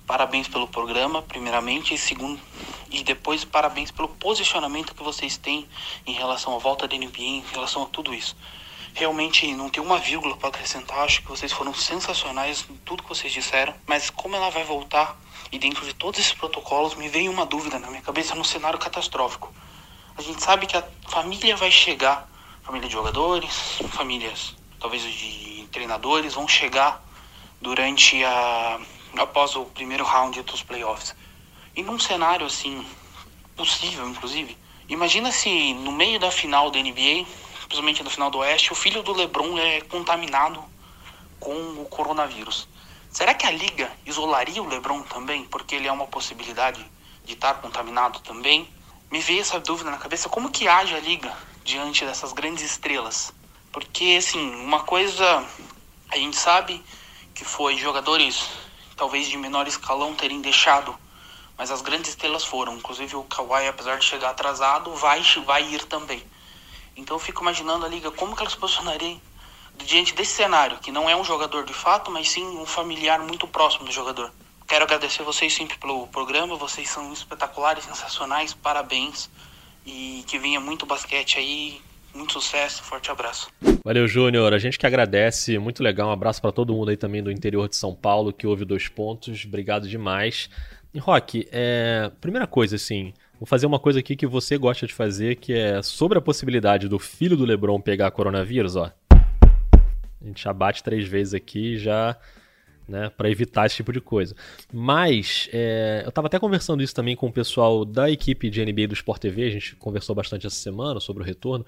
Parabéns 0.07 0.47
pelo 0.47 0.69
programa, 0.69 1.21
primeiramente, 1.21 1.93
e 1.93 1.97
segundo, 1.97 2.39
e 2.89 3.03
depois 3.03 3.43
parabéns 3.43 3.91
pelo 3.91 4.07
posicionamento 4.07 4.95
que 4.95 5.03
vocês 5.03 5.35
têm 5.35 5.67
em 6.07 6.13
relação 6.13 6.55
à 6.55 6.59
volta 6.59 6.87
da 6.87 6.95
NBA, 6.95 7.19
em 7.19 7.43
relação 7.51 7.83
a 7.83 7.87
tudo 7.87 8.13
isso. 8.13 8.37
Realmente 8.93 9.53
não 9.53 9.69
tem 9.69 9.81
uma 9.81 9.97
vírgula 9.97 10.35
para 10.37 10.49
acrescentar, 10.49 10.99
acho 10.99 11.21
que 11.21 11.29
vocês 11.29 11.51
foram 11.51 11.73
sensacionais 11.73 12.65
em 12.69 12.75
tudo 12.77 13.03
que 13.03 13.09
vocês 13.09 13.31
disseram, 13.31 13.73
mas 13.87 14.09
como 14.09 14.35
ela 14.35 14.49
vai 14.49 14.63
voltar 14.63 15.17
e 15.51 15.57
dentro 15.57 15.85
de 15.85 15.93
todos 15.93 16.19
esses 16.19 16.33
protocolos 16.33 16.95
me 16.95 17.07
veio 17.07 17.31
uma 17.31 17.45
dúvida 17.45 17.79
na 17.79 17.87
minha 17.87 18.01
cabeça 18.01 18.35
num 18.35 18.43
cenário 18.43 18.77
catastrófico. 18.77 19.53
A 20.17 20.21
gente 20.21 20.43
sabe 20.43 20.67
que 20.67 20.77
a 20.77 20.83
família 21.07 21.55
vai 21.55 21.71
chegar, 21.71 22.29
família 22.63 22.87
de 22.87 22.93
jogadores, 22.93 23.79
famílias 23.91 24.55
talvez 24.79 25.03
de 25.03 25.67
treinadores 25.71 26.33
vão 26.33 26.47
chegar 26.47 27.01
durante 27.61 28.23
a 28.23 28.79
após 29.17 29.55
o 29.55 29.65
primeiro 29.65 30.03
round 30.03 30.41
dos 30.43 30.63
playoffs. 30.63 31.15
E 31.75 31.83
num 31.83 31.99
cenário 31.99 32.45
assim 32.45 32.85
possível, 33.55 34.07
inclusive, 34.09 34.57
imagina 34.87 35.31
se 35.31 35.73
no 35.73 35.91
meio 35.91 36.19
da 36.19 36.31
final 36.31 36.71
da 36.71 36.79
NBA, 36.79 37.25
principalmente 37.72 38.03
da 38.03 38.09
final 38.09 38.30
do 38.30 38.39
Oeste, 38.39 38.74
o 38.74 38.76
filho 38.76 39.01
do 39.01 39.13
LeBron 39.13 39.57
é 39.57 39.80
contaminado 39.80 40.61
com 41.39 41.55
o 41.82 41.86
coronavírus. 41.86 42.67
Será 43.09 43.34
que 43.34 43.45
a 43.45 43.51
liga 43.51 43.89
isolaria 44.05 44.61
o 44.61 44.67
LeBron 44.67 45.01
também, 45.03 45.45
porque 45.45 45.76
ele 45.76 45.88
é 45.88 45.91
uma 45.91 46.05
possibilidade 46.05 46.86
de 47.24 47.34
estar 47.34 47.55
contaminado 47.61 48.19
também? 48.19 48.67
Me 49.09 49.22
veio 49.22 49.39
essa 49.39 49.57
dúvida 49.57 49.89
na 49.89 49.97
cabeça, 49.97 50.28
como 50.28 50.51
que 50.51 50.67
age 50.67 50.93
a 50.93 50.99
liga 50.99 51.34
diante 51.63 52.03
dessas 52.03 52.34
grandes 52.34 52.61
estrelas? 52.65 53.34
Porque 53.72 54.17
assim, 54.19 54.53
uma 54.55 54.84
coisa 54.84 55.45
a 56.09 56.17
gente 56.17 56.36
sabe 56.36 56.84
que 57.34 57.45
foi 57.45 57.78
jogadores 57.78 58.49
talvez 58.97 59.30
de 59.30 59.38
menor 59.38 59.65
escalão 59.65 60.13
terem 60.13 60.41
deixado, 60.41 60.93
mas 61.57 61.72
as 61.72 61.82
grandes 61.82 62.09
estrelas 62.09 62.43
foram, 62.43 62.76
inclusive 62.76 63.15
o 63.15 63.24
Kawhi, 63.24 63.69
apesar 63.69 63.97
de 63.97 64.03
chegar 64.03 64.32
atrasado, 64.32 64.93
vai 64.95 65.22
vai 65.45 65.63
ir 65.74 65.86
também. 65.86 66.22
Então 66.95 67.15
eu 67.15 67.19
fico 67.19 67.41
imaginando 67.41 67.85
a 67.85 67.89
liga 67.89 68.11
como 68.11 68.35
que 68.35 68.41
ela 68.41 68.49
se 68.49 68.57
posicionaria 68.57 69.17
diante 69.85 70.13
desse 70.13 70.33
cenário, 70.33 70.77
que 70.79 70.91
não 70.91 71.09
é 71.09 71.15
um 71.15 71.23
jogador 71.23 71.65
de 71.65 71.73
fato, 71.73 72.11
mas 72.11 72.29
sim 72.29 72.45
um 72.45 72.65
familiar 72.65 73.19
muito 73.19 73.47
próximo 73.47 73.85
do 73.85 73.91
jogador. 73.91 74.31
Quero 74.67 74.85
agradecer 74.85 75.23
vocês 75.23 75.53
sempre 75.53 75.77
pelo 75.77 76.07
programa, 76.07 76.55
vocês 76.55 76.89
são 76.89 77.11
espetaculares, 77.11 77.83
sensacionais, 77.83 78.53
parabéns. 78.53 79.29
E 79.85 80.23
que 80.27 80.37
venha 80.37 80.59
muito 80.59 80.85
basquete 80.85 81.39
aí, 81.39 81.81
muito 82.13 82.33
sucesso, 82.33 82.83
forte 82.83 83.09
abraço. 83.09 83.49
Valeu, 83.83 84.07
Júnior. 84.07 84.53
A 84.53 84.59
gente 84.59 84.77
que 84.77 84.85
agradece, 84.85 85.57
muito 85.57 85.81
legal. 85.81 86.09
Um 86.09 86.11
abraço 86.11 86.41
para 86.41 86.51
todo 86.51 86.73
mundo 86.73 86.89
aí 86.89 86.97
também 86.97 87.23
do 87.23 87.31
interior 87.31 87.67
de 87.67 87.75
São 87.75 87.95
Paulo 87.95 88.31
que 88.31 88.45
ouve 88.45 88.63
dois 88.63 88.87
pontos. 88.87 89.43
Obrigado 89.45 89.89
demais. 89.89 90.49
E 90.93 90.99
Rock, 90.99 91.47
é... 91.51 92.11
primeira 92.21 92.45
coisa 92.45 92.75
assim, 92.75 93.13
vou 93.41 93.47
fazer 93.47 93.65
uma 93.65 93.79
coisa 93.79 93.97
aqui 93.97 94.15
que 94.15 94.27
você 94.27 94.55
gosta 94.55 94.85
de 94.85 94.93
fazer, 94.93 95.37
que 95.37 95.51
é 95.51 95.81
sobre 95.81 96.15
a 96.15 96.21
possibilidade 96.21 96.87
do 96.87 96.99
filho 96.99 97.35
do 97.35 97.43
LeBron 97.43 97.81
pegar 97.81 98.11
coronavírus, 98.11 98.75
ó. 98.75 98.91
A 99.09 100.25
gente 100.27 100.43
já 100.43 100.53
bate 100.53 100.83
três 100.83 101.07
vezes 101.07 101.33
aqui, 101.33 101.75
já 101.75 102.15
né, 102.87 103.09
para 103.09 103.31
evitar 103.31 103.65
esse 103.65 103.77
tipo 103.77 103.91
de 103.91 103.99
coisa. 103.99 104.35
Mas 104.71 105.49
é, 105.51 106.01
eu 106.05 106.09
estava 106.09 106.27
até 106.27 106.37
conversando 106.37 106.83
isso 106.83 106.93
também 106.93 107.15
com 107.15 107.29
o 107.29 107.33
pessoal 107.33 107.83
da 107.83 108.11
equipe 108.11 108.47
de 108.47 108.63
NBA 108.63 108.89
do 108.89 108.93
Sport 108.93 109.19
TV, 109.19 109.47
a 109.47 109.49
gente 109.49 109.75
conversou 109.75 110.13
bastante 110.15 110.45
essa 110.45 110.57
semana 110.57 110.99
sobre 110.99 111.23
o 111.23 111.25
retorno. 111.25 111.65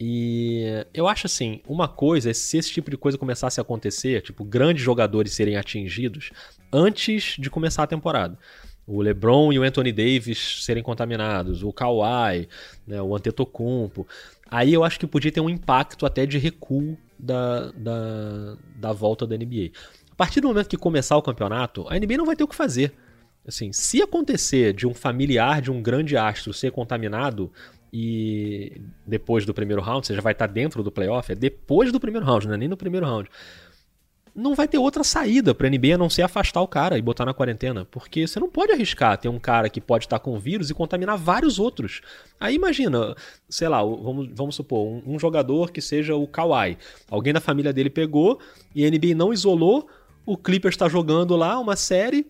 E 0.00 0.86
eu 0.94 1.06
acho 1.06 1.26
assim, 1.26 1.60
uma 1.68 1.86
coisa 1.86 2.30
é 2.30 2.32
se 2.32 2.56
esse 2.56 2.72
tipo 2.72 2.90
de 2.90 2.96
coisa 2.96 3.18
começasse 3.18 3.60
a 3.60 3.62
acontecer, 3.62 4.22
tipo, 4.22 4.42
grandes 4.42 4.82
jogadores 4.82 5.34
serem 5.34 5.58
atingidos 5.58 6.30
antes 6.72 7.36
de 7.38 7.50
começar 7.50 7.82
a 7.82 7.86
temporada. 7.86 8.38
O 8.86 9.00
LeBron 9.00 9.52
e 9.52 9.58
o 9.58 9.62
Anthony 9.62 9.92
Davis 9.92 10.64
serem 10.64 10.82
contaminados, 10.82 11.62
o 11.62 11.72
Kawhi, 11.72 12.48
né, 12.86 13.00
o 13.00 13.16
Antetokounmpo. 13.16 14.06
Aí 14.50 14.72
eu 14.72 14.84
acho 14.84 15.00
que 15.00 15.06
podia 15.06 15.32
ter 15.32 15.40
um 15.40 15.48
impacto 15.48 16.04
até 16.04 16.26
de 16.26 16.38
recuo 16.38 16.96
da, 17.18 17.70
da, 17.72 18.56
da 18.76 18.92
volta 18.92 19.26
da 19.26 19.36
NBA. 19.36 19.70
A 20.10 20.14
partir 20.14 20.40
do 20.40 20.48
momento 20.48 20.68
que 20.68 20.76
começar 20.76 21.16
o 21.16 21.22
campeonato, 21.22 21.86
a 21.88 21.98
NBA 21.98 22.18
não 22.18 22.26
vai 22.26 22.36
ter 22.36 22.44
o 22.44 22.48
que 22.48 22.54
fazer. 22.54 22.92
Assim, 23.46 23.72
se 23.72 24.00
acontecer 24.02 24.72
de 24.72 24.86
um 24.86 24.94
familiar 24.94 25.60
de 25.60 25.70
um 25.70 25.82
grande 25.82 26.16
astro 26.16 26.52
ser 26.52 26.70
contaminado 26.70 27.50
e 27.92 28.80
depois 29.06 29.44
do 29.44 29.54
primeiro 29.54 29.82
round, 29.82 30.06
você 30.06 30.14
já 30.14 30.20
vai 30.20 30.32
estar 30.32 30.46
dentro 30.46 30.82
do 30.82 30.90
playoff, 30.90 31.30
é 31.30 31.34
depois 31.34 31.92
do 31.92 32.00
primeiro 32.00 32.26
round, 32.26 32.46
não 32.46 32.54
é 32.54 32.56
nem 32.56 32.68
no 32.68 32.76
primeiro 32.76 33.06
round 33.06 33.28
não 34.34 34.54
vai 34.54 34.66
ter 34.66 34.78
outra 34.78 35.04
saída 35.04 35.54
para 35.54 35.68
a 35.68 35.70
NBA 35.70 35.94
a 35.94 35.98
não 35.98 36.10
ser 36.10 36.22
afastar 36.22 36.60
o 36.60 36.66
cara 36.66 36.98
e 36.98 37.02
botar 37.02 37.24
na 37.24 37.32
quarentena. 37.32 37.84
Porque 37.84 38.26
você 38.26 38.40
não 38.40 38.48
pode 38.48 38.72
arriscar 38.72 39.16
ter 39.16 39.28
um 39.28 39.38
cara 39.38 39.68
que 39.68 39.80
pode 39.80 40.06
estar 40.06 40.18
com 40.18 40.38
vírus 40.38 40.70
e 40.70 40.74
contaminar 40.74 41.16
vários 41.16 41.58
outros. 41.58 42.00
Aí 42.40 42.54
imagina, 42.54 43.14
sei 43.48 43.68
lá, 43.68 43.82
vamos, 43.82 44.28
vamos 44.34 44.56
supor, 44.56 44.86
um, 44.86 45.14
um 45.14 45.18
jogador 45.18 45.70
que 45.70 45.80
seja 45.80 46.16
o 46.16 46.26
Kawhi. 46.26 46.76
Alguém 47.08 47.32
da 47.32 47.40
família 47.40 47.72
dele 47.72 47.90
pegou 47.90 48.40
e 48.74 48.84
a 48.84 48.90
NBA 48.90 49.14
não 49.14 49.32
isolou, 49.32 49.88
o 50.26 50.36
Clippers 50.36 50.74
está 50.74 50.88
jogando 50.88 51.36
lá 51.36 51.58
uma 51.58 51.76
série 51.76 52.26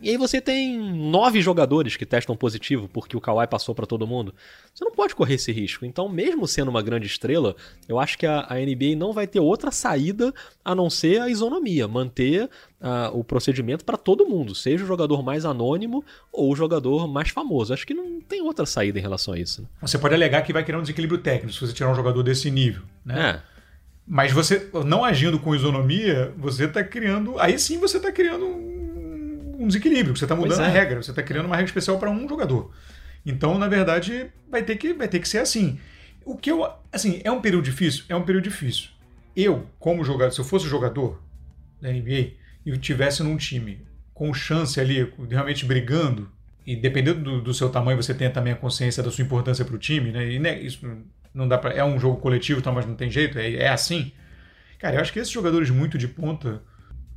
e 0.00 0.10
aí 0.10 0.16
você 0.16 0.40
tem 0.40 0.76
nove 0.76 1.40
jogadores 1.40 1.96
que 1.96 2.04
testam 2.04 2.36
positivo 2.36 2.88
porque 2.92 3.16
o 3.16 3.20
Kawhi 3.20 3.46
passou 3.46 3.74
para 3.74 3.86
todo 3.86 4.06
mundo. 4.06 4.34
Você 4.74 4.84
não 4.84 4.92
pode 4.92 5.14
correr 5.14 5.34
esse 5.34 5.52
risco. 5.52 5.86
Então, 5.86 6.08
mesmo 6.08 6.48
sendo 6.48 6.68
uma 6.68 6.82
grande 6.82 7.06
estrela, 7.06 7.54
eu 7.88 7.98
acho 7.98 8.18
que 8.18 8.26
a, 8.26 8.44
a 8.48 8.56
NBA 8.56 8.96
não 8.96 9.12
vai 9.12 9.26
ter 9.26 9.38
outra 9.38 9.70
saída 9.70 10.34
a 10.64 10.74
não 10.74 10.90
ser 10.90 11.20
a 11.20 11.28
isonomia, 11.28 11.86
manter 11.86 12.44
uh, 12.44 13.16
o 13.16 13.22
procedimento 13.22 13.84
para 13.84 13.96
todo 13.96 14.26
mundo, 14.26 14.54
seja 14.54 14.84
o 14.84 14.86
jogador 14.86 15.22
mais 15.22 15.44
anônimo 15.44 16.04
ou 16.32 16.52
o 16.52 16.56
jogador 16.56 17.06
mais 17.06 17.30
famoso. 17.30 17.72
Acho 17.72 17.86
que 17.86 17.94
não 17.94 18.20
tem 18.20 18.42
outra 18.42 18.66
saída 18.66 18.98
em 18.98 19.02
relação 19.02 19.32
a 19.32 19.38
isso. 19.38 19.62
Né? 19.62 19.68
Você 19.80 19.96
pode 19.96 20.14
alegar 20.14 20.42
que 20.42 20.52
vai 20.52 20.64
criar 20.64 20.78
um 20.78 20.82
desequilíbrio 20.82 21.20
técnico 21.20 21.52
se 21.52 21.60
você 21.60 21.72
tirar 21.72 21.90
um 21.90 21.94
jogador 21.94 22.22
desse 22.22 22.50
nível, 22.50 22.82
né? 23.04 23.42
É. 23.50 23.54
Mas 24.06 24.32
você 24.32 24.68
não 24.84 25.02
agindo 25.02 25.38
com 25.38 25.54
isonomia, 25.54 26.34
você 26.36 26.64
está 26.64 26.84
criando. 26.84 27.38
Aí 27.38 27.58
sim 27.58 27.78
você 27.78 27.96
está 27.96 28.12
criando 28.12 28.44
um 28.44 28.83
um 29.58 29.66
desequilíbrio, 29.66 30.16
você 30.16 30.24
está 30.24 30.34
mudando 30.34 30.60
é. 30.60 30.66
a 30.66 30.68
regra, 30.68 31.02
você 31.02 31.10
está 31.10 31.22
criando 31.22 31.46
uma 31.46 31.56
regra 31.56 31.68
especial 31.68 31.98
para 31.98 32.10
um 32.10 32.28
jogador. 32.28 32.72
Então, 33.24 33.58
na 33.58 33.68
verdade, 33.68 34.30
vai 34.50 34.62
ter 34.62 34.76
que, 34.76 34.92
vai 34.92 35.08
ter 35.08 35.18
que 35.18 35.28
ser 35.28 35.38
assim. 35.38 35.78
O 36.24 36.36
que 36.36 36.50
eu. 36.50 36.68
Assim, 36.92 37.20
é 37.24 37.30
um 37.30 37.40
período 37.40 37.64
difícil? 37.64 38.04
É 38.08 38.16
um 38.16 38.22
período 38.22 38.44
difícil. 38.44 38.90
Eu, 39.36 39.66
como 39.78 40.04
jogador, 40.04 40.30
se 40.30 40.40
eu 40.40 40.44
fosse 40.44 40.68
jogador 40.68 41.22
da 41.80 41.90
NBA 41.90 42.32
e 42.64 42.70
eu 42.70 42.78
tivesse 42.78 43.22
num 43.22 43.36
time 43.36 43.86
com 44.12 44.32
chance 44.32 44.78
ali, 44.80 45.12
realmente 45.28 45.64
brigando, 45.64 46.30
e 46.66 46.76
dependendo 46.76 47.20
do, 47.20 47.42
do 47.42 47.54
seu 47.54 47.68
tamanho, 47.68 48.00
você 48.00 48.14
tem 48.14 48.30
também 48.30 48.52
a 48.52 48.56
consciência 48.56 49.02
da 49.02 49.10
sua 49.10 49.24
importância 49.24 49.64
para 49.64 49.74
o 49.74 49.78
time, 49.78 50.12
né? 50.12 50.32
E 50.32 50.38
né, 50.38 50.58
isso 50.60 50.86
não 51.32 51.48
dá 51.48 51.58
para. 51.58 51.74
É 51.74 51.84
um 51.84 51.98
jogo 51.98 52.20
coletivo, 52.20 52.62
tá, 52.62 52.70
mas 52.70 52.86
não 52.86 52.94
tem 52.94 53.10
jeito, 53.10 53.38
é, 53.38 53.54
é 53.54 53.68
assim. 53.68 54.12
Cara, 54.78 54.96
eu 54.96 55.00
acho 55.00 55.12
que 55.12 55.18
esses 55.18 55.32
jogadores 55.32 55.70
muito 55.70 55.98
de 55.98 56.08
ponta 56.08 56.62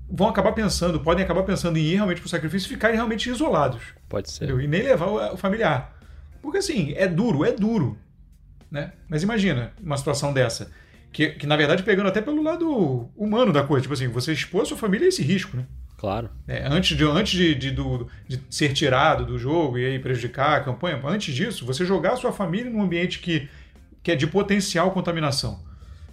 vão 0.09 0.27
acabar 0.27 0.53
pensando, 0.53 0.99
podem 0.99 1.23
acabar 1.23 1.43
pensando 1.43 1.77
em 1.77 1.81
ir 1.81 1.95
realmente 1.95 2.21
para 2.21 2.27
o 2.27 2.29
sacrifício 2.29 2.67
e 2.67 2.69
ficarem 2.69 2.95
realmente 2.95 3.29
isolados. 3.29 3.81
Pode 4.07 4.31
ser. 4.31 4.45
Entendeu? 4.45 4.61
E 4.61 4.67
nem 4.67 4.81
levar 4.81 5.07
o, 5.07 5.37
familiar. 5.37 5.97
Porque 6.41 6.59
assim, 6.59 6.93
é 6.95 7.07
duro, 7.07 7.43
é 7.43 7.51
duro. 7.51 7.97
Né? 8.71 8.93
Mas 9.09 9.23
imagina 9.23 9.73
uma 9.81 9.97
situação 9.97 10.33
dessa. 10.33 10.71
Que, 11.11 11.29
que 11.29 11.47
na 11.47 11.55
verdade 11.55 11.83
pegando 11.83 12.09
até 12.09 12.21
pelo 12.21 12.41
lado 12.43 13.09
humano 13.15 13.51
da 13.51 13.63
coisa. 13.63 13.81
Tipo 13.81 13.93
assim, 13.93 14.07
você 14.07 14.33
expor 14.33 14.61
a 14.61 14.65
sua 14.65 14.77
família 14.77 15.05
a 15.05 15.09
esse 15.09 15.23
risco, 15.23 15.57
né? 15.57 15.65
Claro. 15.97 16.29
É, 16.47 16.67
antes 16.67 16.95
de, 16.95 17.03
antes 17.03 17.31
de, 17.33 17.55
de, 17.55 17.71
do, 17.71 18.07
de 18.27 18.39
ser 18.49 18.71
tirado 18.73 19.25
do 19.25 19.39
jogo 19.39 19.79
e 19.79 19.85
aí 19.85 19.99
prejudicar 19.99 20.57
a 20.57 20.63
campanha, 20.63 21.01
antes 21.03 21.33
disso, 21.33 21.65
você 21.65 21.83
jogar 21.83 22.13
a 22.13 22.17
sua 22.17 22.31
família 22.31 22.69
num 22.69 22.83
ambiente 22.83 23.19
que, 23.19 23.49
que 24.03 24.11
é 24.11 24.15
de 24.15 24.27
potencial 24.27 24.91
contaminação. 24.91 25.65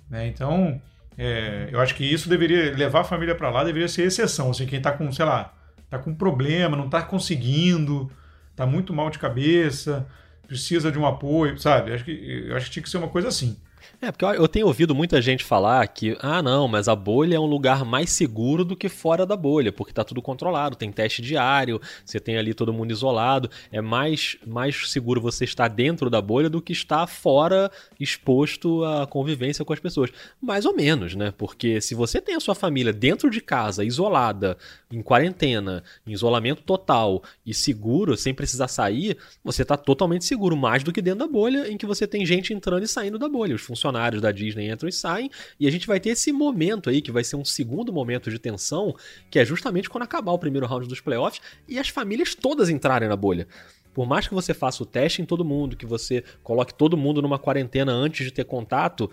Né? 0.08 0.26
Então, 0.26 0.80
é, 1.16 1.68
eu 1.70 1.80
acho 1.80 1.94
que 1.94 2.04
isso 2.04 2.28
deveria 2.28 2.74
levar 2.74 3.00
a 3.00 3.04
família 3.04 3.34
para 3.34 3.50
lá, 3.50 3.64
deveria 3.64 3.88
ser 3.88 4.02
exceção. 4.02 4.50
Assim, 4.50 4.66
quem 4.66 4.78
está 4.78 4.92
com, 4.92 5.10
sei 5.12 5.24
lá, 5.24 5.52
tá 5.88 5.98
com 5.98 6.14
problema, 6.14 6.76
não 6.76 6.86
está 6.86 7.02
conseguindo, 7.02 8.10
está 8.50 8.66
muito 8.66 8.92
mal 8.92 9.10
de 9.10 9.18
cabeça, 9.18 10.06
precisa 10.46 10.90
de 10.90 10.98
um 10.98 11.06
apoio, 11.06 11.58
sabe? 11.58 11.92
Acho 11.92 12.04
que, 12.04 12.50
acho 12.52 12.66
que 12.66 12.72
tinha 12.72 12.82
que 12.82 12.90
ser 12.90 12.98
uma 12.98 13.08
coisa 13.08 13.28
assim. 13.28 13.56
É, 14.04 14.12
porque 14.12 14.26
eu 14.26 14.46
tenho 14.46 14.66
ouvido 14.66 14.94
muita 14.94 15.22
gente 15.22 15.42
falar 15.42 15.86
que, 15.88 16.14
ah, 16.20 16.42
não, 16.42 16.68
mas 16.68 16.88
a 16.88 16.94
bolha 16.94 17.36
é 17.36 17.40
um 17.40 17.46
lugar 17.46 17.86
mais 17.86 18.10
seguro 18.10 18.62
do 18.62 18.76
que 18.76 18.86
fora 18.86 19.24
da 19.24 19.34
bolha, 19.34 19.72
porque 19.72 19.94
tá 19.94 20.04
tudo 20.04 20.20
controlado, 20.20 20.76
tem 20.76 20.92
teste 20.92 21.22
diário, 21.22 21.80
você 22.04 22.20
tem 22.20 22.36
ali 22.36 22.52
todo 22.52 22.70
mundo 22.70 22.90
isolado, 22.90 23.48
é 23.72 23.80
mais, 23.80 24.36
mais 24.46 24.90
seguro 24.90 25.22
você 25.22 25.44
estar 25.44 25.68
dentro 25.68 26.10
da 26.10 26.20
bolha 26.20 26.50
do 26.50 26.60
que 26.60 26.74
estar 26.74 27.06
fora, 27.06 27.70
exposto 27.98 28.84
à 28.84 29.06
convivência 29.06 29.64
com 29.64 29.72
as 29.72 29.80
pessoas. 29.80 30.10
Mais 30.38 30.66
ou 30.66 30.76
menos, 30.76 31.14
né? 31.14 31.32
Porque 31.38 31.80
se 31.80 31.94
você 31.94 32.20
tem 32.20 32.34
a 32.34 32.40
sua 32.40 32.54
família 32.54 32.92
dentro 32.92 33.30
de 33.30 33.40
casa, 33.40 33.82
isolada, 33.82 34.58
em 34.92 35.00
quarentena, 35.00 35.82
em 36.06 36.12
isolamento 36.12 36.62
total 36.62 37.22
e 37.46 37.54
seguro, 37.54 38.18
sem 38.18 38.34
precisar 38.34 38.68
sair, 38.68 39.16
você 39.42 39.62
está 39.62 39.78
totalmente 39.78 40.26
seguro, 40.26 40.54
mais 40.54 40.82
do 40.82 40.92
que 40.92 41.00
dentro 41.00 41.20
da 41.20 41.26
bolha, 41.26 41.70
em 41.70 41.78
que 41.78 41.86
você 41.86 42.06
tem 42.06 42.26
gente 42.26 42.52
entrando 42.52 42.82
e 42.82 42.88
saindo 42.88 43.18
da 43.18 43.30
bolha. 43.30 43.54
Os 43.54 43.62
funcionários 43.62 43.93
da 44.20 44.32
Disney 44.32 44.70
entram 44.70 44.88
e 44.88 44.92
saem, 44.92 45.30
e 45.58 45.66
a 45.66 45.70
gente 45.70 45.86
vai 45.86 46.00
ter 46.00 46.10
esse 46.10 46.32
momento 46.32 46.90
aí, 46.90 47.00
que 47.00 47.12
vai 47.12 47.24
ser 47.24 47.36
um 47.36 47.44
segundo 47.44 47.92
momento 47.92 48.30
de 48.30 48.38
tensão, 48.38 48.94
que 49.30 49.38
é 49.38 49.44
justamente 49.44 49.88
quando 49.88 50.04
acabar 50.04 50.32
o 50.32 50.38
primeiro 50.38 50.66
round 50.66 50.88
dos 50.88 51.00
playoffs 51.00 51.40
e 51.68 51.78
as 51.78 51.88
famílias 51.88 52.34
todas 52.34 52.68
entrarem 52.68 53.08
na 53.08 53.16
bolha. 53.16 53.46
Por 53.94 54.06
mais 54.06 54.26
que 54.26 54.34
você 54.34 54.52
faça 54.52 54.82
o 54.82 54.86
teste 54.86 55.22
em 55.22 55.24
todo 55.24 55.44
mundo, 55.44 55.76
que 55.76 55.86
você 55.86 56.24
coloque 56.42 56.74
todo 56.74 56.96
mundo 56.96 57.22
numa 57.22 57.38
quarentena 57.38 57.92
antes 57.92 58.26
de 58.26 58.32
ter 58.32 58.44
contato, 58.44 59.08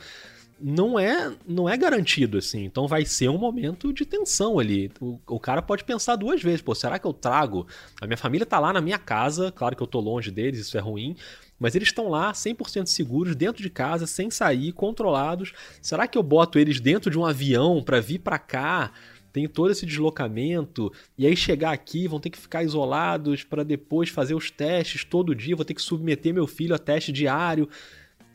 não 0.63 0.99
é 0.99 1.33
não 1.47 1.67
é 1.67 1.75
garantido 1.75 2.37
assim. 2.37 2.63
Então 2.63 2.87
vai 2.87 3.05
ser 3.05 3.29
um 3.29 3.37
momento 3.37 3.91
de 3.93 4.05
tensão 4.05 4.59
ali. 4.59 4.91
O, 4.99 5.19
o, 5.27 5.39
cara 5.39 5.61
pode 5.61 5.83
pensar 5.83 6.15
duas 6.15 6.41
vezes, 6.41 6.61
pô, 6.61 6.75
será 6.75 6.99
que 6.99 7.05
eu 7.05 7.13
trago? 7.13 7.67
A 7.99 8.07
minha 8.07 8.17
família 8.17 8.45
tá 8.45 8.59
lá 8.59 8.71
na 8.71 8.81
minha 8.81 8.99
casa, 8.99 9.51
claro 9.51 9.75
que 9.75 9.83
eu 9.83 9.87
tô 9.87 9.99
longe 9.99 10.31
deles, 10.31 10.59
isso 10.59 10.77
é 10.77 10.81
ruim, 10.81 11.15
mas 11.59 11.75
eles 11.75 11.89
estão 11.89 12.09
lá 12.09 12.31
100% 12.31 12.87
seguros 12.87 13.35
dentro 13.35 13.61
de 13.61 13.69
casa, 13.69 14.07
sem 14.07 14.29
sair, 14.29 14.71
controlados. 14.71 15.53
Será 15.81 16.07
que 16.07 16.17
eu 16.17 16.23
boto 16.23 16.59
eles 16.59 16.79
dentro 16.79 17.09
de 17.09 17.17
um 17.17 17.25
avião 17.25 17.83
para 17.83 17.99
vir 17.99 18.19
para 18.19 18.39
cá? 18.39 18.91
Tem 19.31 19.47
todo 19.47 19.71
esse 19.71 19.85
deslocamento 19.85 20.91
e 21.17 21.25
aí 21.25 21.37
chegar 21.37 21.71
aqui 21.71 22.07
vão 22.07 22.19
ter 22.19 22.29
que 22.29 22.37
ficar 22.37 22.63
isolados 22.63 23.43
para 23.43 23.63
depois 23.63 24.09
fazer 24.09 24.35
os 24.35 24.51
testes 24.51 25.05
todo 25.05 25.33
dia, 25.33 25.55
vou 25.55 25.63
ter 25.63 25.73
que 25.73 25.81
submeter 25.81 26.33
meu 26.33 26.45
filho 26.45 26.75
a 26.75 26.79
teste 26.79 27.13
diário 27.13 27.69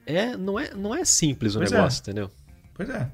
é, 0.07 0.37
não, 0.37 0.59
é, 0.59 0.73
não 0.75 0.95
é 0.95 1.05
simples 1.05 1.55
o 1.55 1.59
pois 1.59 1.73
é. 1.73 1.75
negócio, 1.75 1.99
é. 1.99 2.03
entendeu? 2.03 2.31
Pois 2.73 2.89
é. 2.89 3.11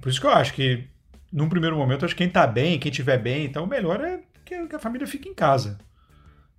Por 0.00 0.08
isso 0.08 0.20
que 0.20 0.26
eu 0.26 0.30
acho 0.30 0.54
que, 0.54 0.84
num 1.32 1.48
primeiro 1.48 1.76
momento, 1.76 2.04
acho 2.04 2.14
que 2.14 2.24
quem 2.24 2.32
tá 2.32 2.46
bem, 2.46 2.78
quem 2.78 2.90
tiver 2.90 3.18
bem, 3.18 3.44
então 3.44 3.64
o 3.64 3.66
melhor 3.66 4.00
é 4.00 4.20
que 4.44 4.54
a 4.74 4.78
família 4.78 5.06
fique 5.06 5.28
em 5.28 5.34
casa. 5.34 5.78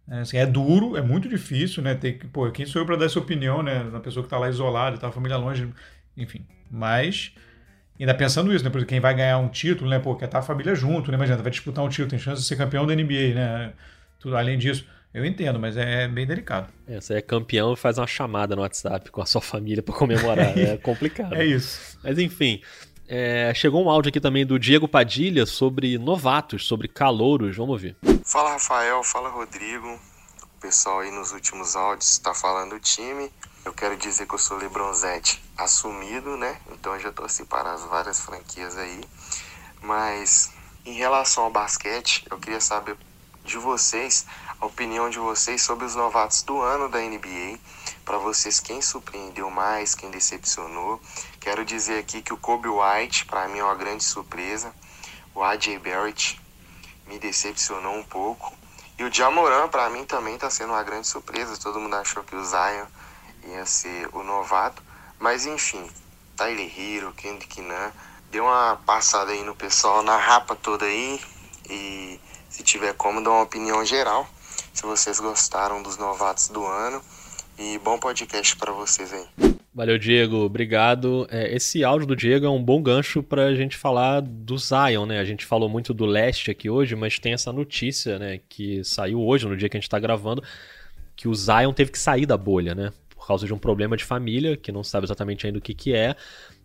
É, 0.10 0.20
assim, 0.20 0.38
é 0.38 0.46
duro, 0.46 0.98
é 0.98 1.02
muito 1.02 1.30
difícil, 1.30 1.82
né? 1.82 1.96
Tem 1.96 2.18
que, 2.18 2.28
pô, 2.28 2.50
quem 2.52 2.66
sou 2.66 2.82
eu 2.82 2.86
para 2.86 2.98
dar 2.98 3.06
essa 3.06 3.20
opinião, 3.20 3.64
né? 3.64 3.84
Na 3.84 4.00
pessoa 4.00 4.24
que 4.24 4.30
tá 4.30 4.38
lá 4.38 4.50
isolada, 4.50 4.98
tá 4.98 5.08
a 5.08 5.12
família 5.12 5.38
longe, 5.38 5.70
enfim. 6.18 6.46
Mas 6.70 7.34
ainda 8.00 8.14
pensando 8.14 8.54
isso, 8.54 8.64
né? 8.64 8.70
Porque 8.70 8.86
quem 8.86 9.00
vai 9.00 9.14
ganhar 9.14 9.38
um 9.38 9.48
título, 9.48 9.90
né? 9.90 10.00
Pô, 10.00 10.16
quer 10.16 10.26
estar 10.26 10.40
tá 10.40 10.44
a 10.44 10.48
família 10.48 10.76
junto, 10.76 11.10
né? 11.10 11.16
Imagina, 11.16 11.42
vai 11.42 11.52
disputar 11.52 11.84
um 11.84 11.90
título, 11.90 12.10
tem 12.10 12.20
chance 12.20 12.42
de 12.42 12.48
ser 12.48 12.58
campeão 12.58 12.86
da 12.86 12.94
NBA, 12.94 13.34
né? 13.34 13.74
Tudo 14.20 14.36
além 14.36 14.58
disso. 14.58 14.86
Eu 15.14 15.24
entendo, 15.24 15.60
mas 15.60 15.78
é 15.78 16.08
bem 16.08 16.26
delicado. 16.26 16.68
É, 16.88 17.00
você 17.00 17.16
é 17.16 17.22
campeão 17.22 17.74
e 17.74 17.78
faz 17.78 18.00
uma 18.00 18.08
chamada 18.08 18.56
no 18.56 18.64
WhatsApp 18.64 19.12
com 19.12 19.22
a 19.22 19.26
sua 19.28 19.42
família 19.42 19.84
para 19.84 19.94
comemorar. 19.94 20.58
é 20.58 20.76
complicado. 20.78 21.36
É 21.36 21.46
isso. 21.46 22.00
Mas 22.04 22.18
enfim. 22.18 22.62
É, 23.08 23.54
chegou 23.54 23.84
um 23.84 23.90
áudio 23.90 24.10
aqui 24.10 24.20
também 24.20 24.44
do 24.44 24.58
Diego 24.58 24.88
Padilha 24.88 25.46
sobre 25.46 26.00
novatos, 26.00 26.66
sobre 26.66 26.88
calouros. 26.88 27.56
Vamos 27.56 27.74
ouvir. 27.74 27.96
Fala 28.26 28.54
Rafael, 28.54 29.04
fala 29.04 29.30
Rodrigo. 29.30 30.00
O 30.42 30.60
pessoal 30.60 31.02
aí 31.02 31.12
nos 31.12 31.32
últimos 31.32 31.76
áudios 31.76 32.14
está 32.14 32.34
falando 32.34 32.72
do 32.72 32.80
time. 32.80 33.30
Eu 33.64 33.74
quero 33.74 33.96
dizer 33.96 34.26
que 34.26 34.34
eu 34.34 34.40
sou 34.40 34.58
Lebronzete 34.58 35.40
assumido, 35.56 36.36
né? 36.38 36.58
Então 36.72 36.96
eu 36.96 37.00
já 37.00 37.12
torci 37.12 37.46
para 37.46 37.74
as 37.74 37.84
várias 37.84 38.20
franquias 38.20 38.78
aí. 38.78 39.02
Mas 39.80 40.52
em 40.86 40.94
relação 40.94 41.44
ao 41.44 41.52
basquete, 41.52 42.26
eu 42.32 42.40
queria 42.40 42.60
saber 42.60 42.98
de 43.44 43.58
vocês, 43.58 44.26
a 44.64 44.66
opinião 44.66 45.10
de 45.10 45.20
vocês 45.20 45.62
sobre 45.62 45.84
os 45.86 45.94
novatos 45.94 46.42
do 46.42 46.62
ano 46.62 46.88
da 46.88 47.00
NBA. 47.00 47.60
Para 48.06 48.18
vocês, 48.18 48.62
quem 48.62 48.82
surpreendeu 48.82 49.50
mais, 49.50 49.94
quem 49.94 50.10
decepcionou. 50.10 51.02
Quero 51.42 51.66
dizer 51.66 52.00
aqui 52.00 52.22
que 52.22 52.32
o 52.32 52.38
Kobe 52.38 52.70
White, 52.70 53.26
para 53.26 53.46
mim, 53.50 53.60
é 53.60 53.64
uma 53.66 53.76
grande 53.76 54.06
surpresa. 54.06 54.74
O 55.36 55.44
AJ 55.44 55.80
Barrett 55.80 56.42
me 57.06 57.20
decepcionou 57.20 57.94
um 57.94 58.04
pouco. 58.04 58.54
E 58.98 59.04
o 59.04 59.14
Jamoran, 59.14 59.68
para 59.68 59.90
mim, 59.90 60.06
também 60.06 60.36
está 60.36 60.50
sendo 60.50 60.72
uma 60.72 60.84
grande 60.84 61.08
surpresa. 61.08 61.60
Todo 61.60 61.82
mundo 61.82 61.98
achou 61.98 62.24
que 62.24 62.34
o 62.34 62.46
Zion 62.46 62.86
ia 63.50 63.66
ser 63.66 64.08
o 64.14 64.24
novato. 64.24 64.82
Mas, 65.20 65.46
enfim, 65.46 65.92
Tyler 66.38 66.72
Hero, 66.80 67.12
Kendrick 67.12 67.60
Nunn, 67.60 67.92
deu 68.32 68.46
uma 68.46 68.80
passada 68.86 69.34
aí 69.34 69.44
no 69.44 69.56
pessoal, 69.56 70.02
na 70.02 70.16
rapa 70.16 70.56
toda 70.56 70.86
aí. 70.86 71.20
E 71.70 72.18
se 72.50 72.64
tiver 72.64 72.94
como, 72.94 73.22
dá 73.22 73.30
uma 73.30 73.44
opinião 73.44 73.84
geral. 73.84 74.26
Se 74.74 74.84
vocês 74.84 75.20
gostaram 75.20 75.84
dos 75.84 75.98
novatos 75.98 76.48
do 76.48 76.66
ano. 76.66 77.02
E 77.60 77.78
bom 77.78 78.00
podcast 78.00 78.58
para 78.58 78.72
vocês 78.72 79.14
aí. 79.14 79.56
Valeu, 79.72 80.00
Diego. 80.00 80.38
Obrigado. 80.38 81.28
É, 81.30 81.56
esse 81.56 81.84
áudio 81.84 82.08
do 82.08 82.16
Diego 82.16 82.48
é 82.48 82.50
um 82.50 82.62
bom 82.62 82.82
gancho 82.82 83.22
para 83.22 83.46
a 83.46 83.56
gente 83.56 83.78
falar 83.78 84.22
do 84.22 84.58
Zion, 84.58 85.06
né? 85.06 85.20
A 85.20 85.24
gente 85.24 85.46
falou 85.46 85.70
muito 85.70 85.94
do 85.94 86.06
leste 86.06 86.50
aqui 86.50 86.72
hoje, 86.72 86.96
mas 86.96 87.20
tem 87.20 87.34
essa 87.34 87.54
notícia, 87.54 88.18
né? 88.18 88.40
Que 88.50 88.84
saiu 88.84 89.22
hoje, 89.22 89.48
no 89.48 89.56
dia 89.56 89.70
que 89.70 89.78
a 89.78 89.80
gente 89.80 89.88
está 89.88 90.00
gravando, 90.00 90.44
que 91.16 91.28
o 91.28 91.36
Zion 91.36 91.72
teve 91.72 91.92
que 91.92 92.00
sair 92.00 92.26
da 92.26 92.36
bolha, 92.36 92.74
né? 92.74 92.92
Por 93.16 93.28
causa 93.28 93.46
de 93.46 93.54
um 93.54 93.60
problema 93.60 93.96
de 93.96 94.04
família, 94.04 94.58
que 94.58 94.72
não 94.72 94.84
sabe 94.84 95.06
exatamente 95.06 95.46
ainda 95.46 95.60
o 95.60 95.62
que, 95.62 95.76
que 95.76 95.94
é, 95.94 96.16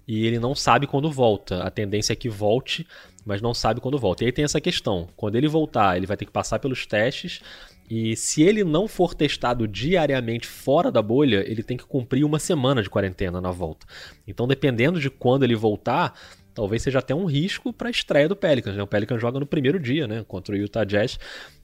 e 0.06 0.26
ele 0.26 0.38
não 0.38 0.54
sabe 0.54 0.86
quando 0.86 1.10
volta. 1.10 1.62
A 1.62 1.70
tendência 1.70 2.14
é 2.14 2.16
que 2.16 2.30
volte, 2.30 2.86
mas 3.26 3.42
não 3.42 3.52
sabe 3.52 3.78
quando 3.78 3.98
volta. 3.98 4.24
E 4.24 4.26
aí 4.26 4.32
tem 4.32 4.44
essa 4.44 4.58
questão: 4.58 5.06
quando 5.14 5.36
ele 5.36 5.46
voltar, 5.46 5.98
ele 5.98 6.06
vai 6.06 6.16
ter 6.16 6.24
que 6.24 6.32
passar 6.32 6.58
pelos 6.58 6.86
testes 6.86 7.42
e 7.88 8.14
se 8.16 8.42
ele 8.42 8.64
não 8.64 8.86
for 8.86 9.14
testado 9.14 9.66
diariamente 9.66 10.46
fora 10.46 10.92
da 10.92 11.00
bolha, 11.00 11.42
ele 11.50 11.62
tem 11.62 11.76
que 11.76 11.86
cumprir 11.86 12.24
uma 12.24 12.38
semana 12.38 12.82
de 12.82 12.90
quarentena 12.90 13.40
na 13.40 13.50
volta. 13.50 13.86
Então, 14.26 14.46
dependendo 14.46 15.00
de 15.00 15.08
quando 15.08 15.42
ele 15.42 15.56
voltar, 15.56 16.12
talvez 16.52 16.82
seja 16.82 16.98
até 16.98 17.14
um 17.14 17.24
risco 17.24 17.72
para 17.72 17.88
a 17.88 17.90
estreia 17.90 18.28
do 18.28 18.36
Pelicans. 18.36 18.76
Né? 18.76 18.82
O 18.82 18.86
Pelicans 18.86 19.20
joga 19.20 19.40
no 19.40 19.46
primeiro 19.46 19.80
dia, 19.80 20.06
né, 20.06 20.22
contra 20.28 20.54
o 20.54 20.58
Utah 20.58 20.84
Jazz. 20.84 21.18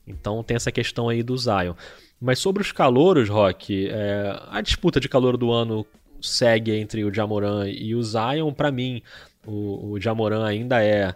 Então 0.06 0.42
tem 0.42 0.54
essa 0.54 0.72
questão 0.72 1.08
aí 1.08 1.22
do 1.22 1.36
Zion. 1.36 1.74
Mas 2.20 2.38
sobre 2.38 2.62
os 2.62 2.72
calouros, 2.72 3.28
Rock, 3.28 3.88
é, 3.88 4.40
a 4.48 4.60
disputa 4.62 5.00
de 5.00 5.08
calor 5.08 5.36
do 5.36 5.52
ano 5.52 5.84
segue 6.22 6.74
entre 6.74 7.04
o 7.04 7.12
Jamoran 7.12 7.68
e 7.68 7.94
o 7.94 8.02
Zion. 8.02 8.52
Para 8.52 8.70
mim, 8.70 9.02
o, 9.46 9.90
o 9.92 10.00
Jamoran 10.00 10.46
ainda 10.46 10.82
é 10.82 11.14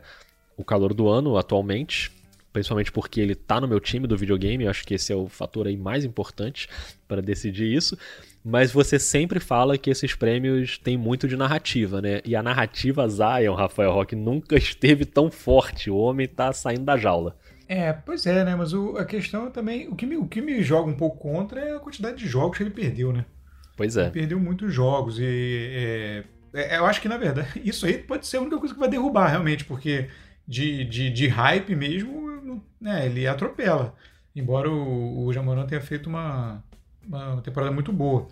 o 0.57 0.65
calor 0.65 0.93
do 0.93 1.09
ano 1.09 1.39
atualmente 1.39 2.18
principalmente 2.53 2.91
porque 2.93 3.21
ele 3.21 3.35
tá 3.35 3.61
no 3.61 3.69
meu 3.69 3.81
time 3.81 4.07
do 4.07 4.17
videogame, 4.17 4.65
eu 4.65 4.71
acho 4.71 4.87
que 4.87 4.95
esse 4.95 5.13
é 5.13 5.17
o 5.17 5.29
fator 5.29 5.67
aí 5.67 5.77
mais 5.77 6.05
importante 6.05 6.69
para 7.07 7.21
decidir 7.21 7.73
isso. 7.73 7.97
Mas 8.45 8.73
você 8.73 8.99
sempre 8.99 9.41
fala 9.41 9.77
que 9.77 9.91
esses 9.91 10.15
prêmios 10.15 10.79
têm 10.79 10.97
muito 10.97 11.29
de 11.29 11.37
narrativa, 11.37 12.01
né? 12.01 12.21
E 12.25 12.35
a 12.35 12.43
narrativa 12.43 13.07
Zion, 13.09 13.55
Rafael 13.55 13.93
Roque, 13.93 14.17
nunca 14.17 14.57
esteve 14.59 15.05
tão 15.05 15.31
forte. 15.31 15.91
O 15.91 15.97
homem 15.97 16.27
tá 16.27 16.53
saindo 16.53 16.85
da 16.85 16.97
jaula. 16.97 17.37
É, 17.69 17.93
pois 17.93 18.25
é, 18.25 18.45
né? 18.45 18.57
Mas 18.57 18.73
o, 18.73 18.97
a 18.97 19.05
questão 19.05 19.51
também. 19.51 19.89
O 19.89 19.95
que, 19.95 20.07
me, 20.07 20.17
o 20.17 20.27
que 20.27 20.41
me 20.41 20.63
joga 20.63 20.89
um 20.89 20.97
pouco 20.97 21.19
contra 21.19 21.61
é 21.61 21.77
a 21.77 21.81
quantidade 21.81 22.17
de 22.17 22.27
jogos 22.27 22.57
que 22.57 22.63
ele 22.63 22.71
perdeu, 22.71 23.13
né? 23.13 23.27
Pois 23.77 23.97
é. 23.97 24.05
Ele 24.05 24.11
perdeu 24.11 24.41
muitos 24.41 24.73
jogos. 24.73 25.19
E 25.19 25.25
é, 25.25 26.25
é, 26.55 26.79
eu 26.79 26.87
acho 26.87 27.01
que, 27.03 27.09
na 27.09 27.19
verdade, 27.19 27.61
isso 27.63 27.85
aí 27.85 27.99
pode 27.99 28.27
ser 28.27 28.39
a 28.39 28.41
única 28.41 28.59
coisa 28.59 28.73
que 28.73 28.81
vai 28.81 28.89
derrubar, 28.89 29.29
realmente, 29.29 29.65
porque 29.65 30.09
de, 30.47 30.85
de, 30.85 31.11
de 31.11 31.29
hype 31.29 31.77
mesmo, 31.77 32.28
né, 32.81 33.07
ele 33.07 33.27
atropela. 33.27 33.95
Embora 34.35 34.71
o, 34.71 35.25
o 35.25 35.33
Jamoran 35.33 35.67
tenha 35.67 35.81
feito 35.81 36.09
uma, 36.09 36.63
uma 37.07 37.43
temporada 37.43 37.73
muito 37.73 37.93
boa. 37.93 38.29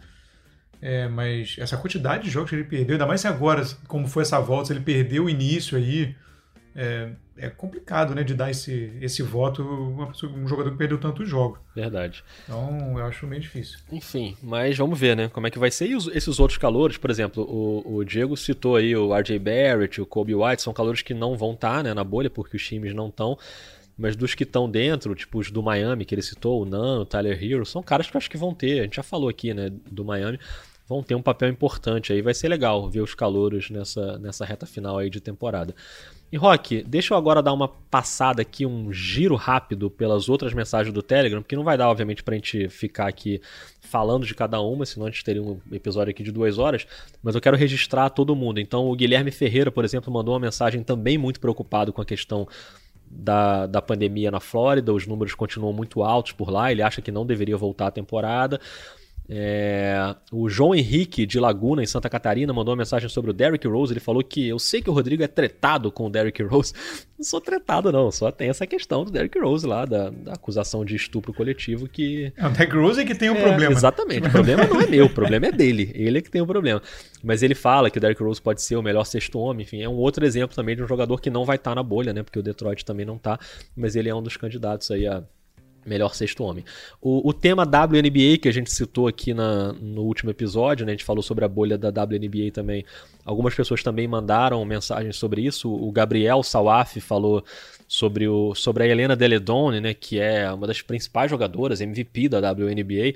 É, 0.80 1.08
mas 1.08 1.56
essa 1.58 1.76
quantidade 1.76 2.24
de 2.24 2.30
jogos 2.30 2.50
que 2.50 2.56
ele 2.56 2.64
perdeu, 2.64 2.94
ainda 2.94 3.06
mais 3.06 3.20
se 3.20 3.26
agora, 3.26 3.64
como 3.88 4.06
foi 4.06 4.22
essa 4.22 4.38
volta, 4.38 4.66
se 4.66 4.72
ele 4.72 4.80
perdeu 4.80 5.24
o 5.24 5.30
início 5.30 5.76
aí, 5.76 6.14
é, 6.74 7.08
é 7.38 7.48
complicado 7.48 8.14
né, 8.14 8.22
de 8.22 8.34
dar 8.34 8.50
esse, 8.50 8.92
esse 9.00 9.22
voto 9.22 9.64
pessoa, 10.08 10.32
um 10.32 10.46
jogador 10.46 10.70
que 10.70 10.76
perdeu 10.76 10.98
tantos 10.98 11.28
jogos. 11.28 11.58
Verdade. 11.74 12.22
Então 12.44 12.98
eu 12.98 13.04
acho 13.04 13.26
meio 13.26 13.40
difícil. 13.40 13.78
Enfim, 13.90 14.36
mas 14.42 14.76
vamos 14.76 14.98
ver 14.98 15.16
né, 15.16 15.28
como 15.28 15.46
é 15.46 15.50
que 15.50 15.58
vai 15.58 15.70
ser. 15.70 15.88
E 15.88 15.94
os, 15.94 16.06
esses 16.08 16.38
outros 16.38 16.58
calores, 16.58 16.98
por 16.98 17.10
exemplo, 17.10 17.42
o, 17.44 17.96
o 17.96 18.04
Diego 18.04 18.36
citou 18.36 18.76
aí 18.76 18.94
o 18.94 19.14
RJ 19.14 19.38
Barrett, 19.38 20.00
o 20.00 20.06
Kobe 20.06 20.34
White, 20.34 20.62
são 20.62 20.72
calores 20.72 21.00
que 21.00 21.14
não 21.14 21.36
vão 21.36 21.52
estar 21.52 21.76
tá, 21.76 21.82
né, 21.82 21.94
na 21.94 22.04
bolha, 22.04 22.28
porque 22.28 22.56
os 22.56 22.66
times 22.66 22.94
não 22.94 23.08
estão. 23.08 23.38
Mas 23.97 24.14
dos 24.14 24.34
que 24.34 24.42
estão 24.42 24.68
dentro, 24.68 25.14
tipo 25.14 25.38
os 25.38 25.51
do 25.51 25.62
Miami 25.62 26.05
que 26.05 26.14
ele 26.14 26.22
citou, 26.22 26.62
o 26.62 26.64
Nano, 26.64 27.03
o 27.03 27.07
Tyler 27.07 27.42
Hero, 27.42 27.64
são 27.64 27.82
caras 27.82 28.11
que 28.11 28.16
eu 28.16 28.18
acho 28.18 28.30
que 28.30 28.36
vão 28.36 28.55
ter, 28.55 28.80
a 28.80 28.82
gente 28.82 28.97
já 28.97 29.03
falou 29.03 29.28
aqui, 29.28 29.55
né, 29.55 29.70
do 29.90 30.05
Miami, 30.05 30.38
vão 30.88 31.03
ter 31.03 31.14
um 31.14 31.22
papel 31.22 31.49
importante 31.49 32.12
aí. 32.12 32.22
Vai 32.22 32.34
ser 32.34 32.49
legal 32.49 32.88
ver 32.88 33.01
os 33.01 33.14
calouros 33.14 33.70
nessa, 33.70 34.18
nessa 34.18 34.44
reta 34.44 34.66
final 34.66 34.99
aí 34.99 35.11
de 35.11 35.20
temporada. 35.20 35.74
E 36.30 36.36
Rock, 36.36 36.82
deixa 36.82 37.14
eu 37.14 37.18
agora 37.18 37.40
dar 37.40 37.53
uma 37.53 37.68
passada 37.68 38.42
aqui, 38.42 38.66
um 38.66 38.92
giro 38.92 39.36
rápido 39.36 39.88
pelas 39.88 40.28
outras 40.28 40.53
mensagens 40.53 40.92
do 40.92 41.01
Telegram, 41.01 41.40
porque 41.40 41.55
não 41.55 41.62
vai 41.62 41.78
dar, 41.78 41.88
obviamente, 41.88 42.22
pra 42.22 42.34
gente 42.34 42.68
ficar 42.68 43.07
aqui 43.07 43.40
falando 43.80 44.26
de 44.26 44.34
cada 44.34 44.61
uma, 44.61 44.84
senão 44.84 45.07
a 45.07 45.11
gente 45.11 45.22
teria 45.22 45.42
um 45.42 45.61
episódio 45.70 46.11
aqui 46.11 46.24
de 46.24 46.32
duas 46.32 46.59
horas, 46.59 46.84
mas 47.22 47.36
eu 47.36 47.40
quero 47.40 47.57
registrar 47.57 48.11
todo 48.11 48.34
mundo. 48.34 48.59
Então, 48.59 48.90
o 48.90 48.97
Guilherme 48.97 49.30
Ferreira, 49.30 49.70
por 49.70 49.84
exemplo, 49.84 50.12
mandou 50.12 50.34
uma 50.34 50.40
mensagem 50.40 50.82
também 50.82 51.16
muito 51.16 51.38
preocupado 51.38 51.92
com 51.92 52.03
a 52.03 52.05
questão 52.05 52.49
da, 53.09 53.66
da 53.66 53.80
pandemia 53.80 54.30
na 54.30 54.40
Flórida, 54.40 54.92
os 54.92 55.07
números 55.07 55.34
continuam 55.34 55.72
muito 55.72 56.02
altos 56.02 56.32
por 56.32 56.50
lá, 56.50 56.70
ele 56.70 56.82
acha 56.82 57.00
que 57.00 57.12
não 57.12 57.24
deveria 57.24 57.57
voltar 57.57 57.86
a 57.86 57.90
temporada. 57.90 58.61
É, 59.28 60.14
o 60.30 60.48
João 60.48 60.74
Henrique 60.74 61.26
de 61.26 61.40
Laguna, 61.40 61.82
em 61.82 61.86
Santa 61.86 62.08
Catarina, 62.08 62.52
mandou 62.52 62.72
uma 62.72 62.78
mensagem 62.78 63.08
sobre 63.08 63.30
o 63.30 63.34
Derrick 63.34 63.66
Rose. 63.66 63.92
Ele 63.92 64.00
falou 64.00 64.22
que 64.22 64.46
eu 64.46 64.58
sei 64.58 64.80
que 64.80 64.88
o 64.88 64.92
Rodrigo 64.92 65.22
é 65.22 65.26
tretado 65.26 65.90
com 65.90 66.06
o 66.06 66.10
Derrick 66.10 66.42
Rose. 66.42 66.72
Não 67.18 67.24
sou 67.24 67.40
tretado, 67.40 67.90
não. 67.90 68.10
Só 68.10 68.30
tem 68.30 68.50
essa 68.50 68.66
questão 68.66 69.02
do 69.02 69.10
Derrick 69.10 69.38
Rose 69.38 69.66
lá, 69.66 69.86
da, 69.86 70.10
da 70.10 70.34
acusação 70.34 70.84
de 70.84 70.94
estupro 70.94 71.32
coletivo 71.32 71.88
que. 71.88 72.30
É, 72.36 72.46
o 72.46 72.50
Derrick 72.50 72.76
Rose 72.76 73.00
é 73.00 73.06
que 73.06 73.14
tem 73.14 73.30
o 73.30 73.32
um 73.32 73.36
é, 73.36 73.42
problema. 73.42 73.72
Exatamente. 73.72 74.28
O 74.28 74.30
problema 74.30 74.66
não 74.66 74.82
é 74.82 74.86
meu, 74.86 75.06
o 75.06 75.10
problema 75.10 75.46
é 75.46 75.52
dele. 75.52 75.90
Ele 75.94 76.18
é 76.18 76.20
que 76.20 76.30
tem 76.30 76.42
o 76.42 76.44
um 76.44 76.46
problema. 76.46 76.82
Mas 77.24 77.42
ele 77.42 77.54
fala 77.54 77.90
que 77.90 77.96
o 77.96 78.00
Derrick 78.02 78.22
Rose 78.22 78.42
pode 78.42 78.60
ser 78.60 78.76
o 78.76 78.82
melhor 78.82 79.04
sexto 79.04 79.38
homem. 79.38 79.62
Enfim, 79.62 79.80
é 79.80 79.88
um 79.88 79.94
outro 79.94 80.26
exemplo 80.26 80.54
também 80.54 80.76
de 80.76 80.82
um 80.82 80.86
jogador 80.86 81.18
que 81.18 81.30
não 81.30 81.46
vai 81.46 81.56
estar 81.56 81.70
tá 81.70 81.74
na 81.74 81.82
bolha, 81.82 82.12
né? 82.12 82.22
Porque 82.22 82.38
o 82.38 82.42
Detroit 82.42 82.84
também 82.84 83.06
não 83.06 83.16
está. 83.16 83.38
Mas 83.74 83.96
ele 83.96 84.10
é 84.10 84.14
um 84.14 84.22
dos 84.22 84.36
candidatos 84.36 84.90
aí 84.90 85.06
a 85.06 85.24
melhor 85.87 86.14
sexto 86.14 86.43
homem. 86.43 86.64
O, 87.01 87.28
o, 87.28 87.32
tema 87.32 87.62
WNBA 87.62 88.39
que 88.41 88.49
a 88.49 88.53
gente 88.53 88.70
citou 88.72 89.07
aqui 89.07 89.32
na, 89.32 89.72
no 89.72 90.03
último 90.03 90.30
episódio, 90.30 90.84
né, 90.84 90.93
a 90.93 90.95
gente 90.95 91.05
falou 91.05 91.22
sobre 91.22 91.45
a 91.45 91.49
bolha 91.49 91.78
da 91.78 91.89
WNBA 91.89 92.51
também. 92.53 92.84
Algumas 93.24 93.55
pessoas 93.55 93.82
também 93.82 94.07
mandaram 94.09 94.64
mensagens 94.64 95.16
sobre 95.16 95.43
isso. 95.43 95.72
O 95.72 95.91
Gabriel 95.93 96.43
Sawaf 96.43 97.01
falou 97.01 97.45
sobre, 97.87 98.26
o, 98.26 98.55
sobre 98.55 98.84
a 98.84 98.87
Helena 98.87 99.14
Deledone, 99.14 99.80
né, 99.80 99.95
que 99.95 100.18
é 100.18 100.53
uma 100.53 100.66
das 100.66 100.82
principais 100.82 101.30
jogadoras, 101.30 101.80
MVP 101.80 102.28
da 102.28 102.39
WNBA, 102.51 103.14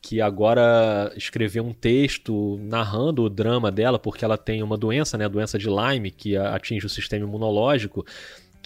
que 0.00 0.20
agora 0.20 1.12
escreveu 1.16 1.64
um 1.64 1.72
texto 1.72 2.58
narrando 2.62 3.24
o 3.24 3.28
drama 3.28 3.72
dela, 3.72 3.98
porque 3.98 4.24
ela 4.24 4.38
tem 4.38 4.62
uma 4.62 4.76
doença, 4.76 5.18
né, 5.18 5.24
a 5.24 5.28
doença 5.28 5.58
de 5.58 5.66
Lyme, 5.68 6.10
que 6.10 6.36
atinge 6.36 6.86
o 6.86 6.88
sistema 6.88 7.26
imunológico 7.26 8.06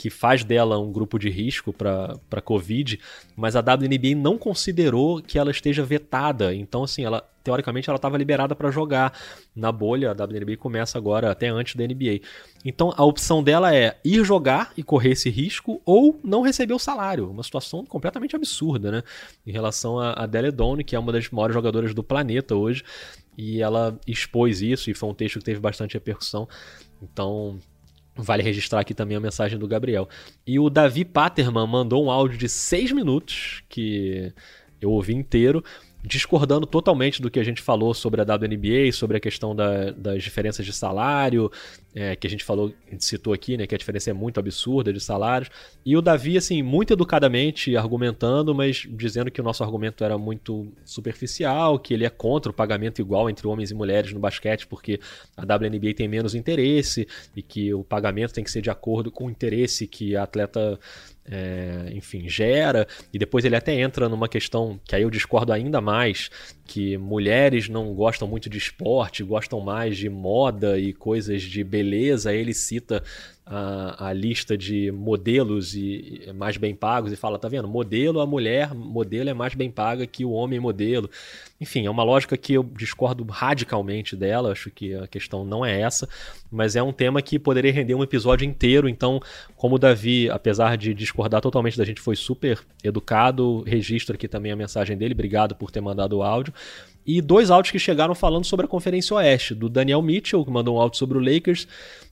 que 0.00 0.08
faz 0.08 0.42
dela 0.42 0.78
um 0.78 0.90
grupo 0.90 1.18
de 1.18 1.28
risco 1.28 1.74
para 1.74 2.40
Covid, 2.42 2.98
mas 3.36 3.54
a 3.54 3.60
WNBA 3.60 4.16
não 4.16 4.38
considerou 4.38 5.20
que 5.20 5.38
ela 5.38 5.50
esteja 5.50 5.84
vetada. 5.84 6.54
Então, 6.54 6.84
assim, 6.84 7.04
ela 7.04 7.22
teoricamente 7.44 7.90
ela 7.90 7.96
estava 7.96 8.16
liberada 8.16 8.56
para 8.56 8.70
jogar 8.70 9.12
na 9.54 9.70
bolha. 9.70 10.10
A 10.10 10.12
WNBA 10.12 10.56
começa 10.56 10.96
agora 10.96 11.30
até 11.30 11.48
antes 11.48 11.76
da 11.76 11.86
NBA. 11.86 12.20
Então, 12.64 12.94
a 12.96 13.04
opção 13.04 13.42
dela 13.42 13.74
é 13.76 13.98
ir 14.02 14.24
jogar 14.24 14.72
e 14.74 14.82
correr 14.82 15.10
esse 15.10 15.28
risco 15.28 15.82
ou 15.84 16.18
não 16.24 16.40
receber 16.40 16.72
o 16.72 16.78
salário. 16.78 17.30
Uma 17.30 17.42
situação 17.42 17.84
completamente 17.84 18.34
absurda, 18.34 18.90
né? 18.90 19.02
Em 19.46 19.52
relação 19.52 19.98
a, 19.98 20.14
a 20.14 20.24
Deledone, 20.24 20.82
que 20.82 20.96
é 20.96 20.98
uma 20.98 21.12
das 21.12 21.28
maiores 21.28 21.52
jogadoras 21.52 21.92
do 21.92 22.02
planeta 22.02 22.54
hoje. 22.54 22.82
E 23.36 23.60
ela 23.60 24.00
expôs 24.06 24.62
isso 24.62 24.90
e 24.90 24.94
foi 24.94 25.10
um 25.10 25.14
texto 25.14 25.40
que 25.40 25.44
teve 25.44 25.60
bastante 25.60 25.92
repercussão. 25.92 26.48
Então, 27.02 27.58
Vale 28.22 28.42
registrar 28.42 28.80
aqui 28.80 28.94
também 28.94 29.16
a 29.16 29.20
mensagem 29.20 29.58
do 29.58 29.66
Gabriel. 29.66 30.08
E 30.46 30.58
o 30.58 30.70
Davi 30.70 31.04
Paterman 31.04 31.66
mandou 31.66 32.04
um 32.04 32.10
áudio 32.10 32.38
de 32.38 32.48
6 32.48 32.92
minutos, 32.92 33.62
que 33.68 34.32
eu 34.80 34.90
ouvi 34.90 35.14
inteiro, 35.14 35.62
discordando 36.02 36.66
totalmente 36.66 37.20
do 37.20 37.30
que 37.30 37.38
a 37.38 37.44
gente 37.44 37.60
falou 37.60 37.92
sobre 37.92 38.20
a 38.20 38.24
WNBA, 38.24 38.92
sobre 38.92 39.16
a 39.16 39.20
questão 39.20 39.54
da, 39.54 39.90
das 39.90 40.22
diferenças 40.22 40.64
de 40.64 40.72
salário, 40.72 41.50
é, 41.94 42.14
que 42.14 42.26
a 42.26 42.30
gente 42.30 42.44
falou, 42.44 42.72
a 42.86 42.90
gente 42.90 43.04
citou 43.04 43.32
aqui, 43.32 43.56
né, 43.56 43.66
que 43.66 43.74
a 43.74 43.78
diferença 43.78 44.10
é 44.10 44.12
muito 44.12 44.38
absurda 44.38 44.92
de 44.92 45.00
salários. 45.00 45.50
E 45.84 45.96
o 45.96 46.02
Davi, 46.02 46.36
assim, 46.36 46.62
muito 46.62 46.92
educadamente 46.92 47.76
argumentando, 47.76 48.54
mas 48.54 48.86
dizendo 48.90 49.30
que 49.30 49.40
o 49.40 49.44
nosso 49.44 49.64
argumento 49.64 50.04
era 50.04 50.16
muito 50.16 50.72
superficial, 50.84 51.78
que 51.78 51.94
ele 51.94 52.04
é 52.04 52.10
contra 52.10 52.50
o 52.50 52.54
pagamento 52.54 53.00
igual 53.00 53.28
entre 53.28 53.46
homens 53.46 53.70
e 53.70 53.74
mulheres 53.74 54.12
no 54.12 54.20
basquete, 54.20 54.66
porque 54.66 55.00
a 55.36 55.42
WNBA 55.42 55.94
tem 55.94 56.08
menos 56.08 56.34
interesse 56.34 57.08
e 57.34 57.42
que 57.42 57.74
o 57.74 57.82
pagamento 57.82 58.32
tem 58.32 58.44
que 58.44 58.50
ser 58.50 58.62
de 58.62 58.70
acordo 58.70 59.10
com 59.10 59.26
o 59.26 59.30
interesse 59.30 59.86
que 59.86 60.14
a 60.14 60.22
atleta 60.22 60.78
é, 61.30 61.92
enfim, 61.92 62.28
gera, 62.28 62.86
e 63.12 63.18
depois 63.18 63.44
ele 63.44 63.54
até 63.54 63.78
entra 63.78 64.08
numa 64.08 64.28
questão 64.28 64.80
que 64.84 64.96
aí 64.96 65.02
eu 65.02 65.10
discordo 65.10 65.52
ainda 65.52 65.80
mais, 65.80 66.28
que 66.66 66.98
mulheres 66.98 67.68
não 67.68 67.94
gostam 67.94 68.26
muito 68.26 68.50
de 68.50 68.58
esporte, 68.58 69.22
gostam 69.22 69.60
mais 69.60 69.96
de 69.96 70.08
moda 70.08 70.78
e 70.78 70.92
coisas 70.92 71.42
de 71.42 71.62
beleza, 71.82 72.32
ele 72.32 72.52
cita 72.52 73.02
a, 73.46 74.08
a, 74.08 74.12
lista 74.12 74.56
de 74.56 74.92
modelos 74.92 75.74
e, 75.74 76.22
e 76.26 76.32
mais 76.32 76.56
bem 76.56 76.74
pagos 76.74 77.10
e 77.10 77.16
fala, 77.16 77.38
tá 77.38 77.48
vendo? 77.48 77.66
Modelo, 77.66 78.20
a 78.20 78.26
mulher 78.26 78.72
modelo 78.74 79.28
é 79.30 79.34
mais 79.34 79.54
bem 79.54 79.70
paga 79.70 80.06
que 80.06 80.24
o 80.24 80.30
homem 80.30 80.60
modelo. 80.60 81.10
Enfim, 81.60 81.86
é 81.86 81.90
uma 81.90 82.04
lógica 82.04 82.36
que 82.36 82.52
eu 82.52 82.62
discordo 82.62 83.24
radicalmente 83.24 84.14
dela, 84.14 84.52
acho 84.52 84.70
que 84.70 84.94
a 84.94 85.06
questão 85.06 85.44
não 85.44 85.64
é 85.64 85.80
essa, 85.80 86.08
mas 86.50 86.76
é 86.76 86.82
um 86.82 86.92
tema 86.92 87.20
que 87.20 87.38
poderia 87.38 87.72
render 87.72 87.94
um 87.94 88.02
episódio 88.02 88.46
inteiro, 88.46 88.88
então, 88.88 89.20
como 89.56 89.74
o 89.74 89.78
Davi, 89.78 90.30
apesar 90.30 90.76
de 90.76 90.94
discordar 90.94 91.40
totalmente 91.40 91.76
da 91.76 91.84
gente, 91.84 92.00
foi 92.00 92.14
super 92.14 92.58
educado, 92.84 93.62
registro 93.66 94.14
aqui 94.14 94.28
também 94.28 94.52
a 94.52 94.56
mensagem 94.56 94.96
dele, 94.96 95.14
obrigado 95.14 95.54
por 95.56 95.70
ter 95.70 95.80
mandado 95.80 96.18
o 96.18 96.22
áudio. 96.22 96.52
E 97.06 97.20
dois 97.20 97.50
áudios 97.50 97.72
que 97.72 97.78
chegaram 97.78 98.14
falando 98.14 98.44
sobre 98.44 98.66
a 98.66 98.68
Conferência 98.68 99.16
Oeste, 99.16 99.54
do 99.54 99.68
Daniel 99.68 100.02
Mitchell, 100.02 100.44
que 100.44 100.50
mandou 100.50 100.76
um 100.76 100.80
áudio 100.80 100.98
sobre 100.98 101.16
o 101.16 101.20
Lakers, 101.20 101.66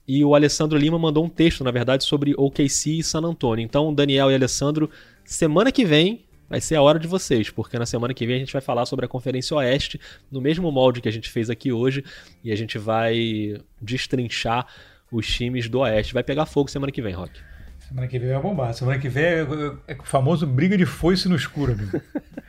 e 0.07 0.25
o 0.25 0.33
Alessandro 0.33 0.77
Lima 0.77 0.97
mandou 0.97 1.23
um 1.23 1.29
texto, 1.29 1.63
na 1.63 1.71
verdade, 1.71 2.03
sobre 2.03 2.33
OKC 2.35 2.99
e 2.99 3.03
San 3.03 3.21
Antonio. 3.21 3.63
Então, 3.63 3.93
Daniel 3.93 4.31
e 4.31 4.35
Alessandro, 4.35 4.89
semana 5.23 5.71
que 5.71 5.85
vem 5.85 6.25
vai 6.49 6.59
ser 6.59 6.75
a 6.75 6.81
hora 6.81 6.97
de 6.97 7.07
vocês, 7.07 7.51
porque 7.51 7.77
na 7.77 7.85
semana 7.85 8.13
que 8.13 8.25
vem 8.25 8.37
a 8.37 8.39
gente 8.39 8.51
vai 8.51 8.61
falar 8.61 8.87
sobre 8.87 9.05
a 9.05 9.07
Conferência 9.07 9.55
Oeste, 9.55 10.01
no 10.31 10.41
mesmo 10.41 10.71
molde 10.71 10.99
que 10.99 11.07
a 11.07 11.11
gente 11.11 11.29
fez 11.29 11.49
aqui 11.49 11.71
hoje, 11.71 12.03
e 12.43 12.51
a 12.51 12.55
gente 12.55 12.79
vai 12.79 13.61
destrinchar 13.79 14.65
os 15.11 15.27
times 15.27 15.69
do 15.69 15.79
Oeste. 15.79 16.13
Vai 16.13 16.23
pegar 16.23 16.47
fogo 16.47 16.69
semana 16.69 16.91
que 16.91 17.01
vem, 17.01 17.13
Rock. 17.13 17.39
Semana 17.87 18.07
que 18.07 18.19
vem 18.19 18.29
vai 18.29 18.41
bombar. 18.41 18.73
Semana 18.73 18.99
que 18.99 19.09
vem 19.09 19.23
é, 19.23 19.41
é, 19.41 19.93
é 19.93 19.97
o 19.99 20.03
famoso 20.03 20.45
briga 20.45 20.77
de 20.77 20.85
foice 20.85 21.29
no 21.29 21.35
escuro, 21.35 21.73
amigo. 21.73 22.01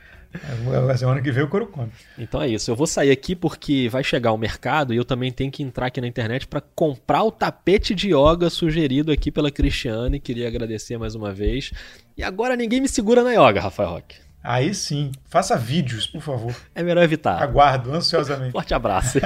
A 0.89 0.97
semana 0.97 1.21
que 1.21 1.31
vem 1.31 1.43
o 1.43 1.47
couro 1.47 1.67
come. 1.67 1.91
Então 2.17 2.41
é 2.41 2.47
isso. 2.47 2.71
Eu 2.71 2.75
vou 2.75 2.87
sair 2.87 3.11
aqui 3.11 3.35
porque 3.35 3.89
vai 3.89 4.03
chegar 4.03 4.31
o 4.31 4.37
mercado 4.37 4.93
e 4.93 4.97
eu 4.97 5.03
também 5.03 5.31
tenho 5.31 5.51
que 5.51 5.61
entrar 5.61 5.87
aqui 5.87 5.99
na 5.99 6.07
internet 6.07 6.47
para 6.47 6.61
comprar 6.61 7.23
o 7.23 7.31
tapete 7.31 7.93
de 7.93 8.13
yoga 8.13 8.49
sugerido 8.49 9.11
aqui 9.11 9.31
pela 9.31 9.51
Cristiane. 9.51 10.19
Queria 10.19 10.47
agradecer 10.47 10.97
mais 10.97 11.15
uma 11.15 11.33
vez. 11.33 11.71
E 12.17 12.23
agora 12.23 12.55
ninguém 12.55 12.79
me 12.79 12.87
segura 12.87 13.23
na 13.23 13.31
yoga, 13.31 13.59
Rafael 13.59 13.89
Roque. 13.89 14.15
Aí 14.43 14.73
sim. 14.73 15.11
Faça 15.25 15.55
vídeos, 15.55 16.07
por 16.07 16.21
favor. 16.21 16.55
É 16.73 16.81
melhor 16.81 17.03
evitar. 17.03 17.41
Aguardo 17.41 17.93
ansiosamente. 17.93 18.53
Forte 18.53 18.73
abraço. 18.73 19.19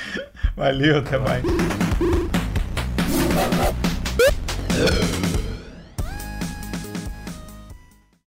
Valeu, 0.56 0.98
até 0.98 1.18
mais. 1.18 1.44